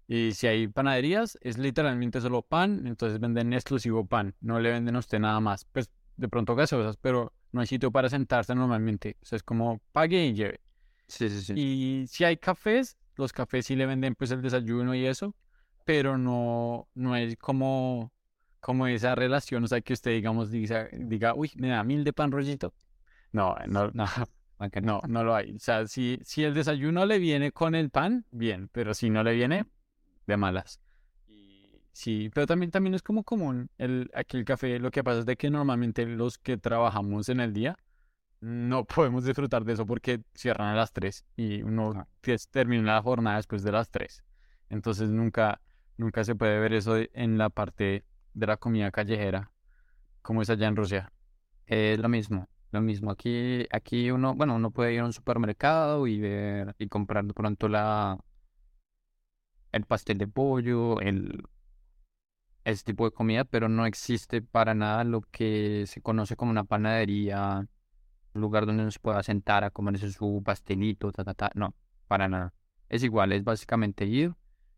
Y 0.05 0.33
si 0.33 0.47
hay 0.47 0.67
panaderías, 0.67 1.37
es 1.39 1.57
literalmente 1.57 2.19
solo 2.19 2.41
pan, 2.41 2.85
entonces 2.85 3.21
venden 3.21 3.53
exclusivo 3.53 4.05
pan, 4.05 4.35
no 4.41 4.59
le 4.59 4.71
venden 4.71 4.97
a 4.97 4.99
usted 4.99 5.19
nada 5.19 5.39
más. 5.39 5.63
Pues 5.63 5.89
de 6.17 6.27
pronto 6.27 6.55
gaseosas, 6.55 6.97
pero 6.97 7.31
no 7.53 7.61
hay 7.61 7.67
sitio 7.67 7.89
para 7.89 8.09
sentarse 8.09 8.53
normalmente. 8.53 9.15
O 9.21 9.25
sea, 9.25 9.37
es 9.37 9.43
como 9.43 9.79
pague 9.93 10.25
y 10.25 10.33
lleve. 10.33 10.59
Sí, 11.07 11.29
sí, 11.29 11.41
sí. 11.41 11.53
Y 11.55 12.07
si 12.07 12.25
hay 12.25 12.35
cafés, 12.35 12.97
los 13.15 13.31
cafés 13.31 13.65
sí 13.65 13.77
le 13.77 13.85
venden 13.85 14.13
pues 14.13 14.31
el 14.31 14.41
desayuno 14.41 14.93
y 14.93 15.05
eso, 15.05 15.33
pero 15.87 16.19
no, 16.19 16.89
no 16.95 17.15
es 17.15 17.37
como, 17.37 18.13
como 18.61 18.87
esa 18.87 19.15
relación, 19.15 19.63
o 19.65 19.67
sea, 19.69 19.81
que 19.81 19.93
usted 19.93 20.11
digamos 20.11 20.51
diga, 20.51 20.89
diga, 20.93 21.33
uy, 21.35 21.51
me 21.57 21.69
da 21.69 21.83
mil 21.85 22.03
de 22.03 22.13
pan 22.13 22.31
rollito. 22.31 22.75
No, 23.33 23.55
no, 23.67 23.91
no, 23.95 24.05
Acá 24.59 24.81
no, 24.81 25.01
no 25.07 25.23
lo 25.23 25.35
hay. 25.35 25.55
O 25.55 25.59
sea, 25.59 25.87
si, 25.87 26.19
si 26.23 26.43
el 26.43 26.53
desayuno 26.55 27.05
le 27.07 27.19
viene 27.19 27.51
con 27.53 27.75
el 27.75 27.89
pan, 27.91 28.25
bien, 28.31 28.69
pero 28.73 28.93
si 28.95 29.09
no 29.11 29.23
le 29.23 29.33
viene, 29.35 29.65
de 30.27 30.37
malas. 30.37 30.81
Sí, 31.93 32.29
pero 32.33 32.45
también, 32.45 32.71
también 32.71 32.93
es 32.93 33.01
como 33.01 33.23
común 33.23 33.69
el, 33.77 34.09
aquí 34.13 34.37
el 34.37 34.45
café. 34.45 34.79
Lo 34.79 34.91
que 34.91 35.03
pasa 35.03 35.19
es 35.19 35.25
de 35.25 35.35
que 35.35 35.49
normalmente 35.49 36.05
los 36.05 36.37
que 36.37 36.57
trabajamos 36.57 37.29
en 37.29 37.39
el 37.39 37.53
día 37.53 37.75
no 38.41 38.85
podemos 38.85 39.25
disfrutar 39.25 39.65
de 39.65 39.73
eso 39.73 39.85
porque 39.85 40.21
cierran 40.35 40.69
a 40.69 40.75
las 40.75 40.93
3 40.93 41.25
y 41.37 41.63
uno 41.63 41.93
Ah. 41.95 42.07
tes- 42.21 42.49
termina 42.49 42.95
la 42.95 43.01
jornada 43.03 43.37
después 43.37 43.63
de 43.63 43.71
las 43.73 43.89
3. 43.91 44.23
Entonces 44.69 45.09
nunca, 45.09 45.61
nunca 45.97 46.23
se 46.23 46.35
puede 46.35 46.59
ver 46.59 46.73
eso 46.73 46.95
en 47.13 47.37
la 47.37 47.49
parte 47.49 48.05
de 48.33 48.47
la 48.47 48.57
comida 48.57 48.91
callejera, 48.91 49.51
como 50.21 50.41
es 50.41 50.49
allá 50.49 50.67
en 50.67 50.75
Rusia. 50.75 51.11
Es 51.65 51.99
lo 51.99 52.09
mismo, 52.09 52.47
lo 52.71 52.81
mismo. 52.81 53.11
Aquí, 53.11 53.65
aquí 53.71 54.11
uno, 54.11 54.35
bueno, 54.35 54.55
uno 54.55 54.71
puede 54.71 54.93
ir 54.93 55.01
a 55.01 55.05
un 55.05 55.13
supermercado 55.13 56.07
y 56.07 56.19
ver 56.19 56.75
y 56.79 56.87
comprar 56.87 57.25
de 57.25 57.33
pronto 57.33 57.67
la 57.67 58.19
el 59.71 59.85
pastel 59.85 60.17
de 60.17 60.27
pollo, 60.27 60.99
el 61.01 61.43
ese 62.63 62.83
tipo 62.83 63.05
de 63.05 63.11
comida, 63.11 63.45
pero 63.45 63.69
no 63.69 63.85
existe 63.85 64.41
para 64.41 64.73
nada 64.73 65.03
lo 65.05 65.21
que 65.21 65.85
se 65.87 66.01
conoce 66.01 66.35
como 66.35 66.51
una 66.51 66.65
panadería, 66.65 67.65
un 68.33 68.41
lugar 68.41 68.65
donde 68.65 68.83
uno 68.83 68.91
se 68.91 68.99
pueda 68.99 69.23
sentar 69.23 69.63
a 69.63 69.71
comerse 69.71 70.11
su 70.11 70.41
pastelito, 70.45 71.11
ta, 71.13 71.23
ta, 71.23 71.33
ta. 71.33 71.49
No, 71.55 71.73
para 72.07 72.27
nada. 72.27 72.53
Es 72.89 73.03
igual, 73.03 73.31
es 73.31 73.43
básicamente 73.43 74.05
ir. 74.05 74.35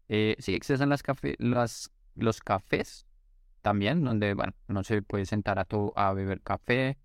Eh, 0.09 0.35
sí 0.39 0.57
café, 1.03 1.35
las, 1.39 1.91
los 2.15 2.41
cafés 2.41 3.05
también, 3.61 4.03
donde, 4.03 4.33
bueno, 4.33 4.53
no 4.67 4.83
se 4.83 5.01
puede 5.01 5.25
sentar 5.25 5.59
a, 5.59 5.65
todo, 5.65 5.93
a 5.95 6.13
beber 6.13 6.41
café 6.41 6.97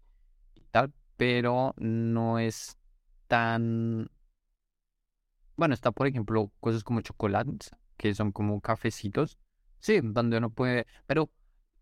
y 0.55 0.63
tal, 0.71 0.93
pero 1.17 1.75
no 1.79 2.39
es 2.39 2.79
tan... 3.29 4.11
Bueno, 5.57 5.75
está 5.75 5.93
por 5.93 6.07
ejemplo 6.07 6.51
cosas 6.61 6.83
como 6.83 7.01
chocolates, 7.01 7.71
que 7.97 8.15
son 8.15 8.33
como 8.33 8.61
cafecitos, 8.61 9.39
Sí, 9.85 10.01
donde 10.03 10.39
uno 10.39 10.49
puede, 10.49 10.87
pero 11.05 11.31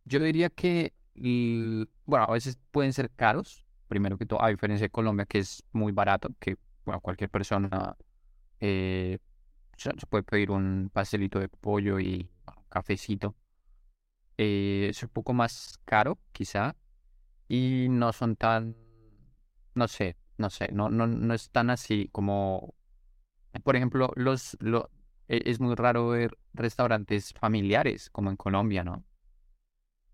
yo 0.05 0.19
diría 0.19 0.51
que, 0.51 0.93
bueno, 1.15 2.25
a 2.29 2.33
veces 2.33 2.59
pueden 2.73 2.93
ser 2.93 3.11
caros, 3.13 3.65
primero 3.87 4.19
que 4.19 4.27
todo, 4.27 4.43
a 4.43 4.49
diferencia 4.49 4.87
de 4.87 4.91
Colombia, 4.91 5.25
que 5.25 5.39
es 5.39 5.63
muy 5.71 5.93
barato, 5.93 6.31
que, 6.41 6.57
bueno, 6.85 7.01
cualquier 7.01 7.31
persona 7.31 7.97
eh, 8.59 9.19
se 9.77 10.07
puede 10.09 10.23
pedir 10.25 10.51
un 10.51 10.91
pastelito 10.93 11.39
de 11.41 11.49
pollo 11.49 11.99
y 12.01 12.31
un 12.47 12.65
cafecito. 12.69 13.35
Eh, 14.39 14.89
es 14.91 15.03
un 15.03 15.09
poco 15.11 15.33
más 15.33 15.79
caro, 15.85 16.19
quizá, 16.33 16.77
y 17.49 17.89
no 17.91 18.13
son 18.13 18.37
tan, 18.37 18.77
no 19.75 19.89
sé, 19.89 20.17
no 20.39 20.51
sé, 20.51 20.71
no, 20.73 20.91
no, 20.91 21.07
no 21.07 21.35
es 21.35 21.51
tan 21.51 21.71
así 21.71 22.09
como, 22.13 22.75
por 23.65 23.77
ejemplo, 23.77 24.13
los, 24.17 24.57
los 24.61 24.85
e, 25.29 25.43
es 25.51 25.61
muy 25.61 25.75
raro 25.75 26.09
ver 26.09 26.39
restaurantes 26.55 27.33
familiares 27.35 28.11
como 28.11 28.31
en 28.31 28.37
Colombia, 28.37 28.85
¿no? 28.85 29.05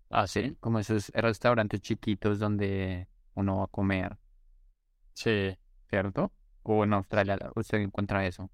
Ah, 0.09 0.27
sí. 0.27 0.55
Como 0.59 0.79
esos 0.79 1.09
restaurantes 1.13 1.81
chiquitos 1.81 2.39
donde 2.39 3.07
uno 3.35 3.57
va 3.59 3.63
a 3.65 3.67
comer. 3.67 4.17
Sí. 5.13 5.57
¿Cierto? 5.89 6.31
O 6.63 6.83
en 6.83 6.93
Australia 6.93 7.37
usted 7.55 7.79
encuentra 7.79 8.25
eso. 8.25 8.49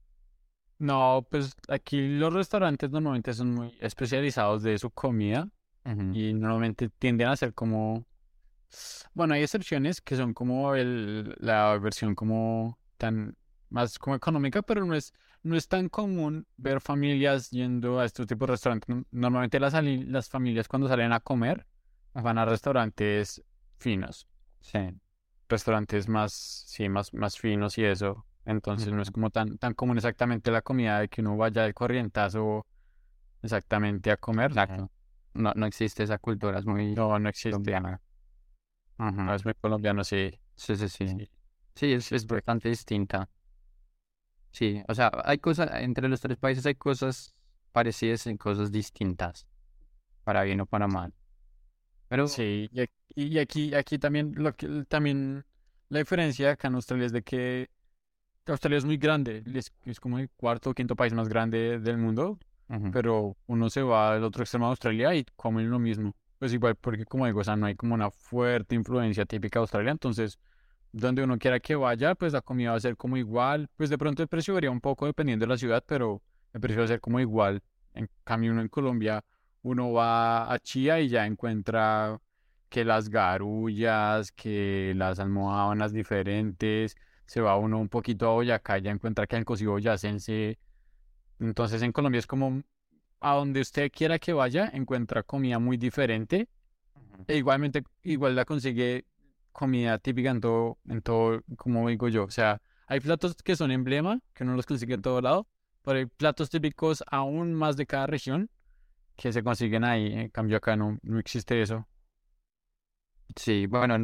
No, 0.78 1.26
pues 1.30 1.56
aquí 1.70 2.08
los 2.18 2.34
restaurantes 2.34 2.92
normalmente 2.92 3.34
son 3.34 3.54
muy 3.54 3.78
especializados 3.80 4.64
de 4.64 4.78
su 4.78 4.90
comida 4.92 5.48
y 6.14 6.34
normalmente 6.34 6.90
tienden 6.90 7.28
a 7.28 7.36
ser 7.36 7.54
como... 7.54 8.06
Bueno, 9.14 9.36
hay 9.36 9.44
excepciones 9.44 10.02
que 10.02 10.16
son 10.16 10.34
como 10.34 10.76
el, 10.76 11.36
la 11.40 11.78
versión 11.78 12.16
como 12.16 12.80
tan 12.98 13.38
más 13.70 14.00
como 14.00 14.16
económica, 14.16 14.62
pero 14.62 14.86
no 14.86 14.96
es 14.96 15.14
no 15.46 15.56
es 15.56 15.68
tan 15.68 15.90
común 15.90 16.48
ver 16.58 16.82
familias 16.82 17.52
yendo 17.52 18.00
a 18.00 18.06
estos 18.06 18.26
tipos 18.26 18.48
de 18.48 18.54
restaurantes. 18.54 18.96
Normalmente 19.12 19.60
las, 19.60 19.74
las 19.84 20.28
familias 20.28 20.68
cuando 20.68 20.88
salen 20.88 21.14
a 21.14 21.20
comer 21.20 21.68
van 22.16 22.40
a 22.40 22.46
restaurantes 22.46 23.44
finos. 23.78 24.28
Sí. 24.60 24.80
Restaurantes 25.48 26.10
más, 26.10 26.34
sí, 26.34 26.90
más, 26.90 27.14
más 27.14 27.38
finos 27.38 27.78
y 27.78 27.86
eso. 27.86 28.26
Entonces 28.46 28.92
no 28.94 29.02
es 29.02 29.12
como 29.12 29.30
tan, 29.30 29.58
tan 29.58 29.74
común 29.74 29.98
exactamente 29.98 30.52
la 30.52 30.62
comida 30.62 31.00
de 31.00 31.10
que 31.10 31.22
uno 31.22 31.36
vaya 31.38 31.64
de 31.64 31.74
corrientazo 31.74 32.66
exactamente 33.42 34.12
a 34.12 34.18
comer. 34.18 34.52
Exacto. 34.52 34.92
No, 35.34 35.52
no 35.56 35.66
existe 35.66 36.04
esa 36.04 36.18
cultura, 36.18 36.60
es 36.60 36.66
muy 36.66 36.94
no, 36.94 37.20
no 37.20 37.30
existe. 37.30 37.52
colombiana. 37.52 38.02
No, 38.98 39.34
es 39.36 39.44
muy 39.44 39.54
colombiano, 39.56 40.04
sí. 40.04 40.32
Sí, 40.56 40.76
sí, 40.76 40.88
sí. 40.88 41.30
Sí, 41.76 41.92
es, 41.94 42.12
es 42.12 42.26
bastante 42.26 42.70
distinta. 42.70 43.30
Sí, 44.52 44.82
o 44.88 44.96
sea, 44.96 45.12
hay 45.26 45.38
cosas, 45.40 45.70
entre 45.82 46.08
los 46.08 46.22
tres 46.22 46.38
países 46.38 46.66
hay 46.66 46.76
cosas 46.76 47.36
parecidas 47.74 48.26
y 48.28 48.38
cosas 48.38 48.72
distintas, 48.72 49.46
para 50.24 50.44
bien 50.44 50.62
o 50.62 50.66
para 50.66 50.88
mal. 50.88 51.14
Pero 52.08 52.28
sí, 52.28 52.70
y 53.16 53.40
aquí, 53.40 53.74
aquí 53.76 54.00
también, 54.00 54.34
lo 54.36 54.54
que, 54.54 54.86
también 54.88 55.46
la 55.90 56.00
diferencia 56.00 56.52
acá 56.52 56.70
en 56.70 56.76
Australia 56.76 57.06
es 57.08 57.12
de 57.12 57.24
que 57.24 57.70
Australia 58.52 58.78
es 58.78 58.86
muy 58.86 58.98
grande, 58.98 59.44
es, 59.54 60.00
como 60.00 60.20
el 60.20 60.30
cuarto 60.30 60.70
o 60.70 60.74
quinto 60.74 60.96
país 60.96 61.14
más 61.14 61.28
grande 61.30 61.80
del 61.80 61.98
mundo, 61.98 62.38
pero 62.92 63.36
uno 63.48 63.70
se 63.70 63.82
va 63.82 64.14
al 64.14 64.24
otro 64.24 64.44
extremo 64.44 64.66
de 64.66 64.72
Australia 64.72 65.16
y 65.16 65.26
come 65.36 65.64
lo 65.64 65.80
mismo. 65.80 66.16
Pues 66.40 66.54
igual, 66.54 66.76
porque 66.76 67.06
como 67.06 67.26
digo, 67.26 67.40
o 67.40 67.44
sea, 67.44 67.56
no 67.56 67.66
hay 67.66 67.76
como 67.76 67.94
una 67.94 68.12
fuerte 68.12 68.76
influencia 68.76 69.26
típica 69.26 69.60
de 69.60 69.62
Australia, 69.62 69.92
entonces 69.92 70.38
donde 70.96 71.24
uno 71.24 71.38
quiera 71.38 71.60
que 71.60 71.76
vaya, 71.76 72.16
pues 72.16 72.32
la 72.32 72.42
comida 72.42 72.72
va 72.72 72.78
a 72.78 72.80
ser 72.80 72.96
como 72.96 73.18
igual. 73.18 73.70
Pues 73.76 73.90
de 73.90 73.98
pronto 73.98 74.24
el 74.24 74.30
precio 74.30 74.54
varía 74.54 74.72
un 74.72 74.80
poco 74.80 75.06
dependiendo 75.06 75.46
de 75.46 75.50
la 75.50 75.58
ciudad, 75.58 75.84
pero 75.86 76.22
el 76.54 76.62
precio 76.62 76.80
va 76.80 76.86
a 76.86 76.88
ser 76.88 77.02
como 77.02 77.20
igual. 77.20 77.62
En 77.94 78.10
cambio, 78.24 78.52
uno 78.54 78.62
en 78.62 78.70
Colombia, 78.70 79.24
uno 79.62 79.92
va 79.92 80.52
a 80.52 80.58
Chía 80.60 81.02
y 81.02 81.10
ya 81.10 81.26
encuentra 81.26 82.22
que 82.70 82.86
las 82.86 83.10
garullas, 83.10 84.32
que 84.32 84.94
las 84.96 85.20
almohábanas 85.20 85.92
diferentes. 85.92 86.96
Se 87.26 87.42
va 87.42 87.58
uno 87.58 87.80
un 87.80 87.90
poquito 87.90 88.28
a 88.30 88.34
Boyacá 88.34 88.78
y 88.78 88.84
ya 88.84 88.92
encuentra 88.92 89.28
que 89.28 89.36
el 89.36 89.46
cocido 89.46 89.72
boyacense. 89.72 90.58
Entonces 91.40 91.82
en 91.82 91.92
Colombia 91.92 92.20
es 92.20 92.28
como 92.28 92.62
a 93.20 93.34
donde 93.34 93.62
usted 93.62 93.92
quiera 93.92 94.20
que 94.20 94.34
vaya, 94.34 94.70
encuentra 94.74 95.24
comida 95.24 95.60
muy 95.60 95.78
diferente. 95.78 96.48
E 97.28 97.38
igualmente, 97.38 97.84
igual 98.04 98.36
la 98.36 98.46
consigue 98.46 99.06
comida 99.52 99.98
típica 99.98 100.32
en 100.32 100.42
todo, 100.42 100.78
en 100.88 101.02
todo, 101.02 101.42
como 101.58 101.88
digo 101.90 102.08
yo. 102.10 102.26
O 102.26 102.32
sea, 102.32 102.62
hay 102.88 103.00
platos 103.00 103.36
que 103.36 103.56
son 103.56 103.72
emblema, 103.72 104.20
que 104.34 104.44
uno 104.44 104.56
los 104.56 104.66
consigue 104.66 104.94
en 104.94 105.02
todo 105.02 105.22
lado, 105.22 105.48
pero 105.82 106.00
hay 106.00 106.06
platos 106.06 106.50
típicos 106.50 107.04
aún 107.08 107.54
más 107.54 107.78
de 107.78 107.88
cada 107.88 108.06
región 108.06 108.50
que 109.16 109.32
se 109.32 109.44
consiguen 109.44 109.84
ahí. 109.84 110.14
En 110.14 110.30
cambio, 110.30 110.58
acá 110.58 110.76
no, 110.76 111.00
no 111.02 111.20
existe 111.20 111.62
eso. 111.62 111.88
Sí, 113.36 113.66
bueno, 113.68 113.96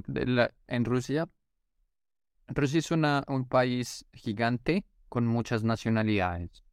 en, 0.67 0.85
Rusia, 0.85 1.27
Rusia 2.53 2.79
es 2.79 2.91
una, 2.91 3.23
un 3.27 3.47
país 3.47 4.05
gigante 4.13 4.85
con 5.09 5.25
muchas 5.25 5.63
nacionalidades. 5.63 6.63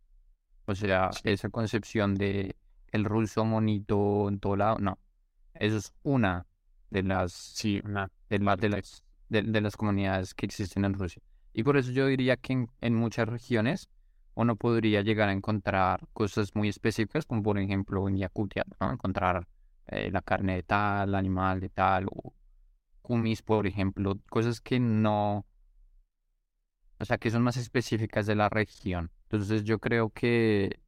O 0.66 0.74
sea, 0.74 1.10
esa 1.24 1.48
concepción 1.48 2.14
de 2.14 2.56
el 2.92 3.04
ruso 3.04 3.44
monito 3.44 4.28
en 4.28 4.38
todo 4.40 4.56
lado, 4.56 4.78
no. 4.78 4.98
Eso 5.54 5.76
es 5.76 5.92
una 6.02 6.46
de 6.90 7.02
las, 7.02 7.32
sí, 7.32 7.80
una, 7.84 8.10
de, 8.28 8.38
de, 8.38 8.68
las, 8.68 9.04
de, 9.28 9.60
las 9.60 9.76
comunidades 9.76 10.34
que 10.34 10.46
existen 10.46 10.84
en 10.84 10.94
Rusia. 10.94 11.22
Y 11.52 11.62
por 11.62 11.76
eso 11.76 11.90
yo 11.90 12.06
diría 12.06 12.36
que 12.36 12.66
en, 12.80 12.94
muchas 12.94 13.28
regiones 13.28 13.88
uno 14.34 14.56
podría 14.56 15.02
llegar 15.02 15.28
a 15.28 15.32
encontrar 15.32 16.06
cosas 16.12 16.54
muy 16.54 16.68
específicas, 16.68 17.26
como 17.26 17.42
por 17.42 17.58
ejemplo 17.58 18.08
en 18.08 18.16
Yakutia, 18.18 18.64
¿no? 18.80 18.92
encontrar 18.92 19.46
eh, 19.86 20.10
la 20.12 20.22
carne 20.22 20.56
de 20.56 20.62
tal, 20.62 21.14
animal 21.14 21.60
de 21.60 21.70
tal, 21.70 22.06
o 22.10 22.34
kumis, 23.02 23.42
por 23.42 23.66
ejemplo, 23.66 24.18
cosas 24.28 24.60
que 24.60 24.78
no, 24.78 25.46
o 27.00 27.04
sea, 27.04 27.18
que 27.18 27.30
son 27.30 27.42
más 27.42 27.56
específicas 27.56 28.26
de 28.26 28.34
la 28.36 28.48
región. 28.48 29.10
Entonces 29.24 29.64
yo 29.64 29.78
creo 29.78 30.10
que 30.10 30.80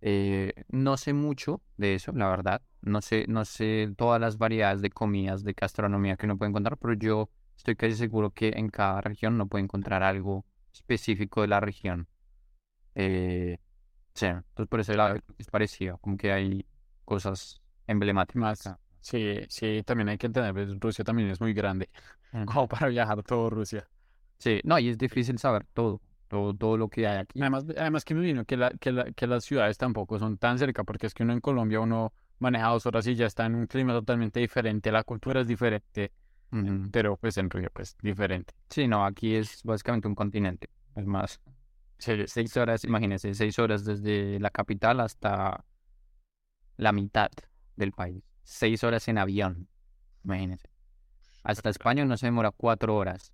eh, 0.00 0.52
no 0.68 0.96
sé 0.96 1.12
mucho 1.12 1.60
de 1.76 1.94
eso, 1.94 2.12
la 2.12 2.28
verdad. 2.28 2.62
No 2.82 3.02
sé, 3.02 3.26
no 3.28 3.44
sé 3.44 3.92
todas 3.96 4.20
las 4.20 4.38
variedades 4.38 4.82
de 4.82 4.90
comidas, 4.90 5.42
de 5.44 5.52
gastronomía 5.54 6.16
que 6.16 6.26
uno 6.26 6.38
puede 6.38 6.50
encontrar, 6.50 6.78
pero 6.78 6.94
yo 6.94 7.28
estoy 7.56 7.76
casi 7.76 7.94
seguro 7.94 8.30
que 8.30 8.50
en 8.56 8.68
cada 8.68 9.00
región 9.00 9.34
uno 9.34 9.48
puede 9.48 9.64
encontrar 9.64 10.02
algo 10.02 10.44
específico 10.72 11.42
de 11.42 11.48
la 11.48 11.60
región. 11.60 12.08
Eh, 12.94 13.58
sí, 14.14 14.26
entonces 14.26 14.68
por 14.68 14.80
eso 14.80 14.92
es 15.38 15.46
parecido, 15.50 15.98
como 15.98 16.16
que 16.16 16.32
hay 16.32 16.66
cosas 17.04 17.60
emblemáticas. 17.86 18.70
Sí, 19.00 19.40
sí, 19.48 19.82
también 19.84 20.08
hay 20.08 20.18
que 20.18 20.26
entender, 20.26 20.52
pues, 20.52 20.78
Rusia 20.78 21.04
también 21.04 21.30
es 21.30 21.40
muy 21.40 21.54
grande, 21.54 21.88
como 22.46 22.68
para 22.68 22.88
viajar 22.88 23.22
todo 23.22 23.50
Rusia. 23.50 23.88
Sí, 24.38 24.60
no, 24.64 24.78
y 24.78 24.88
es 24.88 24.98
difícil 24.98 25.38
saber 25.38 25.66
todo 25.72 26.00
todo, 26.28 26.54
todo 26.54 26.76
lo 26.76 26.88
que 26.88 27.06
hay 27.06 27.18
aquí. 27.18 27.40
Además, 27.40 27.64
además 27.76 28.04
que 28.04 28.14
me 28.14 28.20
vino 28.20 28.44
que, 28.44 28.56
la, 28.56 28.70
que, 28.70 28.92
la, 28.92 29.10
que 29.12 29.26
las 29.26 29.44
ciudades 29.44 29.78
tampoco 29.78 30.18
son 30.18 30.38
tan 30.38 30.58
cerca, 30.58 30.84
porque 30.84 31.06
es 31.06 31.14
que 31.14 31.24
uno 31.24 31.32
en 31.32 31.40
Colombia 31.40 31.80
uno 31.80 32.12
maneja 32.38 32.68
dos 32.68 32.86
horas 32.86 33.06
y 33.06 33.14
ya 33.16 33.26
está 33.26 33.46
en 33.46 33.56
un 33.56 33.66
clima 33.66 33.92
totalmente 33.92 34.38
diferente, 34.38 34.92
la 34.92 35.02
cultura 35.02 35.40
es 35.40 35.48
diferente, 35.48 36.12
pero 36.92 37.16
pues 37.16 37.36
en 37.38 37.50
Río 37.50 37.68
pues 37.72 37.96
diferente. 38.00 38.54
Sí, 38.70 38.86
no, 38.86 39.04
aquí 39.04 39.34
es 39.34 39.62
básicamente 39.64 40.06
un 40.06 40.14
continente, 40.14 40.68
es 40.94 41.06
más. 41.06 41.40
Seis 41.98 42.56
horas, 42.56 42.84
imagínense, 42.84 43.34
seis 43.34 43.58
horas 43.58 43.84
desde 43.84 44.38
la 44.38 44.50
capital 44.50 45.00
hasta 45.00 45.64
la 46.76 46.92
mitad 46.92 47.30
del 47.74 47.90
país. 47.90 48.22
Seis 48.44 48.84
horas 48.84 49.08
en 49.08 49.18
avión, 49.18 49.68
imagínense. 50.22 50.68
Hasta 51.42 51.70
España 51.70 52.04
no 52.04 52.16
se 52.16 52.26
demora 52.26 52.52
cuatro 52.52 52.94
horas. 52.94 53.32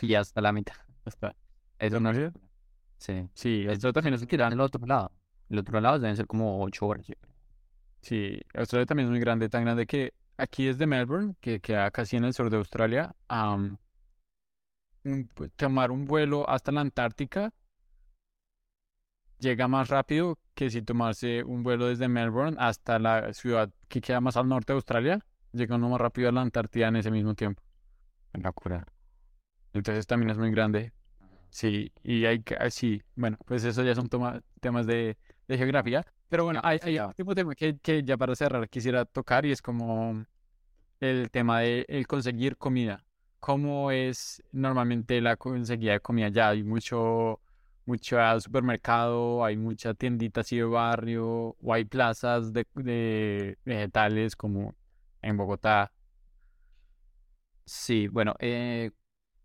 Y 0.00 0.14
hasta 0.14 0.40
la 0.40 0.52
mitad. 0.52 0.74
Hasta, 1.04 1.34
¿Eso 1.78 2.00
no 2.00 2.10
es? 2.10 2.32
Sí. 2.98 3.28
Sí, 3.34 3.66
esto 3.68 3.92
también 3.92 4.14
es 4.14 4.26
que 4.26 4.36
en 4.36 4.52
el 4.52 4.60
otro 4.60 4.84
lado. 4.86 5.12
El 5.48 5.58
otro 5.58 5.80
lado 5.80 5.98
deben 5.98 6.16
ser 6.16 6.26
como 6.26 6.62
ocho 6.62 6.86
horas. 6.86 7.06
Sí, 8.00 8.40
Australia 8.54 8.86
también 8.86 9.08
es 9.08 9.10
muy 9.10 9.20
grande, 9.20 9.48
tan 9.48 9.64
grande 9.64 9.86
que 9.86 10.14
aquí 10.36 10.66
desde 10.66 10.86
Melbourne, 10.86 11.34
que 11.40 11.60
queda 11.60 11.90
casi 11.90 12.16
en 12.16 12.24
el 12.24 12.34
sur 12.34 12.50
de 12.50 12.56
Australia, 12.56 13.14
tomar 15.56 15.90
un 15.90 16.06
vuelo 16.06 16.48
hasta 16.48 16.72
la 16.72 16.80
Antártica 16.80 17.52
llega 19.38 19.68
más 19.68 19.88
rápido 19.88 20.38
que 20.54 20.70
si 20.70 20.82
tomarse 20.82 21.44
un 21.44 21.62
vuelo 21.62 21.86
desde 21.86 22.08
Melbourne 22.08 22.56
hasta 22.58 22.98
la 22.98 23.32
ciudad 23.32 23.70
que 23.88 24.00
queda 24.00 24.20
más 24.20 24.36
al 24.36 24.48
norte 24.48 24.72
de 24.72 24.76
Australia, 24.76 25.20
llega 25.52 25.76
uno 25.76 25.88
más 25.90 26.00
rápido 26.00 26.28
a 26.28 26.32
la 26.32 26.40
Antártida 26.40 26.88
en 26.88 26.96
ese 26.96 27.10
mismo 27.10 27.34
tiempo. 27.34 27.62
Locura. 28.32 28.86
Entonces 29.74 30.06
también 30.08 30.30
es 30.30 30.38
muy 30.38 30.52
grande. 30.52 30.92
Sí, 31.50 31.92
y 32.02 32.26
hay 32.26 32.42
que, 32.42 32.56
ah, 32.56 32.70
sí, 32.70 33.02
bueno, 33.16 33.38
pues 33.46 33.64
eso 33.64 33.82
ya 33.84 33.94
son 33.94 34.08
toma- 34.08 34.42
temas 34.60 34.86
de, 34.86 35.16
de 35.48 35.58
geografía. 35.58 36.04
Pero 36.28 36.44
bueno, 36.44 36.60
hay, 36.64 36.78
hay 36.82 36.98
un 36.98 37.34
tema 37.34 37.54
que, 37.54 37.78
que 37.78 38.02
ya 38.04 38.16
para 38.16 38.34
cerrar 38.36 38.68
quisiera 38.68 39.04
tocar 39.06 39.46
y 39.46 39.52
es 39.52 39.62
como 39.62 40.24
el 41.00 41.30
tema 41.30 41.60
de 41.60 41.84
el 41.88 42.06
conseguir 42.06 42.56
comida. 42.56 43.04
¿Cómo 43.40 43.90
es 43.90 44.42
normalmente 44.52 45.20
la 45.20 45.36
conseguida 45.36 45.92
de 45.94 46.00
comida? 46.00 46.28
Ya 46.30 46.50
hay 46.50 46.62
mucho, 46.64 47.40
mucho 47.86 48.18
supermercado, 48.40 49.44
hay 49.44 49.56
mucha 49.56 49.94
tiendita 49.94 50.40
así 50.42 50.56
de 50.58 50.64
barrio, 50.64 51.56
o 51.62 51.74
hay 51.74 51.84
plazas 51.84 52.52
de, 52.52 52.66
de 52.74 53.58
vegetales 53.64 54.36
como 54.36 54.74
en 55.22 55.36
Bogotá. 55.36 55.92
Sí, 57.66 58.08
bueno, 58.08 58.34
eh, 58.40 58.90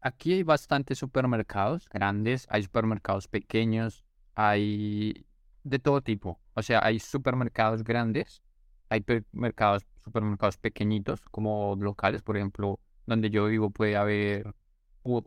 aquí 0.02 0.34
hay 0.34 0.44
bastantes 0.44 0.98
supermercados 0.98 1.88
grandes, 1.90 2.48
hay 2.50 2.64
supermercados 2.64 3.28
pequeños, 3.28 4.04
hay 4.36 5.26
de 5.64 5.80
todo 5.80 6.02
tipo. 6.02 6.40
O 6.54 6.62
sea, 6.62 6.80
hay 6.84 7.00
supermercados 7.00 7.84
grandes, 7.84 8.42
hay 8.90 9.04
mercados, 9.32 9.86
supermercados 10.04 10.58
pequeñitos, 10.58 11.22
como 11.32 11.76
locales, 11.80 12.22
por 12.22 12.38
ejemplo, 12.38 12.80
donde 13.06 13.30
yo 13.30 13.46
vivo 13.46 13.70
puede 13.70 13.96
haber 13.98 14.54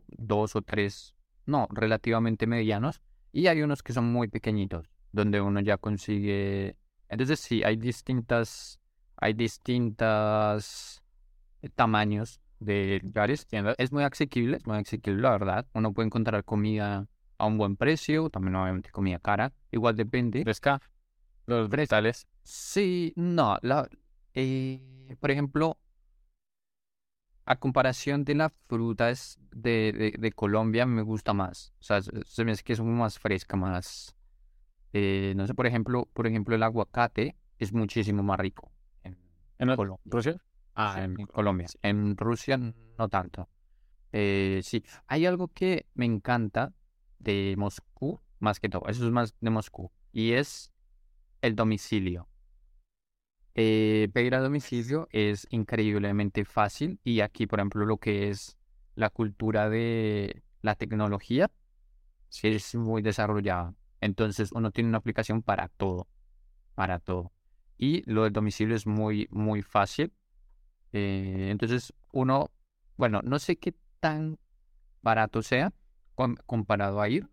dos 0.07 0.55
o 0.55 0.61
tres, 0.61 1.15
no, 1.45 1.67
relativamente 1.71 2.47
medianos, 2.47 3.01
y 3.31 3.47
hay 3.47 3.61
unos 3.61 3.83
que 3.83 3.93
son 3.93 4.11
muy 4.11 4.27
pequeñitos, 4.27 4.89
donde 5.11 5.41
uno 5.41 5.59
ya 5.59 5.77
consigue. 5.77 6.77
Entonces 7.09 7.39
sí, 7.39 7.63
hay 7.63 7.75
distintas, 7.75 8.79
hay 9.17 9.33
distintas 9.33 11.03
eh, 11.61 11.69
tamaños 11.69 12.39
de 12.65 12.99
lugares. 13.03 13.45
Tiendas. 13.47 13.75
Es 13.77 13.91
muy 13.91 14.03
asequible, 14.03 14.57
es 14.57 14.65
muy 14.65 14.77
asequible, 14.77 15.21
la 15.21 15.31
verdad. 15.31 15.65
Uno 15.73 15.93
puede 15.93 16.07
encontrar 16.07 16.43
comida 16.43 17.07
a 17.37 17.45
un 17.45 17.57
buen 17.57 17.75
precio, 17.75 18.29
también 18.29 18.55
obviamente 18.55 18.91
comida 18.91 19.19
cara. 19.19 19.51
Igual 19.71 19.95
depende. 19.95 20.43
Fresca, 20.43 20.81
los 21.45 21.69
vegetales. 21.69 22.27
Sí, 22.43 23.13
no, 23.15 23.57
la, 23.61 23.89
eh, 24.33 24.81
por 25.19 25.31
ejemplo, 25.31 25.77
a 27.45 27.55
comparación 27.57 28.23
de 28.23 28.35
la 28.35 28.49
fruta 28.67 29.09
es 29.09 29.37
de, 29.51 29.93
de, 29.93 30.15
de 30.17 30.31
Colombia 30.31 30.85
me 30.85 31.01
gusta 31.01 31.33
más. 31.33 31.73
O 31.79 31.83
sea, 31.83 32.01
se 32.01 32.45
me 32.45 32.51
hace 32.53 32.63
que 32.63 32.73
es 32.73 32.81
más 32.81 33.19
fresca, 33.19 33.57
más, 33.57 34.15
eh, 34.93 35.33
no 35.35 35.45
sé, 35.47 35.53
por 35.53 35.67
ejemplo, 35.67 36.07
por 36.13 36.27
ejemplo, 36.27 36.55
el 36.55 36.63
aguacate 36.63 37.35
es 37.59 37.73
muchísimo 37.73 38.23
más 38.23 38.39
rico 38.39 38.71
en 39.03 39.17
¿En 39.59 39.75
Colombia. 39.75 40.01
Rusia? 40.05 40.41
Ah, 40.75 40.95
Sí, 40.97 41.01
en 41.03 41.15
Colombia. 41.27 41.67
sí. 41.67 41.77
En 41.81 42.17
Rusia 42.17 42.57
no 42.57 43.09
tanto. 43.09 43.49
Eh, 44.11 44.61
sí, 44.63 44.83
hay 45.07 45.25
algo 45.25 45.47
que 45.47 45.87
me 45.95 46.05
encanta 46.05 46.73
de 47.19 47.55
Moscú, 47.57 48.21
más 48.39 48.59
que 48.59 48.69
todo, 48.69 48.83
eso 48.87 49.05
es 49.05 49.11
más 49.11 49.35
de 49.39 49.49
Moscú, 49.49 49.91
y 50.11 50.33
es 50.33 50.71
el 51.41 51.55
domicilio. 51.55 52.27
Eh, 53.55 54.09
pedir 54.13 54.33
a 54.35 54.39
domicilio 54.39 55.07
es 55.11 55.45
increíblemente 55.51 56.43
fácil 56.43 56.99
y 57.03 57.21
aquí, 57.21 57.45
por 57.45 57.59
ejemplo, 57.59 57.85
lo 57.85 57.97
que 57.97 58.29
es 58.29 58.57
la 58.95 59.09
cultura 59.09 59.69
de 59.69 60.41
la 60.61 60.75
tecnología 60.75 61.51
es 62.41 62.75
muy 62.75 63.01
desarrollada. 63.01 63.75
Entonces 64.01 64.51
uno 64.53 64.71
tiene 64.71 64.89
una 64.89 64.97
aplicación 64.97 65.43
para 65.43 65.67
todo, 65.69 66.07
para 66.75 66.99
todo. 66.99 67.31
Y 67.77 68.01
lo 68.11 68.23
del 68.23 68.33
domicilio 68.33 68.75
es 68.75 68.87
muy, 68.87 69.27
muy 69.31 69.61
fácil. 69.61 70.13
Eh, 70.93 71.49
entonces 71.51 71.93
uno, 72.11 72.51
bueno, 72.97 73.21
no 73.23 73.39
sé 73.39 73.57
qué 73.57 73.73
tan 73.99 74.37
barato 75.01 75.41
sea 75.41 75.73
com- 76.15 76.35
comparado 76.45 77.01
a 77.01 77.09
ir, 77.09 77.27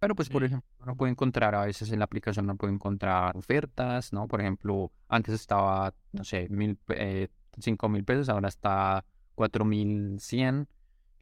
pero 0.00 0.14
pues 0.14 0.28
por 0.28 0.44
ejemplo, 0.44 0.68
uno 0.80 0.96
puede 0.96 1.12
encontrar 1.12 1.54
a 1.54 1.64
veces 1.64 1.92
en 1.92 1.98
la 2.00 2.04
aplicación, 2.06 2.46
uno 2.46 2.56
puede 2.56 2.72
encontrar 2.72 3.36
ofertas, 3.36 4.12
¿no? 4.12 4.26
Por 4.28 4.40
ejemplo, 4.40 4.90
antes 5.08 5.34
estaba, 5.34 5.94
no 6.12 6.24
sé, 6.24 6.48
mil, 6.50 6.78
eh, 6.88 7.28
cinco 7.58 7.88
mil 7.88 8.04
pesos, 8.04 8.28
ahora 8.28 8.48
está 8.48 9.04
cuatro 9.34 9.64
mil 9.64 10.18
cien. 10.20 10.68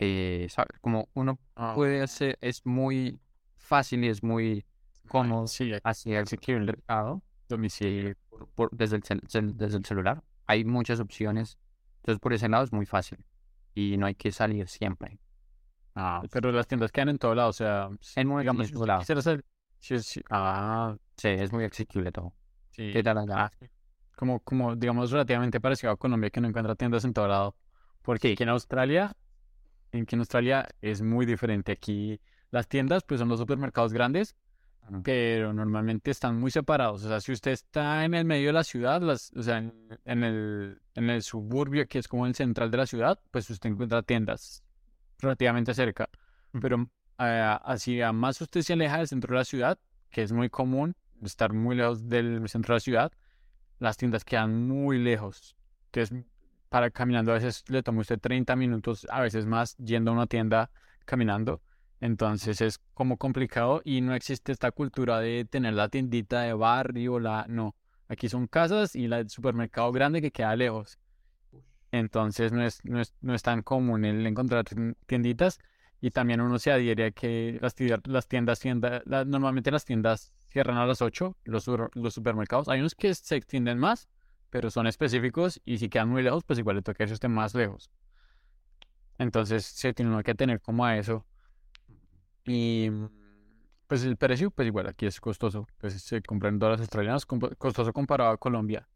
Eh, 0.00 0.46
¿sabes? 0.48 0.78
Como 0.80 1.08
uno 1.14 1.40
Ah, 1.56 1.72
puede 1.74 2.00
hacer, 2.02 2.38
es 2.40 2.64
muy 2.64 3.18
fácil 3.56 4.04
y 4.04 4.08
es 4.08 4.22
muy 4.22 4.64
cómodo 5.08 5.48
Sí, 5.48 5.72
hacia 5.82 6.20
el 6.20 6.60
mercado 6.64 7.20
domicilio. 7.48 8.14
por- 8.30 8.46
por- 8.48 8.70
desde 8.70 8.96
el, 8.96 9.56
desde 9.56 9.76
el 9.78 9.84
celular. 9.84 10.22
Hay 10.48 10.64
muchas 10.64 10.98
opciones. 10.98 11.58
Entonces, 11.98 12.18
por 12.20 12.32
ese 12.32 12.48
lado 12.48 12.64
es 12.64 12.72
muy 12.72 12.86
fácil. 12.86 13.18
Y 13.74 13.96
no 13.96 14.06
hay 14.06 14.14
que 14.16 14.32
salir 14.32 14.66
siempre. 14.68 15.20
Ah, 15.94 16.22
pero 16.32 16.50
las 16.52 16.66
tiendas 16.66 16.90
quedan 16.90 17.10
en 17.10 17.18
todo 17.18 17.34
lado, 17.34 17.50
o 17.50 17.52
sea, 17.52 17.88
En 18.16 18.26
muy 18.28 18.42
digamos, 18.42 18.68
en 18.68 18.74
todo 18.74 18.86
lado. 18.86 19.00
hacer- 19.02 19.44
si- 19.78 19.98
si- 20.00 20.22
ah, 20.30 20.96
Sí, 21.16 21.28
es 21.28 21.52
muy 21.52 21.64
accesible 21.64 22.10
todo. 22.12 22.32
sí. 22.70 22.90
¿Qué 22.92 23.02
tal 23.02 23.18
allá? 23.18 23.44
Ah, 23.46 23.52
como, 24.16 24.40
como, 24.40 24.74
digamos, 24.74 25.10
relativamente 25.10 25.60
parecido 25.60 25.92
a 25.92 25.96
Colombia, 25.96 26.30
que 26.30 26.40
no 26.40 26.48
encuentra 26.48 26.74
tiendas 26.74 27.04
en 27.04 27.12
todo 27.12 27.28
lado. 27.28 27.56
Porque 28.02 28.28
Sí. 28.28 28.32
aquí 28.34 28.42
en 28.44 28.48
Australia, 28.48 29.16
en 29.92 30.06
que 30.06 30.16
en 30.16 30.20
Australia 30.20 30.68
es 30.80 31.02
muy 31.02 31.26
diferente. 31.26 31.72
Aquí 31.72 32.20
las 32.50 32.68
tiendas, 32.68 33.04
pues 33.04 33.20
son 33.20 33.28
los 33.28 33.38
supermercados 33.38 33.92
grandes, 33.92 34.34
Pero 35.02 35.52
normalmente 35.52 36.10
están 36.10 36.38
muy 36.38 36.50
separados. 36.50 37.04
O 37.04 37.08
sea, 37.08 37.20
si 37.20 37.32
usted 37.32 37.52
está 37.52 38.04
en 38.04 38.14
el 38.14 38.24
medio 38.24 38.48
de 38.48 38.52
la 38.54 38.64
ciudad, 38.64 39.00
las, 39.02 39.32
o 39.36 39.42
sea, 39.42 39.58
en, 39.58 39.72
en 40.04 40.24
el, 40.24 40.80
en 40.94 41.10
el 41.10 41.22
suburbio, 41.22 41.86
que 41.86 41.98
es 41.98 42.08
como 42.08 42.26
el 42.26 42.34
central 42.34 42.70
de 42.70 42.78
la 42.78 42.86
ciudad, 42.86 43.18
pues 43.30 43.48
usted 43.50 43.70
encuentra 43.70 44.02
tiendas 44.02 44.62
relativamente 45.18 45.74
cerca. 45.74 46.08
Pero 46.60 46.88
eh, 47.18 47.56
así 47.64 48.00
a 48.00 48.12
más 48.12 48.40
usted 48.40 48.62
se 48.62 48.72
aleja 48.72 48.98
del 48.98 49.08
centro 49.08 49.34
de 49.34 49.38
la 49.38 49.44
ciudad, 49.44 49.78
que 50.10 50.22
es 50.22 50.32
muy 50.32 50.48
común 50.48 50.94
estar 51.22 51.52
muy 51.52 51.76
lejos 51.76 52.08
del 52.08 52.48
centro 52.48 52.74
de 52.74 52.76
la 52.76 52.80
ciudad, 52.80 53.12
las 53.78 53.96
tiendas 53.96 54.24
quedan 54.24 54.68
muy 54.68 54.98
lejos. 54.98 55.56
Entonces, 55.86 56.24
para 56.68 56.90
caminando 56.90 57.32
a 57.32 57.34
veces 57.34 57.64
le 57.68 57.82
toma 57.82 58.00
usted 58.00 58.20
30 58.20 58.54
minutos, 58.56 59.06
a 59.10 59.20
veces 59.20 59.46
más, 59.46 59.76
yendo 59.78 60.10
a 60.10 60.14
una 60.14 60.26
tienda 60.26 60.70
caminando. 61.04 61.60
Entonces 62.00 62.60
es 62.60 62.78
como 62.94 63.16
complicado 63.18 63.82
y 63.84 64.00
no 64.00 64.14
existe 64.14 64.52
esta 64.52 64.70
cultura 64.72 65.20
de 65.20 65.44
tener 65.44 65.74
la 65.74 65.88
tiendita 65.88 66.42
de 66.42 66.52
barrio, 66.54 67.18
la 67.20 67.46
no. 67.48 67.74
Aquí 68.08 68.28
son 68.28 68.46
casas 68.46 68.94
y 68.96 69.08
la- 69.08 69.28
supermercado 69.28 69.92
grande 69.92 70.22
que 70.22 70.30
queda 70.32 70.56
lejos. 70.56 70.98
Entonces 71.92 72.52
no 72.52 72.62
es, 72.62 72.84
no 72.84 73.00
es, 73.00 73.14
no 73.20 73.34
es 73.34 73.42
tan 73.42 73.62
común 73.62 74.04
el 74.04 74.26
encontrar 74.26 74.64
tien- 74.64 74.96
tienditas 75.06 75.58
y 76.00 76.10
también 76.10 76.40
uno 76.40 76.58
se 76.58 76.70
adhiere 76.72 77.06
a 77.06 77.10
que 77.12 77.58
las, 77.62 77.74
tiendas, 77.74 78.00
las 78.06 78.28
tiendas, 78.28 78.60
tienda- 78.60 79.02
la- 79.06 79.24
normalmente 79.24 79.70
las 79.70 79.84
tiendas 79.84 80.32
cierran 80.50 80.76
a 80.78 80.86
las 80.86 81.02
8, 81.02 81.36
los, 81.44 81.66
los 81.94 82.14
supermercados. 82.14 82.68
Hay 82.68 82.80
unos 82.80 82.94
que 82.94 83.14
se 83.14 83.36
extienden 83.36 83.78
más, 83.78 84.08
pero 84.50 84.70
son 84.70 84.86
específicos 84.86 85.60
y 85.64 85.78
si 85.78 85.88
quedan 85.88 86.08
muy 86.10 86.22
lejos, 86.22 86.44
pues 86.44 86.58
igual 86.58 86.76
le 86.76 86.82
toca 86.82 87.06
que 87.06 87.12
estén 87.12 87.32
más 87.32 87.54
lejos. 87.54 87.90
Entonces 89.18 89.64
se 89.66 89.92
tiene 89.94 90.10
uno 90.10 90.22
que 90.22 90.34
tener 90.34 90.60
como 90.60 90.84
a 90.84 90.96
eso. 90.96 91.26
Y 92.48 92.90
mm, 92.90 93.08
pues 93.86 94.04
el 94.04 94.16
precio, 94.16 94.50
pues 94.50 94.66
igual 94.68 94.88
aquí 94.88 95.06
es 95.06 95.20
costoso. 95.20 95.66
Pues 95.78 96.02
se 96.02 96.22
compra 96.22 96.48
en 96.50 96.58
dólares 96.58 96.80
australianos, 96.82 97.26
costoso 97.26 97.92
comparado 97.92 98.30
a 98.30 98.38
Colombia. 98.38 98.88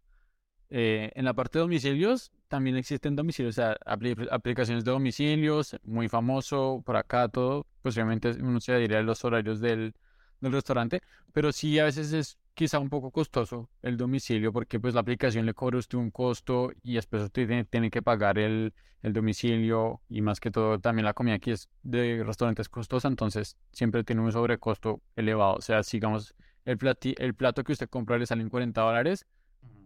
Eh, 0.71 1.13
en 1.15 1.25
la 1.27 1.35
parte 1.35 1.59
de 1.59 1.63
domicilios, 1.63 2.33
también 2.49 2.77
existen 2.77 3.17
domicilios, 3.17 3.57
o 3.59 3.63
sea, 3.63 3.77
apli- 3.87 4.29
aplicaciones 4.31 4.85
de 4.85 4.91
domicilios, 4.93 5.77
muy 5.85 6.09
famoso 6.09 6.83
por 6.87 6.97
acá 6.97 7.29
todo. 7.29 7.67
Posiblemente 7.83 8.31
uno 8.41 8.61
se 8.61 8.73
adhiere 8.75 8.97
a 8.99 9.03
los 9.03 9.25
horarios 9.25 9.61
del, 9.61 9.95
del 10.41 10.53
restaurante, 10.53 11.03
pero 11.33 11.53
sí 11.53 11.79
a 11.79 11.85
veces 11.85 12.13
es 12.15 12.39
quizá 12.55 12.79
un 12.79 12.91
poco 12.91 13.11
costoso 13.11 13.71
el 13.83 13.97
domicilio 13.97 14.53
porque 14.53 14.79
pues 14.81 14.95
la 14.95 15.01
aplicación 15.01 15.47
le 15.47 15.55
cobra 15.55 15.77
a 15.77 15.81
usted 15.81 15.99
un 15.99 16.11
costo 16.11 16.71
y 16.83 16.95
después 16.95 17.23
usted 17.23 17.47
tiene, 17.49 17.65
tiene 17.65 17.91
que 17.91 18.03
pagar 18.03 18.39
el, 18.39 18.75
el 19.03 19.13
domicilio 19.13 20.03
y 20.09 20.21
más 20.23 20.41
que 20.41 20.51
todo 20.51 20.79
también 20.81 21.05
la 21.07 21.15
comida 21.15 21.35
aquí 21.37 21.51
es 21.53 21.69
de 21.83 22.23
restaurantes 22.25 22.69
costosa, 22.69 23.09
entonces 23.09 23.57
siempre 23.73 24.05
tiene 24.05 24.23
un 24.23 24.33
sobrecosto 24.33 25.03
elevado. 25.17 25.55
O 25.55 25.61
sea, 25.63 25.83
si 25.83 25.97
digamos 25.99 26.35
el, 26.65 26.79
plati- 26.79 27.15
el 27.19 27.35
plato 27.35 27.65
que 27.65 27.73
usted 27.73 27.89
compra 27.89 28.19
le 28.19 28.27
salen 28.27 28.49
40 28.51 28.83
dólares, 28.83 29.27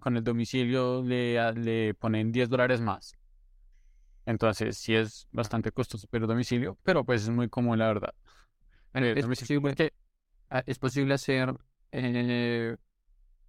con 0.01 0.17
el 0.17 0.25
domicilio 0.25 1.03
le, 1.05 1.53
le 1.55 1.95
ponen 1.95 2.33
10 2.33 2.49
dólares 2.49 2.81
más. 2.81 3.15
Entonces 4.25 4.77
sí 4.79 4.95
es 4.95 5.29
bastante 5.31 5.71
costoso 5.73 6.07
pero 6.11 6.27
domicilio, 6.27 6.79
pero 6.83 7.05
pues 7.05 7.23
es 7.23 7.31
muy 7.31 7.49
común 7.49 7.79
la 7.79 7.87
verdad. 7.89 8.15
Bueno, 8.93 9.09
es 9.09 9.23
domicilio 9.23 9.63
posible, 9.63 9.77
que- 9.91 9.95
ah, 10.51 10.63
es 10.67 10.79
posible 10.79 11.15
hacer 11.15 11.55
eh, 11.93 12.77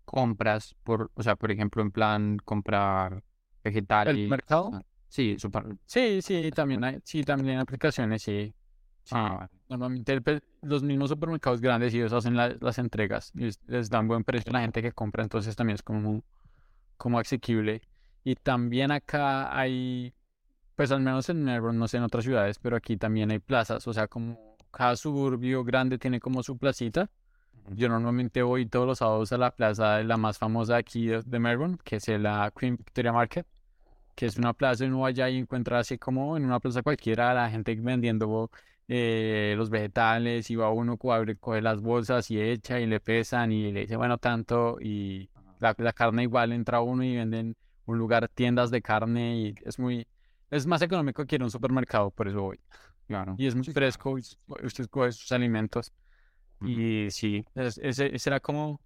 compras 0.06 0.76
por, 0.84 1.12
o 1.14 1.24
sea, 1.24 1.36
por 1.36 1.52
ejemplo, 1.52 1.82
en 1.82 1.92
plan 1.92 2.38
comprar 2.44 3.24
vegetales. 3.64 4.16
¿El 4.16 4.28
mercado? 4.30 4.72
ah, 4.74 4.82
Sí, 5.10 5.38
super, 5.40 5.64
Sí, 5.86 6.22
sí, 6.22 6.52
también 6.52 6.84
hay, 6.84 7.00
sí, 7.04 7.24
también 7.24 7.58
hay 7.58 7.62
aplicaciones, 7.62 8.22
sí. 8.24 8.54
Ah, 9.12 9.48
Normalmente 9.70 10.14
el 10.14 10.42
los 10.62 10.84
mismos 10.84 11.10
supermercados 11.10 11.62
grandes 11.62 11.94
ellos 11.94 12.12
hacen 12.14 12.36
la- 12.36 12.56
las 12.60 12.78
entregas 12.78 13.32
y 13.36 13.42
les, 13.42 13.60
les 13.68 13.90
dan 13.90 14.08
buen 14.08 14.24
precio 14.24 14.50
a 14.50 14.54
la 14.54 14.62
gente 14.62 14.82
que 14.82 14.92
compra, 14.92 15.24
entonces 15.24 15.56
también 15.56 15.76
es 15.76 15.82
como, 15.84 16.24
como 16.98 17.20
asequible. 17.20 17.82
Y 18.24 18.36
también 18.36 18.92
acá 18.92 19.58
hay, 19.58 20.14
pues 20.76 20.92
al 20.92 21.02
menos 21.02 21.30
en 21.30 21.44
Melbourne, 21.44 21.80
no 21.80 21.88
sé 21.88 21.98
en 21.98 22.04
otras 22.04 22.24
ciudades, 22.26 22.60
pero 22.60 22.76
aquí 22.76 22.98
también 22.98 23.32
hay 23.32 23.40
plazas, 23.40 23.88
o 23.88 23.94
sea, 23.94 24.08
como 24.08 24.58
cada 24.72 24.96
suburbio 24.96 25.64
grande 25.64 25.98
tiene 25.98 26.20
como 26.20 26.44
su 26.44 26.58
placita. 26.58 27.10
Yo 27.70 27.90
normalmente 27.90 28.42
voy 28.44 28.66
todos 28.66 28.88
los 28.88 29.00
sábados 29.00 29.32
a 29.34 29.38
la 29.38 29.52
plaza, 29.52 30.02
la 30.04 30.18
más 30.18 30.38
famosa 30.38 30.78
aquí 30.78 31.08
de, 31.08 31.40
Melbourne, 31.40 31.78
que 31.84 31.98
es 31.98 32.08
la 32.08 32.52
Queen 32.58 32.78
Victoria 32.78 33.12
Market, 33.12 33.46
que 34.16 34.26
es 34.26 34.38
una 34.38 34.54
plaza 34.54 34.86
y 34.86 34.88
uno 34.88 35.06
allá 35.06 35.30
y 35.30 35.38
encuentra 35.38 35.80
así 35.80 35.98
como 35.98 36.38
en 36.38 36.46
una 36.46 36.60
plaza 36.60 36.82
cualquiera 36.82 37.34
la 37.34 37.50
gente 37.50 37.76
vendiendo 37.76 38.50
eh, 38.88 39.54
los 39.58 39.70
vegetales 39.70 40.50
y 40.50 40.56
va 40.56 40.72
uno, 40.72 40.98
coge, 40.98 41.36
coge 41.36 41.62
las 41.62 41.82
bolsas 41.82 42.32
y 42.32 42.40
echa 42.40 42.80
y 42.80 42.86
le 42.86 43.00
pesan 43.00 43.52
y 43.52 43.72
le 43.72 43.82
dice, 43.82 43.98
bueno, 43.98 44.18
tanto 44.18 44.78
y 44.80 45.30
la, 45.60 45.76
la 45.78 45.94
carne 45.94 46.24
igual 46.24 46.54
entra 46.54 46.82
uno 46.82 47.04
y 47.04 47.18
venden 47.18 47.56
un 47.86 47.98
lugar, 47.98 48.30
tiendas 48.30 48.72
de 48.72 48.82
carne 48.82 49.38
y 49.38 49.56
es 49.66 49.78
muy, 49.78 50.08
es 50.52 50.66
más 50.66 50.82
económico 50.82 51.26
que 51.26 51.36
ir 51.36 51.42
a 51.42 51.46
un 51.46 51.52
supermercado, 51.52 52.12
por 52.12 52.28
eso 52.28 52.42
voy. 52.42 52.60
claro. 53.08 53.36
Y 53.38 53.48
es 53.48 53.56
muy 53.56 53.66
fresco 53.66 54.12
usted 54.12 54.88
coge 54.90 55.12
sus 55.12 55.32
alimentos. 55.32 55.92
Y 56.62 57.10
sí, 57.12 57.46
es- 57.56 57.78
ese, 57.80 58.16
ese 58.16 58.30
era 58.30 58.40
como, 58.40 58.82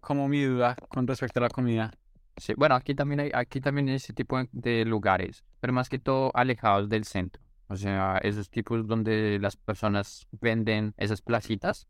como 0.00 0.28
mi 0.28 0.44
duda 0.44 0.76
con 0.88 1.06
respecto 1.06 1.40
a 1.40 1.44
la 1.44 1.48
comida. 1.50 1.92
Sí, 2.36 2.54
bueno, 2.56 2.74
aquí 2.74 2.94
también 2.94 3.20
hay, 3.20 3.30
aquí 3.34 3.60
también 3.60 3.88
hay 3.88 3.96
ese 3.96 4.12
tipo 4.12 4.38
de- 4.52 4.84
lugares, 4.84 5.44
pero 5.60 5.72
más 5.72 5.88
que 5.88 5.98
todo 5.98 6.30
alejados 6.34 6.88
del 6.88 7.04
centro. 7.04 7.42
O 7.68 7.76
sea, 7.76 8.18
esos 8.18 8.50
tipos 8.50 8.86
donde 8.86 9.38
las 9.40 9.56
personas 9.56 10.26
venden 10.32 10.94
esas 10.98 11.22
placitas. 11.22 11.88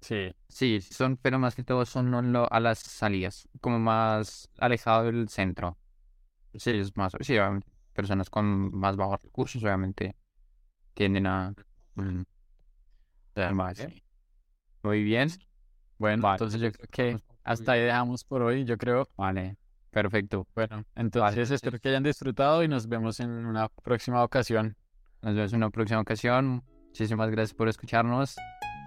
Sí. 0.00 0.32
Sí, 0.48 0.80
son, 0.80 1.16
pero 1.16 1.38
más 1.38 1.54
que 1.54 1.64
todo 1.64 1.84
son 1.86 2.32
lo- 2.32 2.52
a 2.52 2.60
las 2.60 2.78
salidas, 2.78 3.48
como 3.60 3.78
más 3.78 4.50
alejado 4.58 5.04
del 5.04 5.28
centro. 5.28 5.78
Sí, 6.54 6.70
es 6.70 6.96
más, 6.96 7.12
sí, 7.20 7.34
obviamente, 7.38 7.68
personas 7.94 8.30
con 8.30 8.74
más 8.76 8.96
bajos 8.96 9.20
recursos, 9.22 9.62
obviamente, 9.64 10.16
tienden 10.94 11.26
a... 11.26 11.54
mm, 11.96 12.22
más. 13.54 13.78
sí. 13.78 14.02
Muy 14.86 15.02
bien, 15.02 15.28
Bueno, 15.98 16.22
Vale, 16.22 16.34
entonces 16.34 16.60
yo 16.60 16.70
creo 16.70 16.88
que 16.90 17.22
hasta 17.42 17.72
ahí 17.72 17.80
dejamos 17.80 18.22
por 18.22 18.42
hoy, 18.42 18.64
yo 18.64 18.78
creo. 18.78 19.08
vale, 19.16 19.56
perfecto. 19.90 20.46
Bueno, 20.54 20.84
entonces 20.94 21.50
espero 21.50 21.80
que 21.80 21.88
hayan 21.88 22.04
disfrutado 22.04 22.62
y 22.62 22.68
nos 22.68 22.86
vemos 22.86 23.18
en 23.18 23.30
una 23.30 23.68
próxima 23.68 24.22
ocasión. 24.22 24.76
Nos 25.22 25.34
vemos 25.34 25.52
en 25.52 25.56
una 25.56 25.70
próxima 25.70 26.00
ocasión. 26.00 26.62
Muchísimas 26.86 27.30
gracias 27.30 27.54
por 27.54 27.68
escucharnos. 27.68 28.36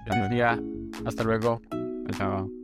Feliz 0.07 0.29
día. 0.29 0.57
Hasta 1.05 1.23
luego. 1.25 1.59
Chao. 2.17 2.59